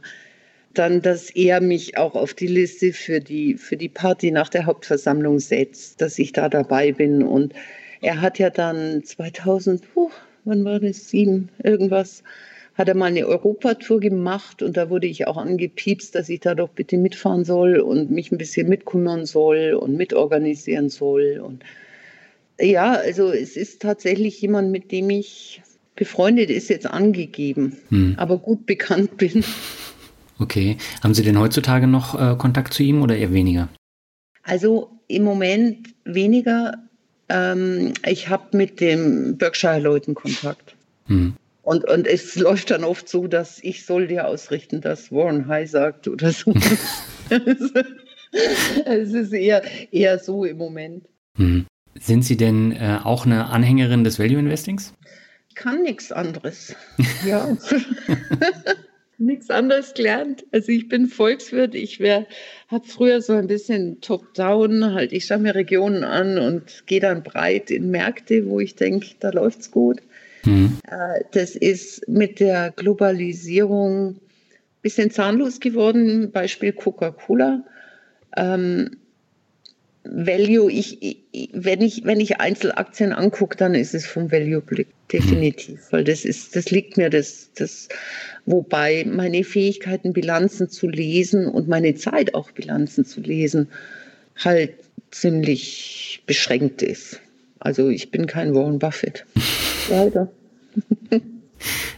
dann, 0.73 1.01
dass 1.01 1.29
er 1.31 1.59
mich 1.59 1.97
auch 1.97 2.15
auf 2.15 2.33
die 2.33 2.47
Liste 2.47 2.93
für 2.93 3.19
die, 3.19 3.55
für 3.55 3.77
die 3.77 3.89
Party 3.89 4.31
nach 4.31 4.49
der 4.49 4.65
Hauptversammlung 4.65 5.39
setzt, 5.39 6.01
dass 6.01 6.17
ich 6.17 6.31
da 6.31 6.49
dabei 6.49 6.91
bin. 6.91 7.23
Und 7.23 7.53
er 8.01 8.21
hat 8.21 8.39
ja 8.39 8.49
dann 8.49 9.03
2000, 9.03 9.83
oh, 9.95 10.11
wann 10.45 10.63
war 10.63 10.79
das, 10.79 11.09
sieben, 11.09 11.49
irgendwas, 11.63 12.23
hat 12.75 12.87
er 12.87 12.95
mal 12.95 13.05
eine 13.05 13.27
Europatour 13.27 13.99
gemacht 13.99 14.63
und 14.63 14.77
da 14.77 14.89
wurde 14.89 15.07
ich 15.07 15.27
auch 15.27 15.37
angepiepst, 15.37 16.15
dass 16.15 16.29
ich 16.29 16.39
da 16.39 16.55
doch 16.55 16.69
bitte 16.69 16.97
mitfahren 16.97 17.43
soll 17.43 17.79
und 17.79 18.11
mich 18.11 18.31
ein 18.31 18.37
bisschen 18.37 18.69
mitkümmern 18.69 19.25
soll 19.25 19.73
und 19.73 19.97
mitorganisieren 19.97 20.89
soll. 20.89 21.41
Und 21.43 21.63
ja, 22.59 22.93
also 22.93 23.31
es 23.31 23.57
ist 23.57 23.81
tatsächlich 23.81 24.41
jemand, 24.41 24.71
mit 24.71 24.91
dem 24.91 25.09
ich 25.09 25.61
befreundet 25.95 26.49
ist 26.49 26.69
jetzt 26.69 26.87
angegeben, 26.87 27.77
hm. 27.89 28.15
aber 28.17 28.37
gut 28.37 28.65
bekannt 28.65 29.17
bin. 29.17 29.43
Okay. 30.39 30.77
Haben 31.03 31.13
Sie 31.13 31.23
denn 31.23 31.39
heutzutage 31.39 31.85
noch 31.85 32.19
äh, 32.19 32.35
Kontakt 32.35 32.73
zu 32.73 32.81
ihm 32.81 33.03
oder 33.03 33.15
eher 33.15 33.33
weniger? 33.33 33.69
Also 34.43 34.89
im 35.07 35.23
Moment 35.23 35.93
weniger. 36.03 36.79
Ähm, 37.29 37.93
ich 38.07 38.29
habe 38.29 38.57
mit 38.57 38.79
den 38.79 39.37
Berkshire-Leuten 39.37 40.15
Kontakt. 40.15 40.75
Hm. 41.05 41.33
Und, 41.61 41.87
und 41.89 42.07
es 42.07 42.35
läuft 42.39 42.71
dann 42.71 42.83
oft 42.83 43.07
so, 43.07 43.27
dass 43.27 43.59
ich 43.63 43.85
soll 43.85 44.07
dir 44.07 44.27
ausrichten, 44.27 44.81
dass 44.81 45.11
Warren 45.11 45.47
High 45.47 45.69
sagt 45.69 46.07
oder 46.07 46.31
so. 46.31 46.53
es 48.85 49.13
ist 49.13 49.33
eher, 49.33 49.63
eher 49.91 50.19
so 50.19 50.45
im 50.45 50.57
Moment. 50.57 51.07
Hm. 51.37 51.65
Sind 51.99 52.23
Sie 52.23 52.37
denn 52.37 52.71
äh, 52.71 52.99
auch 53.03 53.25
eine 53.25 53.49
Anhängerin 53.49 54.03
des 54.03 54.17
Value 54.17 54.39
Investings? 54.39 54.93
Kann 55.55 55.83
nichts 55.83 56.11
anderes. 56.11 56.73
Ja. 57.25 57.57
nichts 59.17 59.49
anderes 59.49 59.93
gelernt. 59.93 60.45
Also 60.51 60.71
ich 60.71 60.87
bin 60.87 61.07
Volkswirt, 61.07 61.75
ich 61.75 61.99
habe 61.99 62.87
früher 62.87 63.21
so 63.21 63.33
ein 63.33 63.47
bisschen 63.47 64.01
top-down, 64.01 64.93
halt 64.93 65.11
ich 65.13 65.25
schaue 65.25 65.39
mir 65.39 65.53
Regionen 65.53 66.03
an 66.03 66.37
und 66.37 66.87
gehe 66.87 67.01
dann 67.01 67.23
breit 67.23 67.69
in 67.69 67.91
Märkte, 67.91 68.47
wo 68.47 68.59
ich 68.59 68.75
denke, 68.75 69.09
da 69.19 69.29
läuft 69.29 69.59
es 69.59 69.71
gut. 69.71 70.01
Mhm. 70.45 70.77
Das 71.31 71.55
ist 71.55 72.07
mit 72.07 72.39
der 72.39 72.71
Globalisierung 72.71 74.09
ein 74.09 74.19
bisschen 74.81 75.11
zahnlos 75.11 75.59
geworden. 75.59 76.31
Beispiel 76.31 76.73
Coca-Cola. 76.73 77.63
Ähm, 78.35 78.97
Value, 80.03 80.71
ich, 80.71 81.01
ich, 81.31 81.49
wenn, 81.53 81.81
ich, 81.81 82.03
wenn 82.05 82.19
ich 82.19 82.39
Einzelaktien 82.39 83.13
angucke, 83.13 83.55
dann 83.55 83.75
ist 83.75 83.93
es 83.93 84.05
vom 84.05 84.31
Value-Blick 84.31 84.87
definitiv, 85.11 85.79
mhm. 85.79 85.91
weil 85.91 86.03
das 86.03 86.25
ist, 86.25 86.55
das 86.55 86.71
liegt 86.71 86.97
mir 86.97 87.09
das, 87.09 87.51
das, 87.55 87.87
wobei 88.45 89.05
meine 89.07 89.43
Fähigkeiten, 89.43 90.13
Bilanzen 90.13 90.69
zu 90.69 90.87
lesen 90.87 91.47
und 91.47 91.67
meine 91.67 91.95
Zeit 91.95 92.33
auch 92.33 92.51
Bilanzen 92.51 93.05
zu 93.05 93.21
lesen, 93.21 93.69
halt 94.37 94.73
ziemlich 95.11 96.23
beschränkt 96.25 96.81
ist. 96.81 97.19
Also 97.59 97.89
ich 97.89 98.09
bin 98.09 98.25
kein 98.25 98.55
Warren 98.55 98.79
Buffett. 98.79 99.25
Leider. 99.91 100.31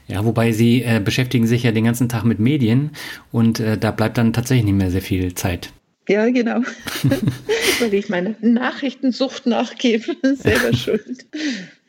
Ja, 0.08 0.26
wobei 0.26 0.52
Sie 0.52 0.84
äh, 0.84 1.00
beschäftigen 1.00 1.48
sich 1.48 1.64
ja 1.64 1.72
den 1.72 1.86
ganzen 1.86 2.10
Tag 2.10 2.26
mit 2.26 2.38
Medien 2.38 2.92
und 3.32 3.62
äh, 3.62 3.78
da 3.78 3.92
bleibt 3.92 4.18
dann 4.18 4.34
tatsächlich 4.34 4.66
nicht 4.66 4.76
mehr 4.76 4.92
sehr 4.92 5.02
viel 5.02 5.34
Zeit. 5.36 5.72
Ja, 6.10 6.30
genau. 6.30 6.60
Weil 7.80 7.94
ich 7.94 8.10
meine 8.10 8.36
Nachrichtensucht 8.42 9.46
nachgebe. 9.46 10.18
Selber 10.36 10.76
schuld. 10.76 11.26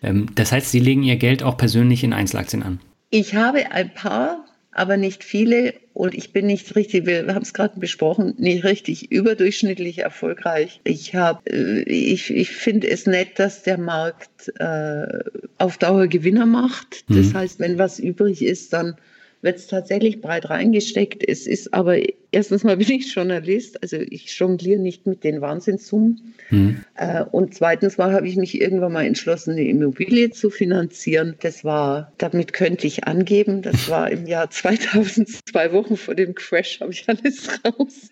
Ähm, 0.05 0.29
das 0.37 0.53
heißt, 0.53 0.71
Sie 0.71 0.79
legen 0.79 1.03
Ihr 1.03 1.17
Geld 1.17 1.43
auch 1.43 1.57
persönlich 1.57 2.05
in 2.05 2.13
Einzelaktien 2.13 2.63
an? 2.63 2.79
Ich 3.11 3.35
habe 3.35 3.73
ein 3.73 3.93
paar 3.93 4.45
aber 4.75 4.97
nicht 4.97 5.25
viele. 5.25 5.75
Und 5.95 6.13
ich 6.17 6.33
bin 6.33 6.47
nicht 6.47 6.75
richtig, 6.75 7.07
wir 7.07 7.33
haben 7.33 7.43
es 7.43 7.55
gerade 7.55 7.79
besprochen, 7.79 8.35
nicht 8.37 8.65
richtig 8.65 9.13
überdurchschnittlich 9.13 9.99
erfolgreich. 9.99 10.81
Ich 10.83 11.15
habe, 11.15 11.49
äh, 11.49 11.83
ich, 11.83 12.35
ich 12.35 12.51
finde 12.51 12.91
es 12.91 13.07
nett, 13.07 13.39
dass 13.39 13.63
der 13.63 13.79
Markt 13.79 14.53
äh, 14.59 15.21
auf 15.59 15.79
Dauer 15.79 16.09
Gewinner 16.09 16.47
macht. 16.47 17.05
Das 17.09 17.29
mhm. 17.29 17.35
heißt, 17.35 17.61
wenn 17.61 17.79
was 17.79 18.01
übrig 18.01 18.43
ist, 18.43 18.73
dann 18.73 18.97
wird 19.45 19.59
es 19.59 19.67
tatsächlich 19.67 20.21
breit 20.23 20.49
reingesteckt. 20.49 21.23
Es 21.27 21.47
ist 21.47 21.73
aber, 21.75 21.99
erstens 22.33 22.65
mal 22.65 22.77
bin 22.79 22.91
ich 22.91 23.15
Journalist, 23.15 23.81
also 23.83 23.99
ich 23.99 24.37
jongliere 24.37 24.81
nicht 24.81 25.07
mit 25.07 25.23
den 25.23 25.41
Wahnsinnssummen. 25.41 26.35
Mhm. 26.51 26.85
Äh, 26.97 27.25
und 27.31 27.55
zweitens 27.55 27.99
mal 27.99 28.13
habe 28.13 28.27
ich 28.27 28.37
mich 28.37 28.61
irgendwann 28.61 28.93
mal 28.93 29.05
entschlossen, 29.05 29.53
eine 29.53 29.69
Immobilie 29.69 30.31
zu 30.31 30.51
finanzieren. 30.51 31.37
Das 31.41 31.63
war, 31.63 32.13
damit 32.19 32.55
könnte 32.55 32.87
ich 32.87 33.05
angeben, 33.05 33.63
das 33.63 33.89
war 33.91 34.11
im 34.11 34.27
Jahr 34.27 34.51
2000, 34.51 35.29
zwei 35.49 35.73
Wochen 35.73 35.97
vor 35.97 36.15
dem 36.15 36.35
Crash, 36.35 36.81
habe 36.81 36.93
ich 36.93 37.09
alles 37.09 37.49
raus. 37.65 38.11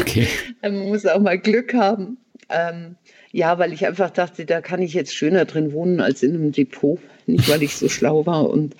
Okay. 0.00 0.26
Man 0.62 0.88
muss 0.88 1.06
auch 1.06 1.20
mal 1.20 1.38
Glück 1.38 1.74
haben. 1.74 2.16
Ähm, 2.48 2.96
ja, 3.32 3.58
weil 3.58 3.72
ich 3.72 3.86
einfach 3.86 4.10
dachte, 4.10 4.44
da 4.44 4.60
kann 4.60 4.82
ich 4.82 4.94
jetzt 4.94 5.14
schöner 5.14 5.44
drin 5.44 5.72
wohnen 5.72 6.00
als 6.00 6.22
in 6.22 6.34
einem 6.34 6.50
Depot. 6.50 6.98
Nicht, 7.26 7.48
weil 7.48 7.62
ich 7.62 7.76
so 7.76 7.88
schlau 7.88 8.26
war 8.26 8.50
und 8.50 8.74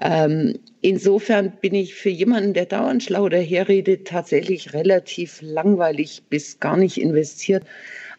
ähm, 0.00 0.58
insofern 0.86 1.52
bin 1.60 1.74
ich 1.74 1.94
für 1.94 2.10
jemanden, 2.10 2.54
der 2.54 2.66
dauernd 2.66 3.02
schlau 3.02 3.28
daherredet, 3.28 4.06
tatsächlich 4.06 4.72
relativ 4.72 5.40
langweilig 5.42 6.22
bis 6.30 6.60
gar 6.60 6.76
nicht 6.76 6.98
investiert. 6.98 7.64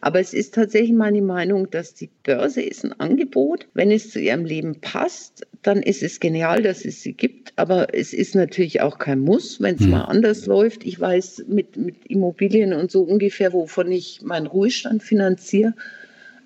Aber 0.00 0.20
es 0.20 0.32
ist 0.32 0.54
tatsächlich 0.54 0.92
meine 0.92 1.22
Meinung, 1.22 1.70
dass 1.70 1.94
die 1.94 2.10
Börse 2.22 2.62
ist 2.62 2.84
ein 2.84 2.92
Angebot. 3.00 3.66
Wenn 3.74 3.90
es 3.90 4.10
zu 4.10 4.20
ihrem 4.20 4.44
Leben 4.44 4.80
passt, 4.80 5.46
dann 5.62 5.82
ist 5.82 6.02
es 6.02 6.20
genial, 6.20 6.62
dass 6.62 6.84
es 6.84 7.02
sie 7.02 7.14
gibt. 7.14 7.52
Aber 7.56 7.94
es 7.94 8.12
ist 8.12 8.34
natürlich 8.34 8.80
auch 8.80 8.98
kein 8.98 9.18
Muss, 9.18 9.60
wenn 9.60 9.74
es 9.74 9.80
hm. 9.80 9.90
mal 9.90 10.04
anders 10.04 10.46
läuft. 10.46 10.84
Ich 10.84 11.00
weiß 11.00 11.46
mit, 11.48 11.76
mit 11.76 12.06
Immobilien 12.06 12.74
und 12.74 12.92
so 12.92 13.02
ungefähr, 13.02 13.52
wovon 13.52 13.90
ich 13.90 14.20
meinen 14.22 14.46
Ruhestand 14.46 15.02
finanziere. 15.02 15.74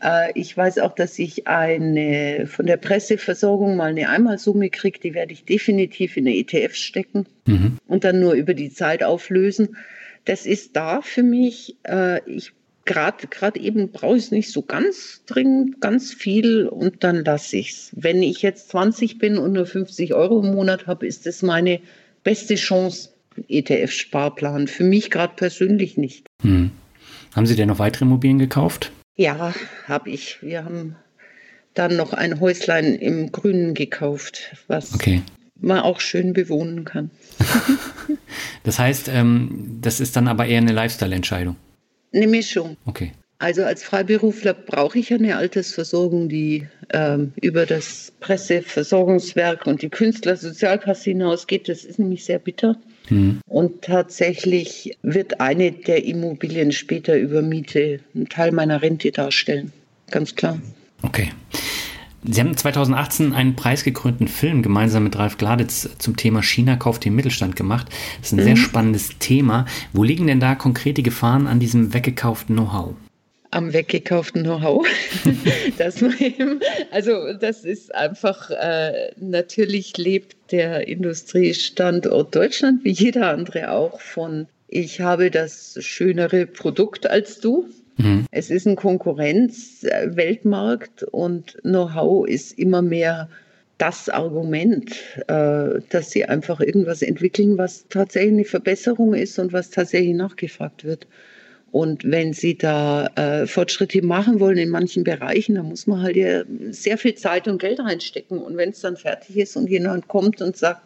Äh, 0.02 0.32
ich 0.34 0.56
weiß 0.56 0.78
auch, 0.80 0.94
dass 0.94 1.18
ich 1.18 1.46
eine 1.46 2.46
von 2.46 2.66
der 2.66 2.76
Presseversorgung 2.76 3.76
mal 3.76 3.90
eine 3.90 4.08
Einmalsumme 4.08 4.70
kriege, 4.70 4.98
die 4.98 5.14
werde 5.14 5.32
ich 5.32 5.44
definitiv 5.44 6.16
in 6.16 6.26
eine 6.26 6.36
ETF 6.36 6.74
stecken 6.74 7.26
mhm. 7.46 7.78
und 7.86 8.04
dann 8.04 8.20
nur 8.20 8.32
über 8.32 8.54
die 8.54 8.70
Zeit 8.70 9.02
auflösen. 9.02 9.76
Das 10.24 10.46
ist 10.46 10.76
da 10.76 11.00
für 11.02 11.22
mich. 11.22 11.76
Äh, 11.84 12.20
ich 12.28 12.52
gerade 12.84 13.28
gerade 13.28 13.60
eben 13.60 13.90
brauche 13.90 14.16
ich 14.16 14.24
es 14.24 14.30
nicht 14.32 14.50
so 14.50 14.62
ganz 14.62 15.22
dringend, 15.26 15.80
ganz 15.80 16.12
viel 16.12 16.66
und 16.66 17.04
dann 17.04 17.24
lasse 17.24 17.56
ich 17.56 17.70
es. 17.70 17.90
Wenn 17.94 18.22
ich 18.22 18.42
jetzt 18.42 18.70
20 18.70 19.18
bin 19.18 19.38
und 19.38 19.52
nur 19.52 19.66
50 19.66 20.14
Euro 20.14 20.40
im 20.40 20.52
Monat 20.52 20.86
habe, 20.86 21.06
ist 21.06 21.26
das 21.26 21.42
meine 21.42 21.80
beste 22.24 22.56
Chance, 22.56 23.10
ETF-Sparplan. 23.48 24.66
Für 24.66 24.84
mich 24.84 25.10
gerade 25.10 25.34
persönlich 25.36 25.96
nicht. 25.96 26.26
Hm. 26.42 26.70
Haben 27.34 27.46
Sie 27.46 27.56
denn 27.56 27.68
noch 27.68 27.78
weitere 27.78 28.04
Immobilien 28.04 28.38
gekauft? 28.38 28.92
Ja, 29.16 29.54
habe 29.86 30.10
ich. 30.10 30.42
Wir 30.42 30.64
haben 30.64 30.96
dann 31.74 31.96
noch 31.96 32.12
ein 32.12 32.40
Häuslein 32.40 32.94
im 32.94 33.32
Grünen 33.32 33.74
gekauft, 33.74 34.56
was 34.68 34.94
okay. 34.94 35.22
man 35.56 35.80
auch 35.80 36.00
schön 36.00 36.32
bewohnen 36.32 36.84
kann. 36.84 37.10
das 38.64 38.78
heißt, 38.78 39.08
ähm, 39.08 39.78
das 39.80 40.00
ist 40.00 40.16
dann 40.16 40.28
aber 40.28 40.46
eher 40.46 40.58
eine 40.58 40.72
Lifestyle-Entscheidung. 40.72 41.56
Eine 42.12 42.26
Mischung. 42.26 42.76
Okay. 42.84 43.12
Also 43.42 43.64
als 43.64 43.82
Freiberufler 43.82 44.54
brauche 44.54 45.00
ich 45.00 45.12
eine 45.12 45.36
Altersversorgung, 45.36 46.28
die 46.28 46.68
ähm, 46.92 47.32
über 47.40 47.66
das 47.66 48.12
Presseversorgungswerk 48.20 49.66
und 49.66 49.82
die 49.82 49.88
Künstlersozialkasse 49.88 51.10
hinausgeht. 51.10 51.68
Das 51.68 51.82
ist 51.82 51.98
nämlich 51.98 52.24
sehr 52.24 52.38
bitter. 52.38 52.76
Mhm. 53.10 53.40
Und 53.48 53.82
tatsächlich 53.82 54.96
wird 55.02 55.40
eine 55.40 55.72
der 55.72 56.04
Immobilien 56.04 56.70
später 56.70 57.18
über 57.18 57.42
Miete 57.42 57.98
einen 58.14 58.28
Teil 58.28 58.52
meiner 58.52 58.80
Rente 58.80 59.10
darstellen. 59.10 59.72
Ganz 60.12 60.36
klar. 60.36 60.60
Okay. 61.02 61.30
Sie 62.22 62.40
haben 62.40 62.56
2018 62.56 63.32
einen 63.32 63.56
preisgekrönten 63.56 64.28
Film 64.28 64.62
gemeinsam 64.62 65.02
mit 65.02 65.18
Ralf 65.18 65.36
Gladitz 65.36 65.88
zum 65.98 66.16
Thema 66.16 66.44
China 66.44 66.76
kauft 66.76 67.04
den 67.04 67.16
Mittelstand 67.16 67.56
gemacht. 67.56 67.88
Das 68.20 68.28
ist 68.28 68.34
ein 68.34 68.36
mhm. 68.36 68.44
sehr 68.44 68.56
spannendes 68.56 69.18
Thema. 69.18 69.66
Wo 69.92 70.04
liegen 70.04 70.28
denn 70.28 70.38
da 70.38 70.54
konkrete 70.54 71.02
Gefahren 71.02 71.48
an 71.48 71.58
diesem 71.58 71.92
weggekauften 71.92 72.54
Know-how? 72.54 72.94
Am 73.52 73.72
weggekauften 73.72 74.42
Know-how. 74.42 74.84
also 76.90 77.32
das 77.34 77.64
ist 77.64 77.94
einfach, 77.94 78.50
äh, 78.50 79.12
natürlich 79.20 79.96
lebt 79.96 80.34
der 80.50 80.88
Industriestandort 80.88 82.34
Deutschland, 82.34 82.82
wie 82.84 82.90
jeder 82.92 83.28
andere 83.28 83.70
auch, 83.70 84.00
von 84.00 84.48
ich 84.68 85.00
habe 85.00 85.30
das 85.30 85.76
schönere 85.80 86.46
Produkt 86.46 87.06
als 87.06 87.38
du. 87.40 87.68
Mhm. 87.98 88.24
Es 88.30 88.48
ist 88.50 88.66
ein 88.66 88.76
Konkurrenz-Weltmarkt 88.76 91.02
und 91.02 91.58
Know-how 91.62 92.26
ist 92.26 92.58
immer 92.58 92.80
mehr 92.80 93.28
das 93.76 94.08
Argument, 94.08 94.94
äh, 95.26 95.80
dass 95.90 96.10
sie 96.10 96.24
einfach 96.24 96.60
irgendwas 96.60 97.02
entwickeln, 97.02 97.58
was 97.58 97.86
tatsächlich 97.88 98.32
eine 98.32 98.44
Verbesserung 98.44 99.12
ist 99.12 99.38
und 99.38 99.52
was 99.52 99.68
tatsächlich 99.68 100.14
nachgefragt 100.14 100.84
wird. 100.84 101.06
Und 101.72 102.04
wenn 102.04 102.34
Sie 102.34 102.56
da 102.56 103.06
äh, 103.16 103.46
Fortschritte 103.46 104.04
machen 104.04 104.40
wollen 104.40 104.58
in 104.58 104.68
manchen 104.68 105.04
Bereichen, 105.04 105.54
dann 105.54 105.70
muss 105.70 105.86
man 105.86 106.02
halt 106.02 106.16
ja 106.16 106.42
sehr 106.70 106.98
viel 106.98 107.14
Zeit 107.14 107.48
und 107.48 107.58
Geld 107.60 107.80
reinstecken. 107.80 108.38
Und 108.38 108.58
wenn 108.58 108.70
es 108.70 108.80
dann 108.80 108.98
fertig 108.98 109.38
ist 109.38 109.56
und 109.56 109.70
jemand 109.70 110.06
kommt 110.06 110.42
und 110.42 110.54
sagt, 110.54 110.82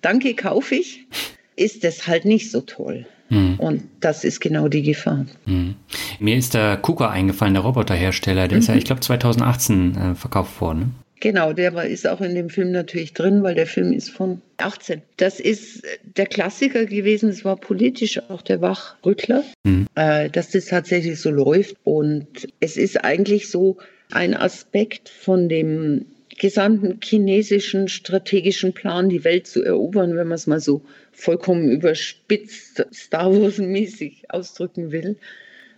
danke, 0.00 0.34
kaufe 0.34 0.74
ich, 0.74 1.06
ist 1.54 1.84
das 1.84 2.08
halt 2.08 2.24
nicht 2.24 2.50
so 2.50 2.60
toll. 2.60 3.06
Mhm. 3.28 3.54
Und 3.58 3.84
das 4.00 4.24
ist 4.24 4.40
genau 4.40 4.66
die 4.66 4.82
Gefahr. 4.82 5.26
Mhm. 5.46 5.76
Mir 6.18 6.36
ist 6.36 6.54
der 6.54 6.76
KUKA 6.76 7.08
eingefallen, 7.08 7.54
der 7.54 7.62
Roboterhersteller. 7.62 8.48
Der 8.48 8.56
mhm. 8.56 8.62
ist 8.62 8.68
ja, 8.68 8.74
ich 8.74 8.84
glaube, 8.84 9.02
2018 9.02 9.96
äh, 9.96 10.14
verkauft 10.16 10.60
worden. 10.60 10.96
Genau, 11.20 11.52
der 11.52 11.72
ist 11.84 12.06
auch 12.06 12.20
in 12.20 12.34
dem 12.34 12.50
Film 12.50 12.72
natürlich 12.72 13.14
drin, 13.14 13.42
weil 13.42 13.54
der 13.54 13.66
Film 13.66 13.92
ist 13.92 14.10
von 14.10 14.42
18. 14.58 15.00
Das 15.16 15.40
ist 15.40 15.82
der 16.04 16.26
Klassiker 16.26 16.84
gewesen, 16.84 17.30
es 17.30 17.44
war 17.44 17.56
politisch 17.56 18.20
auch 18.28 18.42
der 18.42 18.60
Wachrüttler, 18.60 19.42
mhm. 19.64 19.86
äh, 19.94 20.28
dass 20.28 20.50
das 20.50 20.66
tatsächlich 20.66 21.18
so 21.20 21.30
läuft. 21.30 21.76
Und 21.84 22.48
es 22.60 22.76
ist 22.76 23.02
eigentlich 23.02 23.48
so 23.48 23.78
ein 24.10 24.34
Aspekt 24.34 25.08
von 25.08 25.48
dem 25.48 26.04
gesamten 26.38 27.00
chinesischen 27.02 27.88
strategischen 27.88 28.74
Plan, 28.74 29.08
die 29.08 29.24
Welt 29.24 29.46
zu 29.46 29.62
erobern, 29.62 30.16
wenn 30.16 30.28
man 30.28 30.34
es 30.36 30.46
mal 30.46 30.60
so 30.60 30.82
vollkommen 31.12 31.70
überspitzt, 31.70 32.86
Star 32.92 33.32
Wars-mäßig 33.32 34.24
ausdrücken 34.28 34.92
will. 34.92 35.16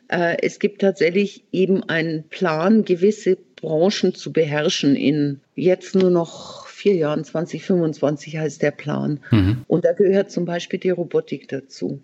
Äh, 0.08 0.38
es 0.42 0.58
gibt 0.58 0.80
tatsächlich 0.80 1.44
eben 1.52 1.84
einen 1.84 2.24
Plan, 2.24 2.84
gewisse 2.84 3.38
Branchen 3.60 4.14
zu 4.14 4.32
beherrschen 4.32 4.96
in 4.96 5.40
jetzt 5.54 5.94
nur 5.94 6.10
noch 6.10 6.66
vier 6.66 6.94
Jahren, 6.94 7.24
2025 7.24 8.36
heißt 8.38 8.62
der 8.62 8.70
Plan. 8.70 9.20
Mhm. 9.30 9.64
Und 9.66 9.84
da 9.84 9.92
gehört 9.92 10.30
zum 10.30 10.44
Beispiel 10.44 10.78
die 10.78 10.90
Robotik 10.90 11.48
dazu. 11.48 12.00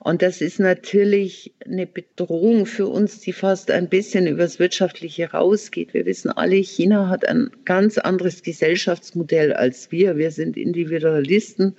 Und 0.00 0.22
das 0.22 0.40
ist 0.40 0.60
natürlich 0.60 1.52
eine 1.64 1.86
Bedrohung 1.86 2.66
für 2.66 2.86
uns, 2.86 3.20
die 3.20 3.32
fast 3.32 3.70
ein 3.70 3.88
bisschen 3.88 4.26
übers 4.26 4.58
Wirtschaftliche 4.58 5.32
rausgeht. 5.32 5.92
Wir 5.92 6.06
wissen 6.06 6.30
alle, 6.30 6.56
China 6.56 7.08
hat 7.08 7.28
ein 7.28 7.50
ganz 7.64 7.98
anderes 7.98 8.42
Gesellschaftsmodell 8.42 9.52
als 9.52 9.90
wir. 9.92 10.16
Wir 10.16 10.30
sind 10.30 10.56
Individualisten. 10.56 11.76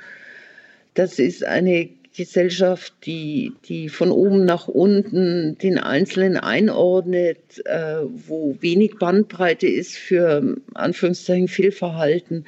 Das 0.93 1.17
ist 1.17 1.43
eine 1.43 1.89
Gesellschaft, 2.15 2.93
die, 3.05 3.53
die 3.65 3.89
von 3.89 4.11
oben 4.11 4.43
nach 4.45 4.67
unten 4.67 5.57
den 5.57 5.77
Einzelnen 5.77 6.37
einordnet, 6.37 7.37
äh, 7.65 7.97
wo 8.27 8.57
wenig 8.59 8.97
Bandbreite 8.99 9.67
ist 9.67 9.95
für 9.95 10.57
Anführungszeichen 10.73 11.47
Fehlverhalten. 11.47 12.45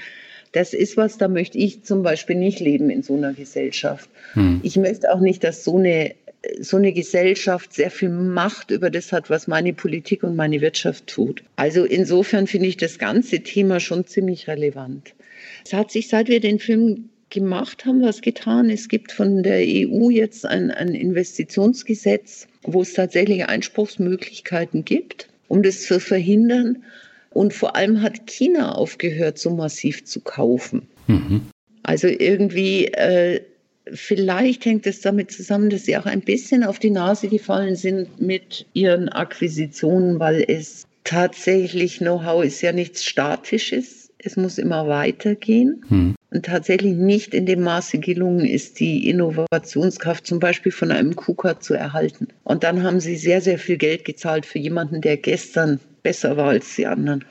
Das 0.51 0.74
ist 0.74 0.97
was, 0.97 1.18
da 1.18 1.28
möchte 1.28 1.57
ich 1.57 1.84
zum 1.84 2.03
Beispiel 2.03 2.36
nicht 2.36 2.59
leben 2.59 2.89
in 2.89 3.03
so 3.03 3.16
einer 3.16 3.34
Gesellschaft. 3.34 4.09
Hm. 4.34 4.59
Ich 4.64 4.76
möchte 4.76 5.14
auch 5.14 5.22
nicht, 5.22 5.43
dass 5.43 5.64
so 5.64 5.78
eine, 5.78 6.16
so 6.59 6.78
eine 6.78 6.91
Gesellschaft 6.91 7.74
sehr 7.74 7.91
viel 7.91 8.09
Macht 8.09 8.72
über 8.72 8.89
das 8.89 9.12
hat, 9.12 9.30
was 9.30 9.47
meine 9.47 9.74
Politik 9.74 10.24
und 10.24 10.36
meine 10.36 10.59
Wirtschaft 10.59 11.07
tut. 11.07 11.43
Also 11.55 11.86
insofern 11.86 12.47
finde 12.47 12.68
ich 12.68 12.78
das 12.78 12.99
ganze 12.99 13.41
Thema 13.41 13.80
schon 13.80 14.05
ziemlich 14.05 14.47
relevant. 14.47 15.14
Es 15.64 15.74
hat 15.74 15.91
sich, 15.91 16.07
seit 16.07 16.28
wir 16.28 16.39
den 16.39 16.59
Film 16.59 17.11
gemacht 17.32 17.86
haben, 17.86 18.03
was 18.03 18.21
getan. 18.21 18.69
Es 18.69 18.88
gibt 18.88 19.11
von 19.11 19.41
der 19.41 19.59
EU 19.59 20.09
jetzt 20.09 20.45
ein, 20.45 20.69
ein 20.69 20.93
Investitionsgesetz, 20.93 22.47
wo 22.63 22.82
es 22.82 22.93
tatsächlich 22.93 23.45
Einspruchsmöglichkeiten 23.45 24.86
gibt, 24.86 25.27
um 25.47 25.63
das 25.63 25.82
zu 25.84 25.99
verhindern. 25.99 26.84
Und 27.32 27.53
vor 27.53 27.75
allem 27.75 28.01
hat 28.01 28.27
China 28.27 28.73
aufgehört, 28.73 29.39
so 29.39 29.49
massiv 29.49 30.03
zu 30.03 30.19
kaufen. 30.19 30.88
Mhm. 31.07 31.47
Also 31.82 32.07
irgendwie, 32.07 32.88
äh, 32.88 33.41
vielleicht 33.91 34.65
hängt 34.65 34.86
es 34.86 35.01
damit 35.01 35.32
zusammen, 35.32 35.69
dass 35.69 35.86
sie 35.86 35.97
auch 35.97 36.05
ein 36.05 36.21
bisschen 36.21 36.63
auf 36.63 36.77
die 36.77 36.91
Nase 36.91 37.29
gefallen 37.29 37.75
sind 37.75 38.21
mit 38.21 38.65
ihren 38.73 39.09
Akquisitionen, 39.09 40.19
weil 40.19 40.43
es 40.47 40.86
tatsächlich 41.05 41.99
Know-how 41.99 42.43
ist 42.43 42.61
ja 42.61 42.73
nichts 42.73 43.05
Statisches. 43.05 44.11
Es 44.19 44.36
muss 44.36 44.57
immer 44.57 44.88
weitergehen. 44.88 45.84
Mhm 45.89 46.15
tatsächlich 46.41 46.95
nicht 46.95 47.34
in 47.34 47.45
dem 47.45 47.61
Maße 47.61 47.99
gelungen 47.99 48.45
ist, 48.45 48.79
die 48.79 49.09
Innovationskraft 49.09 50.25
zum 50.25 50.39
Beispiel 50.39 50.71
von 50.71 50.91
einem 50.91 51.15
KUKA 51.15 51.59
zu 51.59 51.73
erhalten. 51.73 52.27
Und 52.43 52.63
dann 52.63 52.84
haben 52.84 52.99
sie 52.99 53.17
sehr, 53.17 53.41
sehr 53.41 53.59
viel 53.59 53.77
Geld 53.77 54.05
gezahlt 54.05 54.45
für 54.45 54.59
jemanden, 54.59 55.01
der 55.01 55.17
gestern 55.17 55.79
besser 56.03 56.38
war 56.38 56.49
als 56.49 56.75
die 56.75 56.88
anderen. 56.88 57.25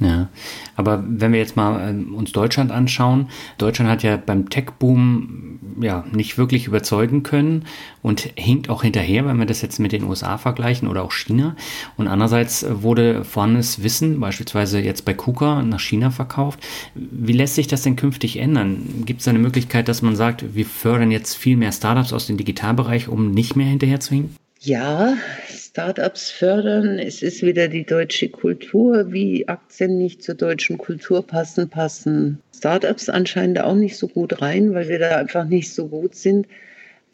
Ja, 0.00 0.28
aber 0.74 1.04
wenn 1.06 1.32
wir 1.32 1.38
jetzt 1.38 1.56
mal 1.56 1.90
äh, 1.90 2.14
uns 2.14 2.32
Deutschland 2.32 2.72
anschauen, 2.72 3.28
Deutschland 3.58 3.88
hat 3.88 4.02
ja 4.02 4.16
beim 4.16 4.50
Tech-Boom 4.50 5.60
ja 5.80 6.04
nicht 6.12 6.38
wirklich 6.38 6.66
überzeugen 6.66 7.22
können 7.22 7.64
und 8.02 8.30
hinkt 8.36 8.68
auch 8.68 8.82
hinterher, 8.82 9.26
wenn 9.26 9.38
wir 9.38 9.46
das 9.46 9.62
jetzt 9.62 9.78
mit 9.78 9.92
den 9.92 10.04
USA 10.04 10.38
vergleichen 10.38 10.88
oder 10.88 11.02
auch 11.02 11.12
China. 11.12 11.56
Und 11.96 12.08
andererseits 12.08 12.66
wurde 12.68 13.24
vorhandenes 13.24 13.82
Wissen, 13.82 14.20
beispielsweise 14.20 14.80
jetzt 14.80 15.04
bei 15.04 15.14
KUKA, 15.14 15.62
nach 15.62 15.80
China 15.80 16.10
verkauft. 16.10 16.60
Wie 16.94 17.32
lässt 17.32 17.54
sich 17.54 17.66
das 17.66 17.82
denn 17.82 17.96
künftig 17.96 18.38
ändern? 18.38 19.04
Gibt 19.04 19.20
es 19.20 19.28
eine 19.28 19.38
Möglichkeit, 19.38 19.88
dass 19.88 20.02
man 20.02 20.16
sagt, 20.16 20.54
wir 20.54 20.66
fördern 20.66 21.10
jetzt 21.10 21.36
viel 21.36 21.56
mehr 21.56 21.72
Startups 21.72 22.12
aus 22.12 22.26
dem 22.26 22.36
Digitalbereich, 22.36 23.08
um 23.08 23.30
nicht 23.30 23.56
mehr 23.56 23.66
hinterher 23.66 24.00
zu 24.00 24.14
hinken? 24.14 24.36
Ja, 24.64 25.16
Startups 25.48 26.30
fördern. 26.30 27.00
Es 27.00 27.22
ist 27.22 27.42
wieder 27.42 27.66
die 27.66 27.84
deutsche 27.84 28.28
Kultur. 28.28 29.10
Wie 29.10 29.48
Aktien 29.48 29.98
nicht 29.98 30.22
zur 30.22 30.36
deutschen 30.36 30.78
Kultur 30.78 31.26
passen, 31.26 31.68
passen 31.68 32.38
Startups 32.62 33.08
anscheinend 33.08 33.60
auch 33.60 33.74
nicht 33.74 33.96
so 33.96 34.06
gut 34.06 34.40
rein, 34.40 34.72
weil 34.72 34.88
wir 34.88 35.00
da 35.00 35.16
einfach 35.16 35.46
nicht 35.46 35.72
so 35.72 35.88
gut 35.88 36.14
sind. 36.14 36.46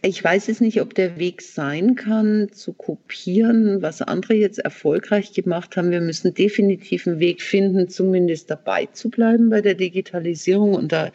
Ich 0.02 0.22
weiß 0.22 0.50
es 0.50 0.60
nicht, 0.60 0.82
ob 0.82 0.92
der 0.92 1.18
Weg 1.18 1.40
sein 1.40 1.94
kann, 1.94 2.50
zu 2.52 2.74
kopieren, 2.74 3.80
was 3.80 4.02
andere 4.02 4.34
jetzt 4.34 4.58
erfolgreich 4.58 5.32
gemacht 5.32 5.78
haben. 5.78 5.90
Wir 5.90 6.02
müssen 6.02 6.34
definitiv 6.34 7.06
einen 7.06 7.18
Weg 7.18 7.40
finden, 7.40 7.88
zumindest 7.88 8.50
dabei 8.50 8.90
zu 8.92 9.08
bleiben 9.08 9.48
bei 9.48 9.62
der 9.62 9.72
Digitalisierung. 9.72 10.74
Und 10.74 10.92
da 10.92 11.12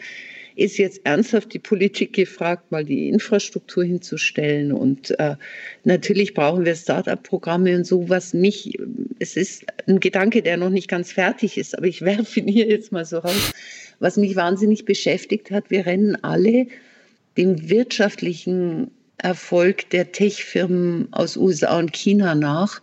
ist 0.55 0.79
jetzt 0.79 1.01
ernsthaft 1.03 1.53
die 1.53 1.59
Politik 1.59 2.13
gefragt, 2.13 2.71
mal 2.71 2.84
die 2.84 3.09
Infrastruktur 3.09 3.84
hinzustellen. 3.84 4.73
Und 4.73 5.17
äh, 5.19 5.36
natürlich 5.84 6.34
brauchen 6.34 6.65
wir 6.65 6.75
Start-up-Programme 6.75 7.75
und 7.75 7.86
so, 7.86 8.09
was 8.09 8.34
mich, 8.34 8.79
es 9.19 9.38
ist 9.38 9.63
ein 9.88 9.99
Gedanke, 9.99 10.41
der 10.41 10.57
noch 10.57 10.71
nicht 10.71 10.88
ganz 10.88 11.11
fertig 11.11 11.59
ist, 11.59 11.77
aber 11.77 11.86
ich 11.86 12.01
werfe 12.05 12.39
ihn 12.39 12.47
hier 12.47 12.67
jetzt 12.67 12.91
mal 12.91 13.05
so 13.05 13.19
raus, 13.19 13.53
was 14.00 14.18
mich 14.18 14.36
wahnsinnig 14.36 14.86
beschäftigt 14.86 15.52
hat. 15.52 15.70
Wir 15.70 15.86
rennen 15.86 16.16
alle 16.24 16.68
dem 17.38 17.70
wirtschaftlichen 17.70 18.91
Erfolg 19.18 19.89
der 19.89 20.12
Tech-Firmen 20.12 21.08
aus 21.12 21.38
USA 21.38 21.80
und 21.80 21.94
China 21.94 22.36
nach 22.36 22.82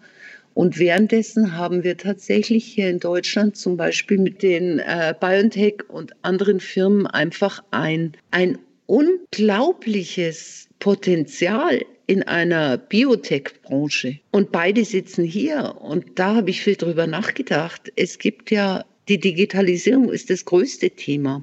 und 0.55 0.79
währenddessen 0.79 1.57
haben 1.57 1.85
wir 1.85 1.97
tatsächlich 1.97 2.65
hier 2.65 2.91
in 2.91 2.99
Deutschland 2.99 3.57
zum 3.57 3.77
Beispiel 3.77 4.19
mit 4.19 4.43
den 4.43 4.79
äh, 4.81 5.15
BioNTech 5.19 5.89
und 5.89 6.13
anderen 6.23 6.61
Firmen 6.61 7.07
einfach 7.07 7.63
ein, 7.71 8.13
ein 8.31 8.59
unglaubliches 8.87 10.69
Potenzial 10.81 11.81
in 12.07 12.25
einer 12.25 12.77
Biotech-Branche. 12.77 14.19
Und 14.33 14.51
beide 14.51 14.85
sitzen 14.85 15.25
hier. 15.25 15.77
Und 15.81 16.19
da 16.19 16.35
habe 16.37 16.51
ich 16.51 16.61
viel 16.61 16.77
drüber 16.77 17.07
nachgedacht. 17.07 17.93
Es 17.95 18.19
gibt 18.19 18.51
ja 18.51 18.85
die 19.09 19.19
Digitalisierung 19.19 20.11
ist 20.11 20.31
das 20.31 20.45
größte 20.45 20.91
Thema. 20.91 21.43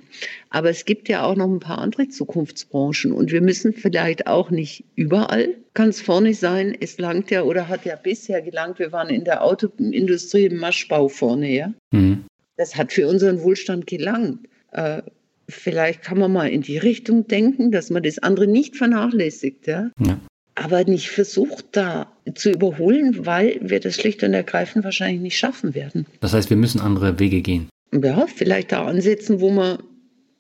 Aber 0.50 0.70
es 0.70 0.86
gibt 0.86 1.10
ja 1.10 1.26
auch 1.26 1.36
noch 1.36 1.50
ein 1.50 1.60
paar 1.60 1.80
andere 1.80 2.08
Zukunftsbranchen 2.08 3.12
und 3.12 3.32
wir 3.32 3.42
müssen 3.42 3.74
vielleicht 3.74 4.28
auch 4.28 4.52
nicht 4.52 4.86
überall 4.96 5.56
ganz 5.74 6.00
vorne 6.02 6.34
sein. 6.34 6.76
Es 6.80 6.98
langt 6.98 7.30
ja 7.32 7.44
oder 7.44 7.68
hat 7.68 7.86
ja 7.86 7.96
bisher 7.96 8.42
gelangt, 8.42 8.80
wir 8.80 8.92
waren 8.92 9.10
in 9.10 9.26
der 9.26 9.44
Autoindustrie 9.44 10.46
im 10.46 10.58
Maschbau 10.58 11.10
vorne, 11.10 11.52
ja. 11.52 11.74
Mhm. 11.92 12.24
Das 12.56 12.76
hat 12.76 12.94
für 12.94 13.08
unseren 13.08 13.42
Wohlstand 13.44 13.86
gelangt. 13.86 14.48
Äh, 14.72 15.02
vielleicht 15.48 16.02
kann 16.02 16.18
man 16.18 16.34
mal 16.34 16.50
in 16.50 16.62
die 16.62 16.78
Richtung 16.78 17.28
denken, 17.28 17.72
dass 17.72 17.90
man 17.90 18.02
das 18.04 18.18
andere 18.20 18.48
nicht 18.48 18.76
vernachlässigt, 18.76 19.68
ja. 19.68 19.92
ja 20.00 20.20
aber 20.58 20.84
nicht 20.86 21.10
versucht, 21.10 21.66
da 21.74 22.12
zu 22.34 22.50
überholen, 22.50 23.26
weil 23.26 23.60
wir 23.62 23.80
das 23.80 23.96
schlicht 23.96 24.24
und 24.24 24.34
ergreifend 24.34 24.84
wahrscheinlich 24.84 25.22
nicht 25.22 25.38
schaffen 25.38 25.76
werden. 25.76 26.08
Das 26.20 26.34
heißt, 26.34 26.50
wir 26.50 26.58
müssen 26.58 26.82
andere 26.82 27.20
Wege 27.20 27.42
gehen. 27.42 27.70
Ja, 27.94 28.26
vielleicht 28.28 28.72
da 28.72 28.86
ansetzen, 28.86 29.40
wo 29.40 29.52
wir 29.52 29.78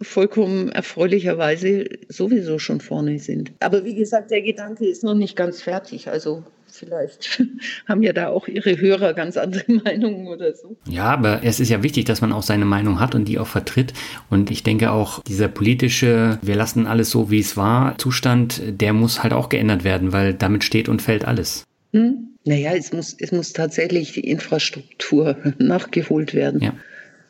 vollkommen 0.01 0.69
erfreulicherweise 0.69 1.85
sowieso 2.09 2.57
schon 2.57 2.81
vorne 2.81 3.19
sind. 3.19 3.51
Aber 3.59 3.85
wie 3.85 3.95
gesagt, 3.95 4.31
der 4.31 4.41
Gedanke 4.41 4.87
ist 4.87 5.03
noch 5.03 5.15
nicht 5.15 5.35
ganz 5.35 5.61
fertig. 5.61 6.07
Also 6.09 6.43
vielleicht 6.77 7.43
haben 7.87 8.03
ja 8.03 8.13
da 8.13 8.29
auch 8.29 8.47
ihre 8.47 8.79
Hörer 8.79 9.13
ganz 9.13 9.37
andere 9.37 9.63
Meinungen 9.83 10.27
oder 10.27 10.53
so. 10.53 10.77
Ja, 10.89 11.05
aber 11.05 11.43
es 11.43 11.59
ist 11.59 11.69
ja 11.69 11.83
wichtig, 11.83 12.05
dass 12.05 12.21
man 12.21 12.31
auch 12.31 12.43
seine 12.43 12.65
Meinung 12.65 12.99
hat 12.99 13.15
und 13.15 13.25
die 13.25 13.39
auch 13.39 13.47
vertritt. 13.47 13.93
Und 14.29 14.51
ich 14.51 14.63
denke 14.63 14.91
auch, 14.91 15.23
dieser 15.23 15.47
politische, 15.47 16.39
wir 16.41 16.55
lassen 16.55 16.87
alles 16.87 17.09
so, 17.09 17.31
wie 17.31 17.39
es 17.39 17.57
war, 17.57 17.97
Zustand, 17.97 18.61
der 18.65 18.93
muss 18.93 19.23
halt 19.23 19.33
auch 19.33 19.49
geändert 19.49 19.83
werden, 19.83 20.13
weil 20.13 20.33
damit 20.33 20.63
steht 20.63 20.89
und 20.89 21.01
fällt 21.01 21.25
alles. 21.25 21.63
Hm? 21.93 22.29
Naja, 22.45 22.71
es 22.75 22.93
muss, 22.93 23.15
es 23.19 23.31
muss 23.31 23.51
tatsächlich 23.51 24.13
die 24.13 24.21
Infrastruktur 24.21 25.35
nachgeholt 25.57 26.33
werden. 26.33 26.61
Ja. 26.61 26.73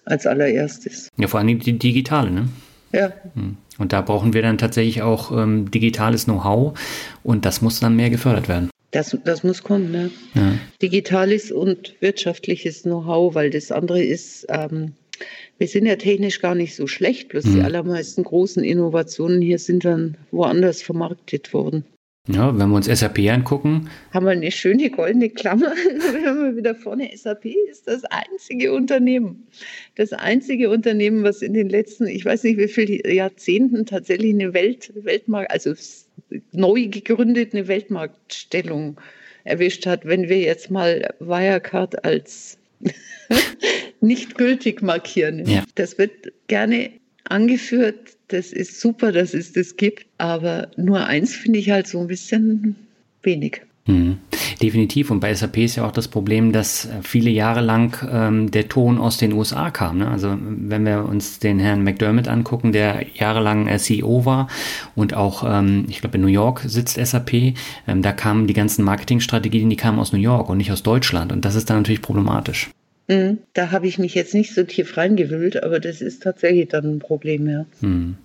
Als 0.06 0.26
allererstes. 0.26 1.10
Ja, 1.18 1.28
vor 1.28 1.39
allem 1.39 1.60
die 1.60 1.78
digitale, 1.78 2.32
ne? 2.32 2.48
Ja. 2.93 3.12
Hm. 3.34 3.58
Und 3.78 3.93
da 3.93 4.02
brauchen 4.02 4.34
wir 4.34 4.41
dann 4.41 4.58
tatsächlich 4.58 5.02
auch 5.02 5.32
ähm, 5.32 5.70
digitales 5.70 6.26
Know-how 6.26 6.80
und 7.24 7.45
das 7.45 7.62
muss 7.62 7.80
dann 7.80 7.95
mehr 7.95 8.10
gefördert 8.10 8.48
werden. 8.48 8.70
Das, 8.91 9.17
das 9.25 9.43
muss 9.43 9.63
kommen, 9.63 9.91
ne? 9.91 10.11
Ja. 10.33 10.57
Digitales 10.81 11.51
und 11.51 11.95
wirtschaftliches 11.99 12.83
Know-how, 12.83 13.35
weil 13.35 13.49
das 13.49 13.71
andere 13.71 14.01
ist, 14.01 14.45
ähm, 14.49 14.93
wir 15.57 15.67
sind 15.67 15.85
ja 15.85 15.95
technisch 15.95 16.39
gar 16.39 16.55
nicht 16.55 16.75
so 16.75 16.88
schlecht, 16.88 17.29
bloß 17.29 17.45
mhm. 17.45 17.55
die 17.55 17.61
allermeisten 17.61 18.23
großen 18.23 18.63
Innovationen 18.63 19.41
hier 19.41 19.59
sind 19.59 19.83
dann 19.83 20.17
woanders 20.31 20.81
vermarktet 20.81 21.53
worden. 21.53 21.83
Ja, 22.29 22.57
wenn 22.57 22.69
wir 22.69 22.75
uns 22.75 22.88
SAP 22.88 23.19
angucken. 23.19 23.89
Haben 24.11 24.25
wir 24.25 24.33
eine 24.33 24.51
schöne 24.51 24.89
goldene 24.89 25.29
Klammer. 25.29 25.71
wenn 26.11 26.43
wir 26.43 26.57
wieder 26.57 26.75
vorne. 26.75 27.09
SAP 27.15 27.45
ist 27.45 27.88
das 27.88 28.03
einzige 28.03 28.73
Unternehmen. 28.73 29.47
Das 29.95 30.11
einzige 30.11 30.69
Unternehmen, 30.69 31.23
was 31.23 31.41
in 31.41 31.53
den 31.53 31.69
letzten, 31.69 32.05
ich 32.05 32.25
weiß 32.25 32.43
nicht 32.43 32.57
wie 32.57 32.67
viele 32.67 33.13
Jahrzehnten 33.13 33.85
tatsächlich 33.85 34.33
eine 34.33 34.53
Welt, 34.53 34.91
Weltmarkt, 34.93 35.51
also 35.51 35.73
neu 36.51 36.88
gegründet 36.88 37.53
eine 37.53 37.67
Weltmarktstellung 37.67 38.99
erwischt 39.43 39.86
hat. 39.86 40.05
Wenn 40.05 40.30
wir 40.30 40.39
jetzt 40.39 40.71
mal 40.71 41.13
Wirecard 41.19 42.03
als 42.03 42.57
nicht 44.01 44.38
gültig 44.38 44.82
markieren. 44.82 45.45
Ja. 45.45 45.63
Das 45.75 45.97
wird 45.97 46.32
gerne 46.47 46.91
angeführt 47.23 48.17
das 48.28 48.51
ist 48.51 48.80
super, 48.80 49.11
dass 49.11 49.34
es 49.34 49.53
das 49.53 49.78
gibt, 49.78 50.05
aber 50.17 50.71
nur 50.75 51.05
eins 51.05 51.36
finde 51.36 51.59
ich 51.59 51.69
halt 51.69 51.88
so 51.88 51.99
ein 51.99 52.07
bisschen 52.07 52.75
wenig. 53.23 53.61
Mhm. 53.88 54.17
Definitiv. 54.61 55.11
Und 55.11 55.19
bei 55.19 55.33
SAP 55.33 55.57
ist 55.57 55.77
ja 55.77 55.85
auch 55.85 55.91
das 55.91 56.07
Problem, 56.07 56.51
dass 56.51 56.88
viele 57.01 57.29
Jahre 57.29 57.61
lang 57.61 57.97
ähm, 58.11 58.51
der 58.51 58.67
Ton 58.67 58.97
aus 58.97 59.17
den 59.17 59.33
USA 59.33 59.71
kam. 59.71 59.99
Ne? 59.99 60.09
Also 60.09 60.38
wenn 60.39 60.85
wir 60.85 61.05
uns 61.05 61.39
den 61.39 61.59
Herrn 61.59 61.83
McDermott 61.83 62.27
angucken, 62.27 62.71
der 62.71 63.05
jahrelang 63.15 63.67
CEO 63.79 64.25
war 64.25 64.47
und 64.95 65.13
auch, 65.13 65.43
ähm, 65.47 65.85
ich 65.89 66.01
glaube, 66.01 66.17
in 66.17 66.21
New 66.21 66.27
York 66.27 66.61
sitzt 66.65 66.97
SAP, 67.03 67.33
ähm, 67.88 68.01
da 68.01 68.11
kamen 68.11 68.47
die 68.47 68.53
ganzen 68.53 68.83
Marketingstrategien, 68.83 69.69
die 69.69 69.77
kamen 69.77 69.99
aus 69.99 70.11
New 70.11 70.19
York 70.19 70.49
und 70.49 70.57
nicht 70.57 70.71
aus 70.71 70.83
Deutschland. 70.83 71.31
Und 71.31 71.45
das 71.45 71.55
ist 71.55 71.69
dann 71.69 71.77
natürlich 71.77 72.01
problematisch. 72.01 72.69
Mhm. 73.07 73.39
Da 73.53 73.71
habe 73.71 73.88
ich 73.88 73.97
mich 73.99 74.15
jetzt 74.15 74.33
nicht 74.33 74.53
so 74.53 74.63
tief 74.63 74.97
reingewühlt, 74.97 75.63
aber 75.63 75.79
das 75.79 76.01
ist 76.01 76.23
tatsächlich 76.23 76.67
dann 76.67 76.95
ein 76.95 76.99
Problem, 76.99 77.47
ja. 77.47 77.65
Mhm. 77.81 78.17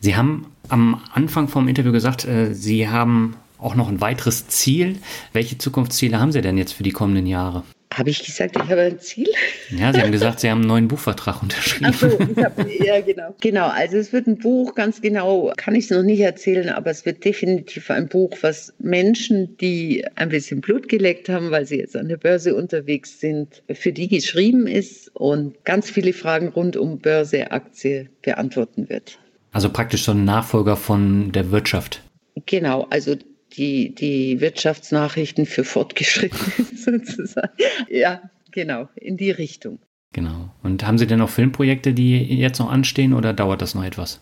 Sie 0.00 0.16
haben 0.16 0.46
am 0.68 1.00
Anfang 1.12 1.48
vom 1.48 1.68
Interview 1.68 1.92
gesagt, 1.92 2.26
äh, 2.26 2.52
Sie 2.52 2.88
haben 2.88 3.36
auch 3.64 3.74
noch 3.74 3.88
ein 3.88 4.00
weiteres 4.00 4.46
Ziel. 4.48 4.98
Welche 5.32 5.58
Zukunftsziele 5.58 6.20
haben 6.20 6.32
Sie 6.32 6.42
denn 6.42 6.58
jetzt 6.58 6.72
für 6.72 6.82
die 6.82 6.92
kommenden 6.92 7.26
Jahre? 7.26 7.62
Habe 7.92 8.10
ich 8.10 8.24
gesagt, 8.24 8.56
ich 8.56 8.62
habe 8.62 8.80
ein 8.80 8.98
Ziel? 8.98 9.28
Ja, 9.70 9.92
Sie 9.92 10.00
haben 10.02 10.10
gesagt, 10.10 10.40
Sie 10.40 10.50
haben 10.50 10.58
einen 10.58 10.66
neuen 10.66 10.88
Buchvertrag 10.88 11.40
unterschrieben. 11.42 11.92
Ach 11.94 12.00
so, 12.00 12.08
ich 12.08 12.44
habe, 12.44 12.66
ja, 12.84 13.00
genau. 13.00 13.36
Genau, 13.40 13.68
also 13.68 13.98
es 13.98 14.12
wird 14.12 14.26
ein 14.26 14.36
Buch, 14.36 14.74
ganz 14.74 15.00
genau, 15.00 15.52
kann 15.56 15.76
ich 15.76 15.84
es 15.84 15.90
noch 15.90 16.02
nicht 16.02 16.18
erzählen, 16.18 16.70
aber 16.70 16.90
es 16.90 17.06
wird 17.06 17.24
definitiv 17.24 17.90
ein 17.92 18.08
Buch, 18.08 18.36
was 18.40 18.74
Menschen, 18.80 19.56
die 19.58 20.04
ein 20.16 20.28
bisschen 20.28 20.60
Blut 20.60 20.88
geleckt 20.88 21.28
haben, 21.28 21.52
weil 21.52 21.66
sie 21.66 21.76
jetzt 21.76 21.96
an 21.96 22.08
der 22.08 22.16
Börse 22.16 22.56
unterwegs 22.56 23.20
sind, 23.20 23.62
für 23.72 23.92
die 23.92 24.08
geschrieben 24.08 24.66
ist 24.66 25.14
und 25.14 25.64
ganz 25.64 25.88
viele 25.88 26.12
Fragen 26.12 26.48
rund 26.48 26.76
um 26.76 26.98
Börse, 26.98 27.52
Aktie 27.52 28.08
beantworten 28.22 28.88
wird. 28.88 29.18
Also 29.52 29.70
praktisch 29.70 30.02
so 30.02 30.10
ein 30.10 30.24
Nachfolger 30.24 30.76
von 30.76 31.30
der 31.30 31.52
Wirtschaft. 31.52 32.02
Genau, 32.46 32.88
also 32.90 33.14
die, 33.56 33.94
die 33.94 34.40
Wirtschaftsnachrichten 34.40 35.46
für 35.46 35.64
Fortgeschrittene 35.64 36.66
sozusagen. 36.76 37.52
Ja, 37.88 38.22
genau, 38.50 38.88
in 38.96 39.16
die 39.16 39.30
Richtung. 39.30 39.78
Genau. 40.12 40.50
Und 40.62 40.86
haben 40.86 40.98
Sie 40.98 41.06
denn 41.06 41.18
noch 41.18 41.30
Filmprojekte, 41.30 41.92
die 41.92 42.18
jetzt 42.18 42.60
noch 42.60 42.70
anstehen 42.70 43.12
oder 43.12 43.32
dauert 43.32 43.62
das 43.62 43.74
noch 43.74 43.84
etwas? 43.84 44.20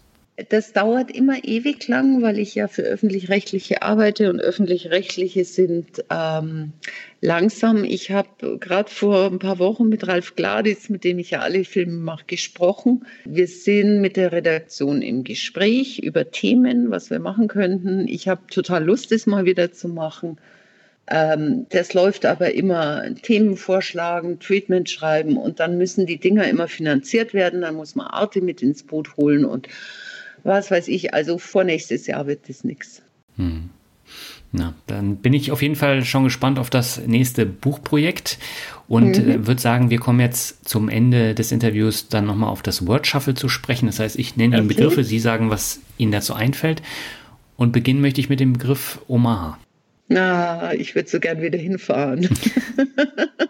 Das 0.48 0.72
dauert 0.72 1.10
immer 1.10 1.44
ewig 1.44 1.86
lang, 1.88 2.22
weil 2.22 2.38
ich 2.38 2.54
ja 2.54 2.68
für 2.68 2.82
öffentlich-rechtliche 2.82 3.82
arbeite 3.82 4.30
und 4.30 4.40
öffentlich-rechtliche 4.40 5.44
sind 5.44 6.04
ähm, 6.10 6.72
langsam. 7.20 7.84
Ich 7.84 8.10
habe 8.10 8.58
gerade 8.58 8.90
vor 8.90 9.26
ein 9.26 9.38
paar 9.38 9.58
Wochen 9.58 9.88
mit 9.88 10.06
Ralf 10.06 10.34
Gladitz, 10.36 10.88
mit 10.88 11.04
dem 11.04 11.18
ich 11.18 11.30
ja 11.30 11.40
alle 11.40 11.64
Filme 11.64 11.98
mache, 11.98 12.24
gesprochen. 12.26 13.06
Wir 13.24 13.46
sind 13.46 14.00
mit 14.00 14.16
der 14.16 14.32
Redaktion 14.32 15.02
im 15.02 15.24
Gespräch 15.24 15.98
über 15.98 16.30
Themen, 16.30 16.90
was 16.90 17.10
wir 17.10 17.18
machen 17.18 17.48
könnten. 17.48 18.08
Ich 18.08 18.28
habe 18.28 18.42
total 18.50 18.84
Lust, 18.84 19.12
das 19.12 19.26
mal 19.26 19.44
wieder 19.44 19.72
zu 19.72 19.88
machen. 19.88 20.38
Ähm, 21.08 21.66
das 21.70 21.94
läuft 21.94 22.24
aber 22.24 22.54
immer 22.54 23.04
Themen 23.22 23.56
vorschlagen, 23.56 24.38
Treatment 24.38 24.88
schreiben 24.88 25.36
und 25.36 25.58
dann 25.58 25.76
müssen 25.76 26.06
die 26.06 26.18
Dinger 26.18 26.48
immer 26.48 26.68
finanziert 26.68 27.34
werden. 27.34 27.62
Dann 27.62 27.74
muss 27.74 27.96
man 27.96 28.06
Arte 28.06 28.40
mit 28.40 28.62
ins 28.62 28.84
Boot 28.84 29.16
holen 29.16 29.44
und 29.44 29.68
was 30.44 30.70
weiß 30.70 30.88
ich, 30.88 31.14
also 31.14 31.38
vor 31.38 31.64
nächstes 31.64 32.06
Jahr 32.06 32.26
wird 32.26 32.48
das 32.48 32.64
nichts. 32.64 33.02
Hm. 33.36 33.70
Na, 34.54 34.74
dann 34.86 35.16
bin 35.16 35.32
ich 35.32 35.50
auf 35.50 35.62
jeden 35.62 35.76
Fall 35.76 36.04
schon 36.04 36.24
gespannt 36.24 36.58
auf 36.58 36.68
das 36.68 37.06
nächste 37.06 37.46
Buchprojekt 37.46 38.38
und 38.86 39.18
mhm. 39.18 39.30
äh, 39.30 39.46
würde 39.46 39.60
sagen, 39.60 39.88
wir 39.88 39.98
kommen 39.98 40.20
jetzt 40.20 40.68
zum 40.68 40.90
Ende 40.90 41.34
des 41.34 41.52
Interviews 41.52 42.08
dann 42.08 42.26
nochmal 42.26 42.50
auf 42.50 42.60
das 42.60 42.86
Word 42.86 43.06
Shuffle 43.06 43.34
zu 43.34 43.48
sprechen. 43.48 43.86
Das 43.86 43.98
heißt, 43.98 44.18
ich 44.18 44.36
nenne 44.36 44.56
okay. 44.56 44.60
Ihnen 44.60 44.68
Begriffe, 44.68 45.04
Sie 45.04 45.18
sagen, 45.20 45.48
was 45.48 45.80
Ihnen 45.96 46.12
dazu 46.12 46.34
einfällt. 46.34 46.82
Und 47.56 47.72
beginnen 47.72 48.02
möchte 48.02 48.20
ich 48.20 48.28
mit 48.28 48.40
dem 48.40 48.52
Begriff 48.52 49.00
Omaha. 49.08 49.58
Na, 50.08 50.74
ich 50.74 50.94
würde 50.94 51.08
so 51.08 51.18
gern 51.18 51.40
wieder 51.40 51.58
hinfahren. 51.58 52.28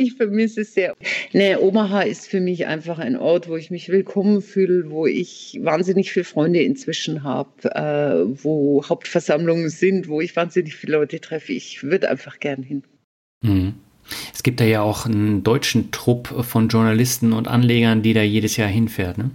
ich 0.00 0.14
vermisse 0.14 0.62
es 0.62 0.74
sehr. 0.74 0.96
Nee, 1.32 1.56
Omaha 1.56 2.02
ist 2.02 2.26
für 2.26 2.40
mich 2.40 2.66
einfach 2.66 2.98
ein 2.98 3.16
Ort, 3.16 3.48
wo 3.48 3.56
ich 3.56 3.70
mich 3.70 3.90
willkommen 3.90 4.40
fühle, 4.40 4.90
wo 4.90 5.06
ich 5.06 5.58
wahnsinnig 5.62 6.10
viele 6.10 6.24
Freunde 6.24 6.62
inzwischen 6.62 7.22
habe, 7.22 7.50
äh, 7.74 8.42
wo 8.42 8.82
Hauptversammlungen 8.88 9.68
sind, 9.68 10.08
wo 10.08 10.20
ich 10.20 10.34
wahnsinnig 10.36 10.74
viele 10.74 10.94
Leute 10.94 11.20
treffe. 11.20 11.52
Ich 11.52 11.82
würde 11.82 12.08
einfach 12.08 12.40
gern 12.40 12.62
hin. 12.62 12.82
Mhm. 13.42 13.74
Es 14.34 14.42
gibt 14.42 14.60
da 14.60 14.64
ja 14.64 14.82
auch 14.82 15.06
einen 15.06 15.44
deutschen 15.44 15.90
Trupp 15.92 16.28
von 16.44 16.68
Journalisten 16.68 17.32
und 17.32 17.46
Anlegern, 17.46 18.02
die 18.02 18.14
da 18.14 18.22
jedes 18.22 18.56
Jahr 18.56 18.68
hinfährt, 18.68 19.18
ne? 19.18 19.30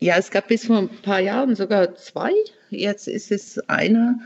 Ja, 0.00 0.16
es 0.16 0.30
gab 0.30 0.46
bis 0.46 0.66
vor 0.66 0.78
ein 0.78 0.88
paar 1.02 1.18
Jahren 1.18 1.56
sogar 1.56 1.96
zwei. 1.96 2.30
Jetzt 2.70 3.08
ist 3.08 3.32
es 3.32 3.58
einer. 3.68 4.20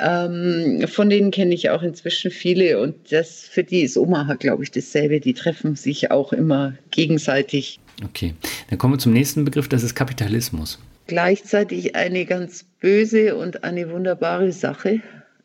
Ähm, 0.00 0.86
von 0.88 1.10
denen 1.10 1.30
kenne 1.30 1.54
ich 1.54 1.68
auch 1.70 1.82
inzwischen 1.82 2.30
viele 2.30 2.80
und 2.80 3.12
das 3.12 3.42
für 3.42 3.62
die 3.62 3.82
ist 3.82 3.96
Omaha, 3.96 4.34
glaube 4.34 4.62
ich, 4.62 4.70
dasselbe. 4.70 5.20
Die 5.20 5.34
treffen 5.34 5.76
sich 5.76 6.10
auch 6.10 6.32
immer 6.32 6.74
gegenseitig. 6.90 7.78
Okay, 8.04 8.34
dann 8.70 8.78
kommen 8.78 8.94
wir 8.94 8.98
zum 8.98 9.12
nächsten 9.12 9.44
Begriff, 9.44 9.68
das 9.68 9.82
ist 9.82 9.94
Kapitalismus. 9.94 10.78
Gleichzeitig 11.06 11.96
eine 11.96 12.24
ganz 12.24 12.64
böse 12.80 13.36
und 13.36 13.62
eine 13.62 13.90
wunderbare 13.90 14.52
Sache. 14.52 15.00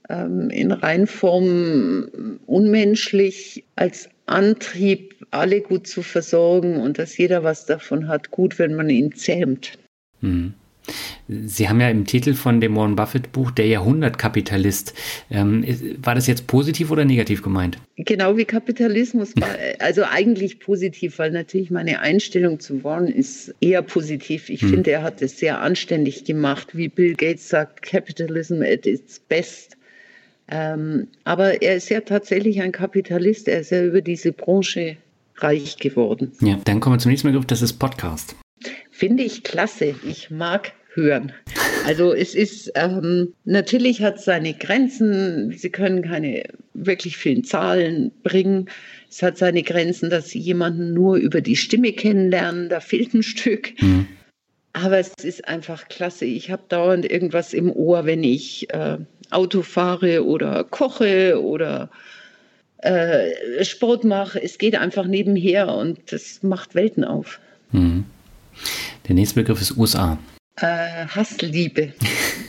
Ähm, 0.10 0.49
in 0.51 0.72
Reinform 0.72 2.39
unmenschlich 2.45 3.64
als 3.76 4.08
Antrieb, 4.28 5.16
alle 5.32 5.62
gut 5.62 5.88
zu 5.88 6.01
versorgen 6.01 6.78
und 6.78 6.97
dass 6.97 7.18
jeder 7.18 7.43
was 7.43 7.66
davon 7.66 8.08
hat, 8.08 8.32
gut, 8.32 8.58
wenn 8.58 8.76
man 8.76 8.89
ihn 8.89 9.14
zähmt. 9.14 9.78
Mhm. 10.22 10.53
Sie 11.28 11.68
haben 11.70 11.82
ja 11.82 11.90
im 11.90 12.06
Titel 12.06 12.34
von 12.34 12.62
dem 12.62 12.76
Warren 12.76 12.96
Buffett 12.96 13.32
Buch 13.32 13.52
Der 13.52 13.68
Jahrhundertkapitalist. 13.68 14.94
Ähm, 15.32 15.66
war 16.02 16.16
das 16.16 16.28
jetzt 16.28 16.48
positiv 16.48 16.92
oder 16.92 17.06
negativ 17.06 17.42
gemeint? 17.42 17.78
Genau 17.98 18.38
wie 18.38 18.46
Kapitalismus 18.46 19.34
also 19.80 20.04
eigentlich 20.04 20.60
positiv, 20.60 21.20
weil 21.20 21.32
natürlich 21.32 21.72
meine 21.72 22.00
Einstellung 22.00 22.60
zu 22.60 22.84
Warren 22.84 23.08
ist 23.08 23.54
eher 23.62 23.82
positiv. 23.82 24.50
Ich 24.50 24.62
hm. 24.62 24.70
finde, 24.70 24.92
er 24.92 25.04
hat 25.04 25.22
es 25.22 25.40
sehr 25.40 25.62
anständig 25.62 26.26
gemacht, 26.26 26.76
wie 26.76 26.90
Bill 26.90 27.16
Gates 27.16 27.50
sagt, 27.50 27.82
Capitalism 27.82 28.62
at 28.62 28.86
its 28.86 29.20
best. 29.20 29.78
Ähm, 30.48 31.08
aber 31.24 31.62
er 31.62 31.76
ist 31.76 31.90
ja 31.90 32.02
tatsächlich 32.02 32.62
ein 32.62 32.72
Kapitalist. 32.72 33.48
Er 33.48 33.62
ist 33.62 33.72
ja 33.72 33.84
über 33.84 34.02
diese 34.02 34.32
Branche 34.32 34.98
reich 35.38 35.78
geworden. 35.78 36.32
Ja, 36.42 36.60
dann 36.64 36.80
kommen 36.80 36.96
wir 36.96 37.00
zum 37.00 37.12
nächsten 37.12 37.28
Begriff, 37.28 37.46
das 37.46 37.62
ist 37.62 37.74
Podcast. 37.74 38.36
Finde 38.96 39.24
ich 39.24 39.43
klasse. 39.43 39.93
Ich 40.08 40.32
mag 40.32 40.72
hören. 40.93 41.34
Also 41.86 42.14
es 42.14 42.34
ist, 42.34 42.72
ähm, 42.76 43.34
natürlich 43.43 44.02
hat 44.02 44.16
es 44.16 44.24
seine 44.24 44.54
Grenzen. 44.54 45.52
Sie 45.52 45.70
können 45.70 46.02
keine 46.02 46.46
wirklich 46.74 47.18
vielen 47.18 47.43
Zahlen 47.43 48.14
bringen. 48.24 48.70
Es 49.10 49.22
hat 49.22 49.38
seine 49.38 49.64
Grenzen, 49.64 50.10
dass 50.10 50.30
Sie 50.30 50.39
jemanden 50.39 50.93
nur 50.93 51.18
über 51.18 51.41
die 51.41 51.58
Stimme 51.58 51.91
kennenlernen. 51.91 52.70
Da 52.70 52.80
fehlt 52.80 53.14
ein 53.14 53.22
Stück. 53.22 53.74
Mhm. 53.82 54.08
Aber 54.72 54.98
es 54.98 55.12
ist 55.22 55.46
einfach 55.46 55.89
klasse. 55.89 56.24
Ich 56.24 56.50
habe 56.50 56.64
dauernd 56.70 57.04
irgendwas 57.04 57.52
im 57.52 57.74
Ohr, 57.74 58.06
wenn 58.06 58.24
ich 58.24 58.74
äh, 58.74 58.98
Auto 59.30 59.62
fahre 59.62 60.24
oder 60.24 60.64
koche 60.64 61.43
oder 61.43 61.89
äh, 62.78 63.62
Sport 63.66 64.06
mache. 64.06 64.41
Es 64.41 64.58
geht 64.58 64.76
einfach 64.76 65.06
nebenher 65.06 65.76
und 65.76 66.14
das 66.14 66.43
macht 66.43 66.76
Welten 66.76 67.04
auf. 67.04 67.41
Mhm. 67.74 68.06
Der 69.08 69.16
nächste 69.16 69.36
Begriff 69.36 69.62
ist 69.62 69.78
USA. 69.78 70.18
Äh, 70.58 71.08
Hassliebe. 71.08 71.93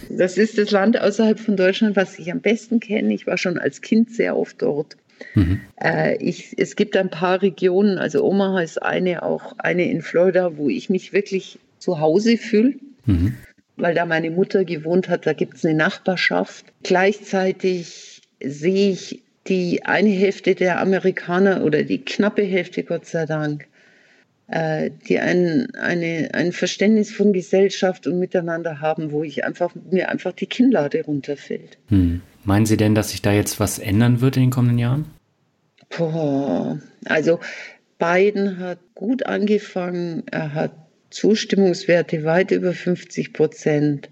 Das 0.09 0.39
ist 0.39 0.59
das 0.59 0.71
Land 0.71 0.99
außerhalb 1.01 1.41
von 1.41 1.57
Deutschland, 1.57 1.97
was 1.97 2.19
ich 2.19 2.31
am 2.31 2.41
besten 2.41 2.79
kenne. 2.79 3.13
Ich 3.13 3.27
war 3.27 3.37
schon 3.37 3.59
als 3.59 3.81
Kind 3.81 4.13
sehr 4.13 4.37
oft 4.37 4.63
dort. 4.63 4.97
Mhm. 5.35 5.61
Äh, 5.83 6.17
ich, 6.17 6.55
es 6.57 6.77
gibt 6.77 6.97
ein 6.97 7.11
paar 7.11 7.43
Regionen, 7.43 7.99
also 7.99 8.25
Omaha 8.25 8.61
ist 8.61 8.83
eine, 8.83 9.23
auch 9.23 9.55
eine 9.59 9.91
in 9.91 10.03
Florida, 10.03 10.57
wo 10.57 10.69
ich 10.69 10.91
mich 10.91 11.13
wirklich 11.13 11.59
zu 11.79 12.01
Hause 12.01 12.37
fühle. 12.37 12.75
Mhm. 13.07 13.35
Weil 13.77 13.95
da 13.95 14.07
meine 14.07 14.31
Mutter 14.31 14.65
gewohnt 14.65 15.09
hat, 15.09 15.27
da 15.27 15.33
gibt 15.33 15.57
es 15.57 15.65
eine 15.65 15.75
Nachbarschaft. 15.75 16.67
Gleichzeitig 16.83 18.23
sehe 18.43 18.93
ich 18.93 19.23
die 19.49 19.85
eine 19.85 20.11
Hälfte 20.11 20.55
der 20.55 20.81
Amerikaner 20.81 21.63
oder 21.63 21.83
die 21.83 22.05
knappe 22.05 22.43
Hälfte, 22.43 22.83
Gott 22.85 23.07
sei 23.07 23.27
Dank, 23.27 23.67
die 24.49 25.19
ein, 25.19 25.75
eine, 25.75 26.31
ein 26.33 26.53
Verständnis 26.53 27.13
von 27.13 27.33
Gesellschaft 27.33 28.07
und 28.07 28.21
Miteinander 28.21 28.81
haben, 28.81 29.11
wo 29.11 29.25
ich 29.25 29.45
einfach, 29.45 29.75
mir 29.91 30.09
einfach 30.09 30.33
die 30.33 30.47
Kinnlade 30.47 31.05
runterfällt. 31.05 31.79
Hm. 31.89 32.23
Meinen 32.45 32.67
Sie 32.67 32.77
denn, 32.77 32.95
dass 32.95 33.11
sich 33.11 33.23
da 33.23 33.33
jetzt 33.33 33.59
was 33.59 33.81
ändern 33.81 34.21
wird 34.21 34.37
in 34.37 34.45
den 34.45 34.51
kommenden 34.51 34.79
Jahren? 34.79 35.07
Boah, 35.89 36.79
also 37.05 37.41
Biden 37.99 38.59
hat 38.59 38.79
gut 38.95 39.27
angefangen. 39.27 40.23
Er 40.31 40.55
hat 40.55 40.73
Zustimmungswerte 41.11 42.25
weit 42.25 42.51
über 42.53 42.73
50 42.73 43.33
Prozent. 43.33 44.11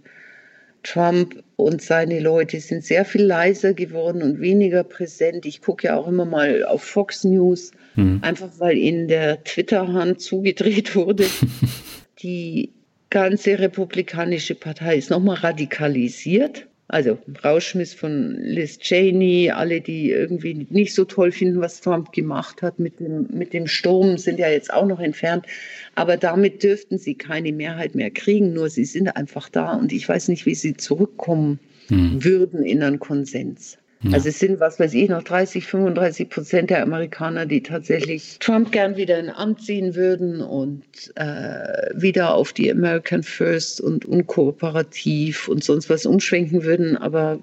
Trump 0.85 1.43
und 1.57 1.83
seine 1.83 2.21
Leute 2.21 2.61
sind 2.61 2.85
sehr 2.85 3.05
viel 3.05 3.23
leiser 3.23 3.75
geworden 3.75 4.23
und 4.23 4.41
weniger 4.41 4.85
präsent. 4.85 5.47
Ich 5.47 5.61
gucke 5.61 5.89
ja 5.89 5.97
auch 5.97 6.07
immer 6.07 6.25
mal 6.25 6.65
auf 6.65 6.85
Fox 6.85 7.25
News, 7.25 7.73
mhm. 7.97 8.21
einfach 8.23 8.51
weil 8.59 8.77
ihnen 8.77 9.09
der 9.09 9.43
Twitter-Hand 9.43 10.21
zugedreht 10.21 10.95
wurde. 10.95 11.27
Die 12.21 12.71
ganze 13.11 13.59
republikanische 13.59 14.55
Partei 14.55 14.97
ist 14.97 15.11
nochmal 15.11 15.37
radikalisiert. 15.37 16.67
Also 16.89 17.19
Rauschmiss 17.43 17.95
von 17.95 18.37
Liz 18.41 18.79
Cheney, 18.79 19.51
alle, 19.51 19.81
die 19.81 20.11
irgendwie 20.11 20.67
nicht 20.69 20.95
so 20.95 21.05
toll 21.05 21.33
finden, 21.33 21.61
was 21.61 21.81
Trump 21.81 22.13
gemacht 22.13 22.61
hat 22.61 22.79
mit 22.79 23.01
dem, 23.01 23.27
mit 23.31 23.55
dem 23.55 23.67
Sturm, 23.67 24.19
sind 24.19 24.39
ja 24.39 24.49
jetzt 24.49 24.73
auch 24.73 24.87
noch 24.87 25.01
entfernt. 25.01 25.47
Aber 25.95 26.19
damit 26.19 26.63
dürften 26.63 26.99
sie 26.99 27.15
keine 27.15 27.53
Mehrheit 27.53 27.95
mehr 27.95 28.11
kriegen, 28.11 28.53
nur 28.53 28.69
sie 28.69 28.85
sind 28.85 29.09
einfach 29.17 29.49
da 29.49 29.75
und 29.75 29.93
ich 29.93 30.09
weiß 30.09 30.29
nicht, 30.29 30.45
wie 30.45 30.55
sie 30.55 30.77
zurückkommen 30.77 31.59
hm. 31.89 32.23
würden 32.23 32.63
in 32.63 32.83
einen 32.83 32.99
Konsens. 32.99 33.79
Ja. 34.05 34.13
Also 34.13 34.29
es 34.29 34.39
sind, 34.39 34.61
was 34.61 34.79
weiß 34.79 34.93
ich, 34.93 35.09
noch 35.09 35.23
30, 35.23 35.67
35 35.67 36.29
Prozent 36.29 36.71
der 36.71 36.83
Amerikaner, 36.83 37.47
die 37.47 37.63
tatsächlich 37.63 38.39
Trump 38.39 38.71
gern 38.71 38.97
wieder 38.97 39.19
in 39.19 39.31
Amt 39.31 39.63
ziehen 39.63 39.95
würden 39.95 40.43
und 40.43 40.85
äh, 41.17 41.89
wieder 41.95 42.35
auf 42.35 42.53
die 42.53 42.71
American 42.71 43.23
First 43.23 43.81
und 43.81 44.05
unkooperativ 44.05 45.49
und 45.49 45.65
sonst 45.65 45.89
was 45.89 46.05
umschwenken 46.05 46.65
würden. 46.65 46.99
Aber 46.99 47.39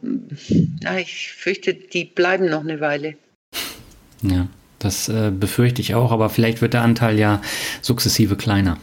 na, 0.82 1.00
ich 1.00 1.34
fürchte, 1.34 1.74
die 1.74 2.06
bleiben 2.06 2.48
noch 2.48 2.62
eine 2.62 2.80
Weile. 2.80 3.16
Ja, 4.22 4.48
das 4.78 5.10
äh, 5.10 5.32
befürchte 5.32 5.82
ich 5.82 5.96
auch, 5.96 6.12
aber 6.12 6.30
vielleicht 6.30 6.62
wird 6.62 6.74
der 6.74 6.84
Anteil 6.84 7.18
ja 7.18 7.42
sukzessive 7.82 8.36
kleiner. 8.36 8.78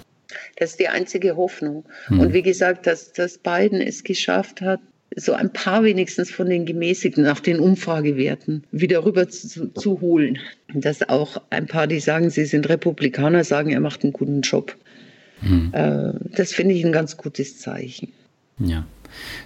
Das 0.57 0.71
ist 0.71 0.81
die 0.81 0.89
einzige 0.89 1.37
Hoffnung. 1.37 1.85
Hm. 2.07 2.19
Und 2.19 2.33
wie 2.33 2.43
gesagt, 2.43 2.89
dass, 2.89 3.13
dass 3.13 3.39
Biden 3.39 3.81
es 3.81 4.03
geschafft 4.03 4.61
hat, 4.63 4.81
so 5.17 5.33
ein 5.33 5.53
paar 5.53 5.85
wenigstens 5.85 6.31
von 6.31 6.49
den 6.49 6.67
gemäßigten 6.67 7.25
nach 7.25 7.41
den 7.41 7.61
Umfragewerten 7.61 8.65
wieder 8.71 9.05
rüber 9.05 9.29
zu, 9.29 9.73
zu 9.73 10.01
holen. 10.01 10.39
Dass 10.75 11.09
auch 11.09 11.41
ein 11.51 11.67
paar, 11.67 11.87
die 11.87 12.01
sagen, 12.01 12.31
sie 12.31 12.45
sind 12.45 12.69
Republikaner, 12.69 13.45
sagen, 13.45 13.71
er 13.71 13.81
macht 13.81 14.03
einen 14.03 14.13
guten 14.13 14.43
Job. 14.43 14.77
Hm. 15.41 15.73
Äh, 15.73 16.13
das 16.37 16.53
finde 16.53 16.75
ich 16.75 16.85
ein 16.85 16.93
ganz 16.93 17.17
gutes 17.17 17.59
Zeichen. 17.59 18.13
Ja. 18.59 18.87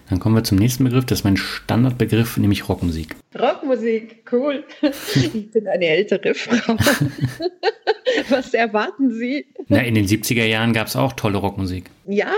Dann 0.08 0.20
kommen 0.20 0.34
wir 0.34 0.44
zum 0.44 0.58
nächsten 0.58 0.84
Begriff, 0.84 1.04
das 1.06 1.20
ist 1.20 1.24
mein 1.24 1.36
Standardbegriff, 1.36 2.36
nämlich 2.36 2.68
Rockmusik. 2.68 3.16
Rockmusik, 3.38 4.24
cool. 4.32 4.64
Ich 5.14 5.50
bin 5.50 5.66
eine 5.68 5.86
ältere 5.86 6.34
Frau. 6.34 6.76
Was 8.28 8.52
erwarten 8.52 9.12
Sie? 9.12 9.46
Na, 9.68 9.78
in 9.78 9.94
den 9.94 10.06
70er 10.06 10.44
Jahren 10.44 10.72
gab 10.72 10.86
es 10.86 10.96
auch 10.96 11.14
tolle 11.14 11.38
Rockmusik. 11.38 11.84
Ja, 12.06 12.32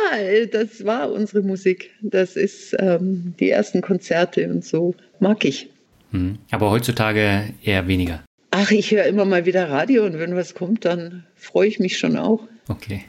das 0.53 0.85
war 0.85 1.11
unsere 1.11 1.43
Musik. 1.43 1.91
Das 2.03 2.37
ist 2.37 2.77
ähm, 2.79 3.35
die 3.41 3.51
ersten 3.51 3.81
Konzerte 3.81 4.49
und 4.49 4.65
so. 4.65 4.95
Mag 5.19 5.45
ich. 5.45 5.69
Hm. 6.13 6.39
Aber 6.51 6.71
heutzutage 6.71 7.55
eher 7.63 7.89
weniger. 7.89 8.23
Ach, 8.51 8.71
ich 8.71 8.93
höre 8.93 9.07
immer 9.07 9.25
mal 9.25 9.47
wieder 9.47 9.69
Radio 9.69 10.05
und 10.05 10.19
wenn 10.19 10.37
was 10.37 10.55
kommt, 10.55 10.85
dann 10.85 11.25
freue 11.35 11.67
ich 11.67 11.81
mich 11.81 11.99
schon 11.99 12.17
auch. 12.17 12.41
Okay. 12.69 13.05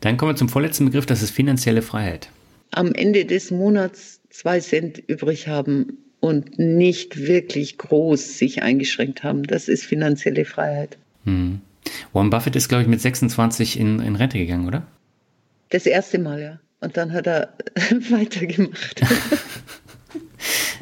Dann 0.00 0.16
kommen 0.16 0.32
wir 0.32 0.36
zum 0.36 0.48
vorletzten 0.48 0.86
Begriff, 0.86 1.06
das 1.06 1.22
ist 1.22 1.30
finanzielle 1.30 1.82
Freiheit 1.82 2.30
am 2.70 2.94
Ende 2.94 3.24
des 3.24 3.50
Monats 3.50 4.20
zwei 4.30 4.60
Cent 4.60 4.98
übrig 5.06 5.48
haben 5.48 5.98
und 6.20 6.58
nicht 6.58 7.26
wirklich 7.26 7.78
groß 7.78 8.38
sich 8.38 8.62
eingeschränkt 8.62 9.22
haben. 9.22 9.42
Das 9.44 9.68
ist 9.68 9.84
finanzielle 9.84 10.44
Freiheit. 10.44 10.98
Hm. 11.24 11.60
Warren 12.12 12.30
Buffett 12.30 12.56
ist, 12.56 12.68
glaube 12.68 12.82
ich, 12.82 12.88
mit 12.88 13.00
26 13.00 13.78
in, 13.78 14.00
in 14.00 14.16
Rente 14.16 14.38
gegangen, 14.38 14.66
oder? 14.66 14.86
Das 15.70 15.86
erste 15.86 16.18
Mal, 16.18 16.40
ja. 16.40 16.60
Und 16.80 16.96
dann 16.96 17.12
hat 17.12 17.26
er 17.26 17.54
weitergemacht. 18.10 19.02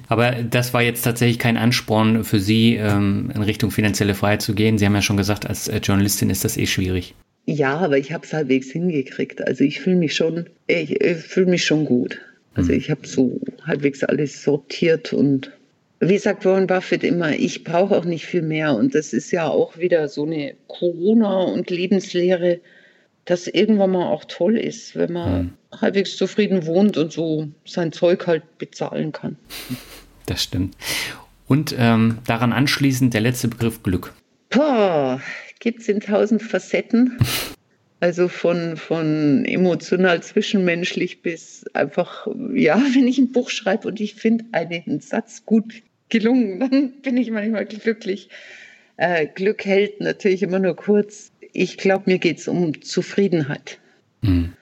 Aber 0.09 0.33
das 0.43 0.73
war 0.73 0.83
jetzt 0.83 1.03
tatsächlich 1.03 1.39
kein 1.39 1.59
Ansporn 1.59 2.25
für 2.25 2.41
Sie, 2.41 2.77
ähm, 2.77 3.31
in 3.35 3.43
Richtung 3.43 3.71
finanzielle 3.71 4.15
Freiheit 4.15 4.41
zu 4.41 4.55
gehen. 4.55 4.79
Sie 4.79 4.87
haben 4.87 4.95
ja 4.95 5.03
schon 5.03 5.19
gesagt, 5.19 5.47
als 5.47 5.69
äh, 5.69 5.79
Journalistin 5.79 6.31
ist 6.31 6.45
das 6.45 6.57
eh 6.57 6.67
schwierig. 6.67 7.15
Ja, 7.51 7.79
aber 7.79 7.97
ich 7.97 8.13
habe 8.13 8.27
es 8.27 8.33
halbwegs 8.35 8.71
hingekriegt. 8.71 9.41
Also 9.47 9.65
ich 9.65 9.81
fühle 9.81 9.97
mich 9.97 10.15
schon, 10.15 10.51
ich, 10.67 11.01
ich 11.01 11.17
fühle 11.17 11.47
mich 11.47 11.65
schon 11.65 11.87
gut. 11.87 12.21
Also 12.53 12.73
mhm. 12.73 12.79
ich 12.79 12.91
habe 12.91 13.07
so 13.07 13.41
halbwegs 13.65 14.05
alles 14.05 14.43
sortiert 14.45 15.15
und 15.15 15.51
wie 15.99 16.19
sagt 16.19 16.45
Warren 16.45 16.67
Buffett 16.67 17.03
immer, 17.03 17.33
ich 17.33 17.65
brauche 17.65 17.97
auch 17.97 18.05
nicht 18.05 18.27
viel 18.27 18.43
mehr. 18.43 18.75
Und 18.75 18.95
das 18.95 19.15
ist 19.15 19.31
ja 19.31 19.49
auch 19.49 19.79
wieder 19.79 20.09
so 20.09 20.27
eine 20.27 20.57
Corona- 20.67 21.45
und 21.45 21.71
Lebenslehre, 21.71 22.61
dass 23.25 23.47
irgendwann 23.47 23.93
mal 23.93 24.09
auch 24.09 24.27
toll 24.27 24.59
ist, 24.59 24.95
wenn 24.95 25.15
man 25.15 25.43
mhm. 25.43 25.81
halbwegs 25.81 26.19
zufrieden 26.19 26.67
wohnt 26.67 26.99
und 26.99 27.15
so 27.15 27.49
sein 27.65 27.93
Zeug 27.93 28.27
halt 28.27 28.59
bezahlen 28.59 29.13
kann. 29.13 29.37
Das 30.27 30.43
stimmt. 30.43 30.77
Und 31.47 31.75
ähm, 31.79 32.19
daran 32.27 32.53
anschließend 32.53 33.15
der 33.15 33.23
letzte 33.23 33.49
Begriff 33.49 33.83
Glück. 33.83 34.13
Boah, 34.51 35.23
gibt 35.61 35.81
es 35.81 35.89
in 35.89 36.01
tausend 36.01 36.43
Facetten. 36.43 37.19
Also 38.01 38.29
von, 38.29 38.77
von 38.77 39.45
emotional 39.45 40.23
zwischenmenschlich 40.23 41.21
bis 41.21 41.65
einfach, 41.75 42.29
ja, 42.55 42.77
wenn 42.95 43.09
ich 43.09 43.19
ein 43.19 43.33
Buch 43.33 43.51
schreibe 43.51 43.89
und 43.89 44.01
ich 44.01 44.15
finde 44.15 44.45
einen 44.53 45.01
Satz 45.01 45.45
gut 45.45 45.83
gelungen, 46.09 46.61
dann 46.71 46.93
bin 47.03 47.17
ich 47.17 47.33
manchmal 47.33 47.67
glücklich. 47.67 48.29
Äh, 48.99 49.27
Glück 49.27 49.65
hält 49.65 50.01
natürlich 50.01 50.45
immer 50.45 50.61
nur 50.61 50.77
kurz. 50.77 51.33
Ich 51.53 51.77
glaube, 51.77 52.05
mir 52.07 52.19
geht 52.19 52.39
es 52.39 52.47
um 52.47 52.81
Zufriedenheit. 52.83 53.81
Mhm 54.21 54.53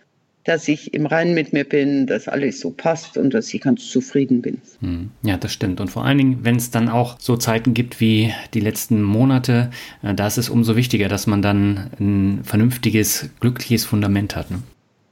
dass 0.47 0.69
ich 0.69 0.95
im 0.95 1.07
Reinen 1.07 1.35
mit 1.35 1.53
mir 1.53 1.65
bin, 1.65 2.07
dass 2.07 2.29
alles 2.29 2.61
so 2.61 2.71
passt 2.71 3.19
und 3.19 3.35
dass 3.35 3.53
ich 3.53 3.61
ganz 3.61 3.91
zufrieden 3.91 4.43
bin. 4.43 4.59
Hm. 4.81 5.11
Ja, 5.23 5.37
das 5.37 5.53
stimmt. 5.53 5.81
Und 5.81 5.89
vor 5.89 6.05
allen 6.05 6.19
Dingen, 6.19 6.39
wenn 6.45 6.55
es 6.55 6.71
dann 6.71 6.89
auch 6.89 7.19
so 7.19 7.37
Zeiten 7.37 7.75
gibt 7.75 8.01
wie 8.01 8.33
die 8.55 8.61
letzten 8.61 9.03
Monate, 9.03 9.71
äh, 10.05 10.15
da 10.15 10.29
ist 10.29 10.39
es 10.39 10.49
umso 10.49 10.77
wichtiger, 10.77 11.09
dass 11.09 11.27
man 11.27 11.43
dann 11.43 11.91
ein 11.99 12.45
vernünftiges, 12.45 13.29
glückliches 13.41 13.85
Fundament 13.85 14.37
hat. 14.37 14.53
Ne? 14.53 14.63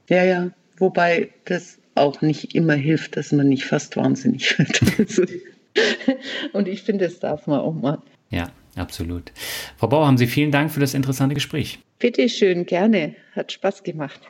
Ja, 0.07 0.23
ja. 0.23 0.51
Wobei 0.77 1.29
das 1.43 1.79
auch 1.95 2.21
nicht 2.21 2.55
immer 2.55 2.75
hilft, 2.75 3.17
dass 3.17 3.33
man 3.33 3.49
nicht 3.49 3.65
fast 3.65 3.97
wahnsinnig 3.97 4.57
wird. 4.97 5.29
und 6.53 6.69
ich 6.69 6.83
finde, 6.83 7.05
das 7.05 7.19
darf 7.19 7.45
man 7.45 7.59
auch 7.59 7.73
mal. 7.73 8.01
Ja, 8.29 8.51
absolut. 8.77 9.33
Frau 9.75 9.87
Bauer, 9.87 10.07
haben 10.07 10.17
Sie 10.17 10.27
vielen 10.27 10.51
Dank 10.51 10.71
für 10.71 10.79
das 10.79 10.93
interessante 10.93 11.35
Gespräch. 11.35 11.79
Bitte 11.99 12.29
schön, 12.29 12.65
gerne. 12.65 13.15
Hat 13.33 13.51
Spaß 13.51 13.83
gemacht. 13.83 14.21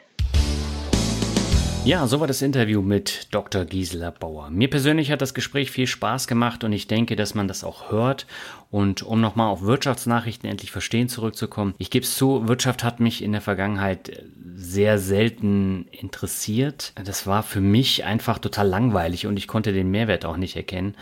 Ja, 1.86 2.08
so 2.08 2.20
war 2.20 2.26
das 2.26 2.42
Interview 2.42 2.82
mit 2.82 3.28
Dr. 3.30 3.64
Gisela 3.64 4.10
Bauer. 4.10 4.50
Mir 4.50 4.72
persönlich 4.72 5.12
hat 5.12 5.22
das 5.22 5.36
Gespräch 5.36 5.70
viel 5.70 5.86
Spaß 5.86 6.26
gemacht 6.26 6.64
und 6.64 6.74
ich 6.74 6.88
denke, 6.88 7.16
dass 7.16 7.36
man 7.36 7.48
das 7.48 7.64
auch 7.64 7.92
hört. 7.92 8.26
Und 8.72 9.04
um 9.04 9.22
nochmal 9.22 9.50
auf 9.50 9.62
Wirtschaftsnachrichten 9.62 10.50
endlich 10.50 10.72
verstehen 10.72 11.10
zurückzukommen, 11.10 11.76
ich 11.78 11.92
gebe 11.92 12.04
es 12.04 12.16
zu, 12.16 12.48
Wirtschaft 12.48 12.84
hat 12.84 13.00
mich 13.00 13.24
in 13.24 13.34
der 13.34 13.42
Vergangenheit 13.42 14.24
sehr 14.56 14.98
selten 14.98 15.88
interessiert. 15.92 16.92
Das 16.96 17.28
war 17.28 17.44
für 17.44 17.62
mich 17.62 18.04
einfach 18.04 18.40
total 18.40 18.68
langweilig 18.68 19.28
und 19.28 19.38
ich 19.38 19.48
konnte 19.48 19.72
den 19.72 19.92
Mehrwert 19.92 20.26
auch 20.26 20.38
nicht 20.38 20.56
erkennen. 20.56 20.96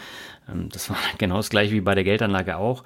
Ähm, 0.49 0.69
das 0.69 0.89
war 0.89 0.97
genau 1.17 1.37
das 1.37 1.49
gleiche 1.49 1.73
wie 1.73 1.81
bei 1.81 1.95
der 1.95 2.03
Geldanlage 2.03 2.57
auch. 2.57 2.83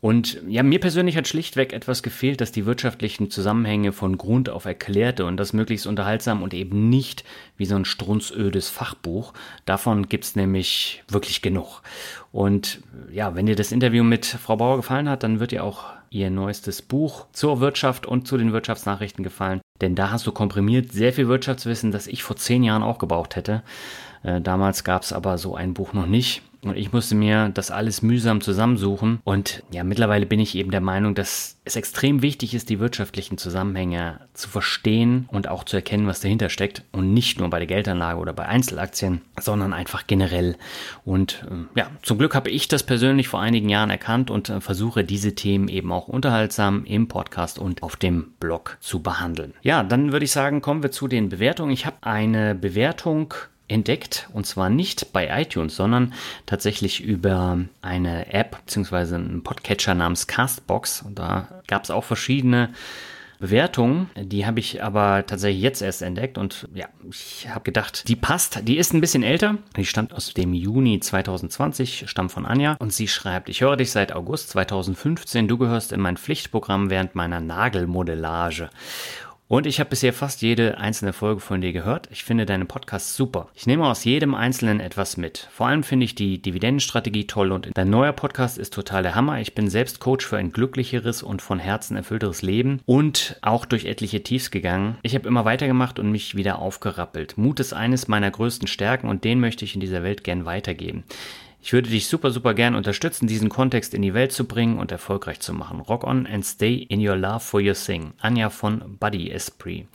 Und 0.00 0.38
ja, 0.46 0.62
mir 0.62 0.80
persönlich 0.80 1.16
hat 1.16 1.26
schlichtweg 1.26 1.72
etwas 1.72 2.02
gefehlt, 2.02 2.40
dass 2.40 2.52
die 2.52 2.66
wirtschaftlichen 2.66 3.30
Zusammenhänge 3.30 3.92
von 3.92 4.18
Grund 4.18 4.50
auf 4.50 4.66
erklärte 4.66 5.24
und 5.24 5.38
das 5.38 5.54
möglichst 5.54 5.86
unterhaltsam 5.86 6.42
und 6.42 6.52
eben 6.52 6.90
nicht 6.90 7.24
wie 7.56 7.64
so 7.64 7.74
ein 7.74 7.86
strunzödes 7.86 8.68
Fachbuch. 8.68 9.32
Davon 9.64 10.08
gibt's 10.08 10.36
nämlich 10.36 11.02
wirklich 11.08 11.40
genug. 11.40 11.80
Und 12.32 12.82
ja, 13.10 13.34
wenn 13.34 13.46
dir 13.46 13.56
das 13.56 13.72
Interview 13.72 14.04
mit 14.04 14.26
Frau 14.26 14.56
Bauer 14.56 14.76
gefallen 14.76 15.08
hat, 15.08 15.22
dann 15.22 15.40
wird 15.40 15.52
dir 15.52 15.64
auch 15.64 15.84
ihr 16.10 16.30
neuestes 16.30 16.80
Buch 16.82 17.26
zur 17.32 17.60
Wirtschaft 17.60 18.06
und 18.06 18.28
zu 18.28 18.36
den 18.36 18.52
Wirtschaftsnachrichten 18.52 19.24
gefallen. 19.24 19.60
Denn 19.80 19.94
da 19.94 20.10
hast 20.10 20.26
du 20.26 20.32
komprimiert 20.32 20.92
sehr 20.92 21.12
viel 21.12 21.28
Wirtschaftswissen, 21.28 21.90
das 21.90 22.06
ich 22.06 22.22
vor 22.22 22.36
zehn 22.36 22.62
Jahren 22.62 22.84
auch 22.84 22.98
gebraucht 22.98 23.36
hätte. 23.36 23.62
Äh, 24.22 24.40
damals 24.40 24.84
gab 24.84 25.02
es 25.02 25.12
aber 25.12 25.38
so 25.38 25.56
ein 25.56 25.74
Buch 25.74 25.92
noch 25.92 26.06
nicht. 26.06 26.42
Und 26.70 26.76
ich 26.76 26.92
musste 26.92 27.14
mir 27.14 27.50
das 27.52 27.70
alles 27.70 28.02
mühsam 28.02 28.40
zusammensuchen. 28.40 29.20
Und 29.24 29.62
ja, 29.70 29.84
mittlerweile 29.84 30.26
bin 30.26 30.40
ich 30.40 30.54
eben 30.54 30.70
der 30.70 30.80
Meinung, 30.80 31.14
dass 31.14 31.58
es 31.64 31.76
extrem 31.76 32.22
wichtig 32.22 32.54
ist, 32.54 32.68
die 32.68 32.78
wirtschaftlichen 32.78 33.38
Zusammenhänge 33.38 34.20
zu 34.34 34.48
verstehen 34.48 35.28
und 35.30 35.48
auch 35.48 35.64
zu 35.64 35.76
erkennen, 35.76 36.06
was 36.06 36.20
dahinter 36.20 36.48
steckt. 36.48 36.82
Und 36.92 37.14
nicht 37.14 37.38
nur 37.38 37.48
bei 37.50 37.58
der 37.58 37.66
Geldanlage 37.66 38.18
oder 38.18 38.32
bei 38.32 38.46
Einzelaktien, 38.46 39.22
sondern 39.40 39.72
einfach 39.72 40.06
generell. 40.06 40.56
Und 41.04 41.44
äh, 41.50 41.78
ja, 41.78 41.90
zum 42.02 42.18
Glück 42.18 42.34
habe 42.34 42.50
ich 42.50 42.68
das 42.68 42.82
persönlich 42.82 43.28
vor 43.28 43.40
einigen 43.40 43.68
Jahren 43.68 43.90
erkannt 43.90 44.30
und 44.30 44.48
äh, 44.48 44.60
versuche 44.60 45.04
diese 45.04 45.34
Themen 45.34 45.68
eben 45.68 45.92
auch 45.92 46.08
unterhaltsam 46.08 46.84
im 46.84 47.08
Podcast 47.08 47.58
und 47.58 47.82
auf 47.82 47.96
dem 47.96 48.32
Blog 48.40 48.76
zu 48.80 49.02
behandeln. 49.02 49.54
Ja, 49.62 49.82
dann 49.82 50.12
würde 50.12 50.24
ich 50.24 50.32
sagen, 50.32 50.60
kommen 50.60 50.82
wir 50.82 50.90
zu 50.90 51.08
den 51.08 51.28
Bewertungen. 51.28 51.72
Ich 51.72 51.86
habe 51.86 51.96
eine 52.02 52.54
Bewertung 52.54 53.34
entdeckt 53.68 54.28
und 54.32 54.46
zwar 54.46 54.68
nicht 54.70 55.12
bei 55.12 55.40
iTunes, 55.40 55.76
sondern 55.76 56.12
tatsächlich 56.46 57.02
über 57.02 57.58
eine 57.82 58.32
App 58.32 58.58
bzw. 58.66 59.14
einen 59.14 59.42
Podcatcher 59.42 59.94
namens 59.94 60.26
Castbox. 60.26 61.02
Und 61.02 61.18
da 61.18 61.62
gab 61.66 61.84
es 61.84 61.90
auch 61.90 62.04
verschiedene 62.04 62.70
Bewertungen, 63.40 64.08
die 64.16 64.46
habe 64.46 64.60
ich 64.60 64.82
aber 64.82 65.26
tatsächlich 65.26 65.62
jetzt 65.62 65.82
erst 65.82 66.02
entdeckt 66.02 66.38
und 66.38 66.68
ja, 66.72 66.86
ich 67.10 67.46
habe 67.48 67.64
gedacht, 67.64 68.08
die 68.08 68.16
passt. 68.16 68.66
Die 68.66 68.78
ist 68.78 68.94
ein 68.94 69.00
bisschen 69.00 69.22
älter. 69.22 69.58
Die 69.76 69.84
stammt 69.84 70.14
aus 70.14 70.32
dem 70.32 70.54
Juni 70.54 71.00
2020, 71.00 72.04
stammt 72.08 72.32
von 72.32 72.46
Anja 72.46 72.76
und 72.78 72.92
sie 72.92 73.08
schreibt, 73.08 73.48
ich 73.48 73.60
höre 73.60 73.76
dich 73.76 73.90
seit 73.90 74.12
August 74.12 74.50
2015, 74.50 75.48
du 75.48 75.58
gehörst 75.58 75.92
in 75.92 76.00
mein 76.00 76.16
Pflichtprogramm 76.16 76.90
während 76.90 77.14
meiner 77.14 77.40
Nagelmodellage. 77.40 78.70
Und 79.46 79.66
ich 79.66 79.78
habe 79.78 79.90
bisher 79.90 80.14
fast 80.14 80.40
jede 80.40 80.78
einzelne 80.78 81.12
Folge 81.12 81.40
von 81.40 81.60
dir 81.60 81.74
gehört. 81.74 82.08
Ich 82.10 82.24
finde 82.24 82.46
deine 82.46 82.64
Podcasts 82.64 83.14
super. 83.14 83.48
Ich 83.54 83.66
nehme 83.66 83.86
aus 83.86 84.04
jedem 84.04 84.34
einzelnen 84.34 84.80
etwas 84.80 85.18
mit. 85.18 85.48
Vor 85.52 85.66
allem 85.66 85.82
finde 85.82 86.04
ich 86.04 86.14
die 86.14 86.40
Dividendenstrategie 86.40 87.26
toll 87.26 87.52
und 87.52 87.68
dein 87.74 87.90
neuer 87.90 88.12
Podcast 88.12 88.56
ist 88.56 88.72
total 88.72 89.02
der 89.02 89.14
Hammer. 89.14 89.40
Ich 89.40 89.54
bin 89.54 89.68
selbst 89.68 90.00
Coach 90.00 90.26
für 90.26 90.38
ein 90.38 90.50
glücklicheres 90.50 91.22
und 91.22 91.42
von 91.42 91.58
Herzen 91.58 91.94
erfüllteres 91.94 92.40
Leben 92.40 92.80
und 92.86 93.38
auch 93.42 93.66
durch 93.66 93.84
etliche 93.84 94.22
Tiefs 94.22 94.50
gegangen. 94.50 94.96
Ich 95.02 95.14
habe 95.14 95.28
immer 95.28 95.44
weitergemacht 95.44 95.98
und 95.98 96.10
mich 96.10 96.36
wieder 96.36 96.58
aufgerappelt. 96.58 97.36
Mut 97.36 97.60
ist 97.60 97.74
eines 97.74 98.08
meiner 98.08 98.30
größten 98.30 98.66
Stärken 98.66 99.08
und 99.08 99.24
den 99.24 99.40
möchte 99.40 99.66
ich 99.66 99.74
in 99.74 99.80
dieser 99.80 100.02
Welt 100.02 100.24
gern 100.24 100.46
weitergeben. 100.46 101.04
Ich 101.64 101.72
würde 101.72 101.88
dich 101.88 102.08
super, 102.08 102.30
super 102.30 102.52
gern 102.52 102.74
unterstützen, 102.74 103.26
diesen 103.26 103.48
Kontext 103.48 103.94
in 103.94 104.02
die 104.02 104.12
Welt 104.12 104.32
zu 104.32 104.44
bringen 104.44 104.78
und 104.78 104.92
erfolgreich 104.92 105.40
zu 105.40 105.54
machen. 105.54 105.80
Rock 105.80 106.04
on 106.04 106.26
and 106.26 106.44
stay 106.44 106.74
in 106.74 107.00
your 107.00 107.16
love 107.16 107.40
for 107.40 107.58
your 107.58 107.72
thing. 107.72 108.12
Anja 108.20 108.50
von 108.50 108.98
Buddy 109.00 109.30
Esprit. 109.30 109.86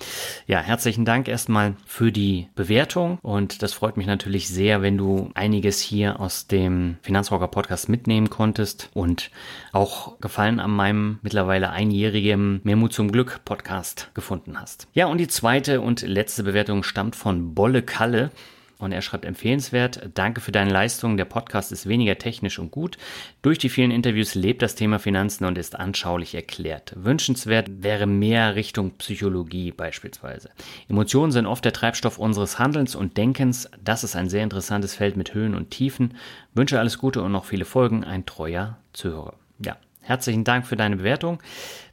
Ja, 0.47 0.61
herzlichen 0.61 1.05
Dank 1.05 1.27
erstmal 1.27 1.75
für 1.85 2.11
die 2.11 2.47
Bewertung 2.55 3.19
und 3.21 3.61
das 3.61 3.73
freut 3.73 3.97
mich 3.97 4.07
natürlich 4.07 4.47
sehr, 4.47 4.81
wenn 4.81 4.97
du 4.97 5.29
einiges 5.35 5.79
hier 5.79 6.19
aus 6.19 6.47
dem 6.47 6.97
Finanzrocker 7.03 7.47
Podcast 7.47 7.87
mitnehmen 7.87 8.31
konntest 8.31 8.89
und 8.95 9.29
auch 9.71 10.19
Gefallen 10.21 10.59
an 10.59 10.71
meinem 10.71 11.19
mittlerweile 11.21 11.69
einjährigen 11.69 12.61
Mehrmut 12.63 12.93
zum 12.93 13.11
Glück 13.11 13.41
Podcast 13.45 14.09
gefunden 14.15 14.59
hast. 14.59 14.87
Ja, 14.93 15.05
und 15.05 15.19
die 15.19 15.27
zweite 15.27 15.81
und 15.81 16.01
letzte 16.01 16.41
Bewertung 16.41 16.81
stammt 16.81 17.15
von 17.15 17.53
Bolle 17.53 17.83
Kalle. 17.83 18.31
Und 18.79 18.93
er 18.93 19.01
schreibt 19.01 19.25
empfehlenswert, 19.25 20.09
danke 20.13 20.39
für 20.39 20.53
deine 20.53 20.71
Leistung. 20.71 21.17
Der 21.17 21.25
Podcast 21.25 21.73
ist 21.73 21.89
weniger 21.89 22.17
technisch 22.17 22.59
und 22.59 22.71
gut. 22.71 22.97
Durch 23.41 23.57
die 23.57 23.67
vielen 23.67 23.91
Interviews 23.91 24.35
lebt 24.35 24.61
das 24.61 24.75
Thema 24.75 24.99
Finanzen 24.99 25.43
und 25.43 25.57
ist 25.57 25.77
anschaulich 25.77 26.33
erklärt. 26.33 26.93
Wünschenswert 26.95 27.83
wäre 27.83 28.07
mehr 28.07 28.55
Richtung 28.55 28.91
Psychologie 28.91 29.71
beispielsweise. 29.71 30.49
Emotionen 30.87 31.33
sind 31.33 31.45
oft 31.45 31.65
der 31.65 31.73
Treibstoff 31.73 32.17
unseres 32.17 32.57
Handelns 32.57 32.95
und 32.95 33.17
Denkens. 33.17 33.69
Das 33.83 34.05
ist 34.05 34.15
ein 34.15 34.29
sehr 34.29 34.43
interessantes 34.43 34.95
Feld 34.95 35.17
mit 35.17 35.33
Höhen 35.33 35.55
und 35.55 35.71
Tiefen. 35.71 36.15
Wünsche 36.53 36.79
alles 36.79 36.97
Gute 36.97 37.21
und 37.21 37.33
noch 37.33 37.43
viele 37.43 37.65
Folgen. 37.65 38.05
Ein 38.05 38.25
treuer 38.25 38.77
Zuhörer. 38.93 39.33
Ja, 39.61 39.75
herzlichen 39.99 40.45
Dank 40.45 40.65
für 40.65 40.77
deine 40.77 40.95
Bewertung. 40.95 41.39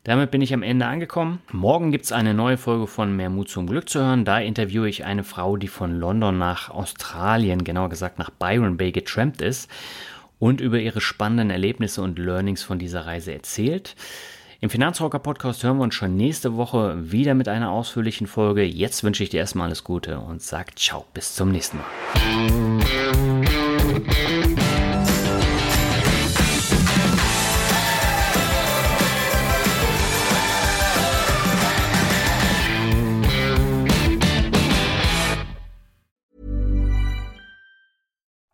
Damit 0.07 0.31
bin 0.31 0.41
ich 0.41 0.55
am 0.55 0.63
Ende 0.63 0.87
angekommen. 0.87 1.41
Morgen 1.51 1.91
gibt 1.91 2.05
es 2.05 2.13
eine 2.13 2.33
neue 2.33 2.59
Folge 2.59 2.87
von 2.87 3.17
Mehr 3.17 3.29
Mut 3.29 3.49
zum 3.49 3.67
Glück 3.67 3.89
zu 3.89 3.99
hören. 3.99 4.25
Da 4.25 4.39
interviewe 4.39 4.89
ich 4.89 5.05
eine 5.05 5.25
Frau, 5.25 5.57
die 5.57 5.67
von 5.67 5.99
London 5.99 6.39
nach 6.39 6.71
Australien, 6.71 7.65
genauer 7.65 7.89
gesagt 7.89 8.17
nach 8.17 8.31
Byron 8.31 8.77
Bay 8.77 8.93
getrampt 8.93 9.43
ist 9.43 9.69
und 10.39 10.61
über 10.61 10.79
ihre 10.79 11.01
spannenden 11.01 11.51
Erlebnisse 11.51 12.03
und 12.03 12.21
Learnings 12.21 12.63
von 12.63 12.79
dieser 12.79 13.05
Reise 13.05 13.33
erzählt. 13.33 13.97
Im 14.61 14.71
Finanzrocker 14.71 15.19
Podcast 15.19 15.65
hören 15.65 15.79
wir 15.79 15.83
uns 15.83 15.97
schon 15.97 16.17
nächste 16.17 16.57
Woche 16.57 16.95
wieder 17.11 17.35
mit 17.35 17.49
einer 17.49 17.73
ausführlichen 17.73 18.29
Folge. 18.29 18.63
Jetzt 18.63 19.03
wünsche 19.03 19.25
ich 19.25 19.31
dir 19.31 19.41
erstmal 19.41 19.67
alles 19.67 19.83
Gute 19.83 20.21
und 20.21 20.41
sag 20.41 20.79
ciao, 20.79 21.05
bis 21.15 21.35
zum 21.35 21.51
nächsten 21.51 21.79
Mal. 21.79 23.36